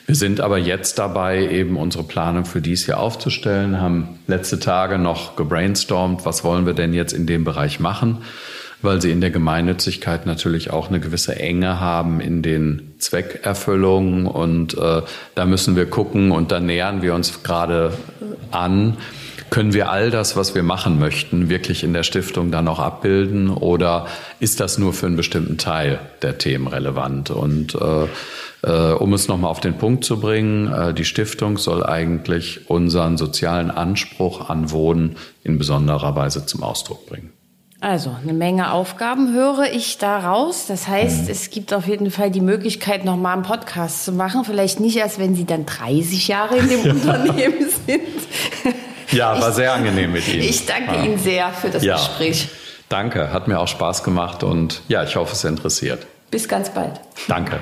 Wir 0.08 0.16
sind 0.16 0.42
aber 0.42 0.58
jetzt 0.58 1.00
dabei, 1.00 1.48
eben 1.48 1.78
unsere 1.78 2.04
Planung 2.04 2.46
für 2.46 2.62
dieses 2.62 2.88
Jahr 2.88 3.00
aufzustellen, 3.00 3.80
haben 3.80 4.20
letzte 4.28 4.60
Tage 4.60 4.98
noch 4.98 5.36
gebrainstormt, 5.36 6.26
was 6.26 6.44
wollen 6.44 6.66
wir 6.66 6.74
denn 6.74 6.94
jetzt 6.94 7.14
in 7.14 7.26
dem 7.28 7.44
Bereich 7.44 7.80
machen 7.80 8.20
weil 8.82 9.02
sie 9.02 9.12
in 9.12 9.22
der 9.22 9.30
Gemeinnützigkeit 9.30 10.26
natürlich 10.26 10.72
auch 10.72 10.90
eine 10.90 11.00
gewisse 11.00 11.36
Enge 11.36 11.80
haben 11.80 12.20
in 12.20 12.42
den 12.42 12.94
Zweckerfüllungen. 12.98 14.26
Und 14.28 14.78
äh, 14.78 15.02
da 15.36 15.46
müssen 15.46 15.76
wir 15.76 15.86
gucken 15.86 16.32
und 16.32 16.52
da 16.52 16.60
nähern 16.60 17.02
wir 17.02 17.14
uns 17.14 17.44
gerade 17.44 17.94
an, 18.50 18.98
können 19.50 19.74
wir 19.74 19.92
all 19.92 20.12
das, 20.12 20.38
was 20.38 20.56
wir 20.56 20.64
machen 20.64 20.98
möchten, 20.98 21.50
wirklich 21.50 21.84
in 21.84 21.92
der 21.92 22.04
Stiftung 22.04 22.52
dann 22.52 22.70
auch 22.70 22.80
abbilden 22.80 23.50
oder 23.50 24.08
ist 24.40 24.62
das 24.62 24.78
nur 24.78 24.94
für 24.94 25.08
einen 25.08 25.18
bestimmten 25.18 25.58
Teil 25.58 26.00
der 26.22 26.38
Themen 26.38 26.68
relevant? 26.68 27.32
Und 27.32 27.76
äh, 27.76 28.08
äh, 28.64 28.92
um 28.92 29.14
es 29.14 29.28
nochmal 29.28 29.50
auf 29.50 29.60
den 29.60 29.78
Punkt 29.78 30.06
zu 30.06 30.20
bringen, 30.20 30.72
äh, 30.72 30.94
die 30.94 31.06
Stiftung 31.06 31.58
soll 31.58 31.86
eigentlich 31.86 32.70
unseren 32.70 33.18
sozialen 33.18 33.72
Anspruch 33.72 34.50
an 34.50 34.72
Wohnen 34.72 35.16
in 35.44 35.58
besonderer 35.58 36.16
Weise 36.16 36.46
zum 36.46 36.64
Ausdruck 36.64 37.08
bringen. 37.08 37.32
Also 37.84 38.16
eine 38.22 38.34
Menge 38.34 38.72
Aufgaben 38.72 39.34
höre 39.34 39.72
ich 39.74 39.98
daraus. 39.98 40.68
Das 40.68 40.88
heißt, 40.88 41.24
mhm. 41.24 41.32
es 41.32 41.50
gibt 41.50 41.74
auf 41.74 41.88
jeden 41.88 42.12
Fall 42.12 42.30
die 42.30 42.42
Möglichkeit, 42.42 43.06
nochmal 43.06 43.34
einen 43.34 43.42
Podcast 43.42 44.06
zu 44.06 44.12
machen. 44.12 44.46
Vielleicht 44.46 44.80
nicht 44.80 44.98
erst, 44.98 45.18
wenn 45.18 45.34
Sie 45.34 45.46
dann 45.46 45.66
30 45.66 46.28
Jahre 46.28 46.58
in 46.58 46.70
dem 46.70 46.82
Unternehmen 46.92 47.68
sind. 47.88 48.04
Ja, 49.10 49.42
war 49.42 49.50
ich, 49.50 49.56
sehr 49.56 49.74
angenehm 49.74 50.12
mit 50.12 50.28
Ihnen. 50.28 50.44
Ich 50.44 50.68
danke 50.68 50.94
ja. 50.94 51.04
Ihnen 51.04 51.18
sehr 51.18 51.50
für 51.50 51.72
das 51.72 51.84
ja. 51.84 51.96
Gespräch. 51.96 52.50
Danke, 52.88 53.34
hat 53.34 53.48
mir 53.48 53.60
auch 53.60 53.68
Spaß 53.68 54.04
gemacht 54.04 54.44
und 54.44 54.84
ja, 54.88 55.04
ich 55.04 55.16
hoffe, 55.16 55.34
es 55.34 55.44
interessiert. 55.44 56.06
Bis 56.30 56.48
ganz 56.48 56.70
bald. 56.70 57.02
Danke. 57.28 57.62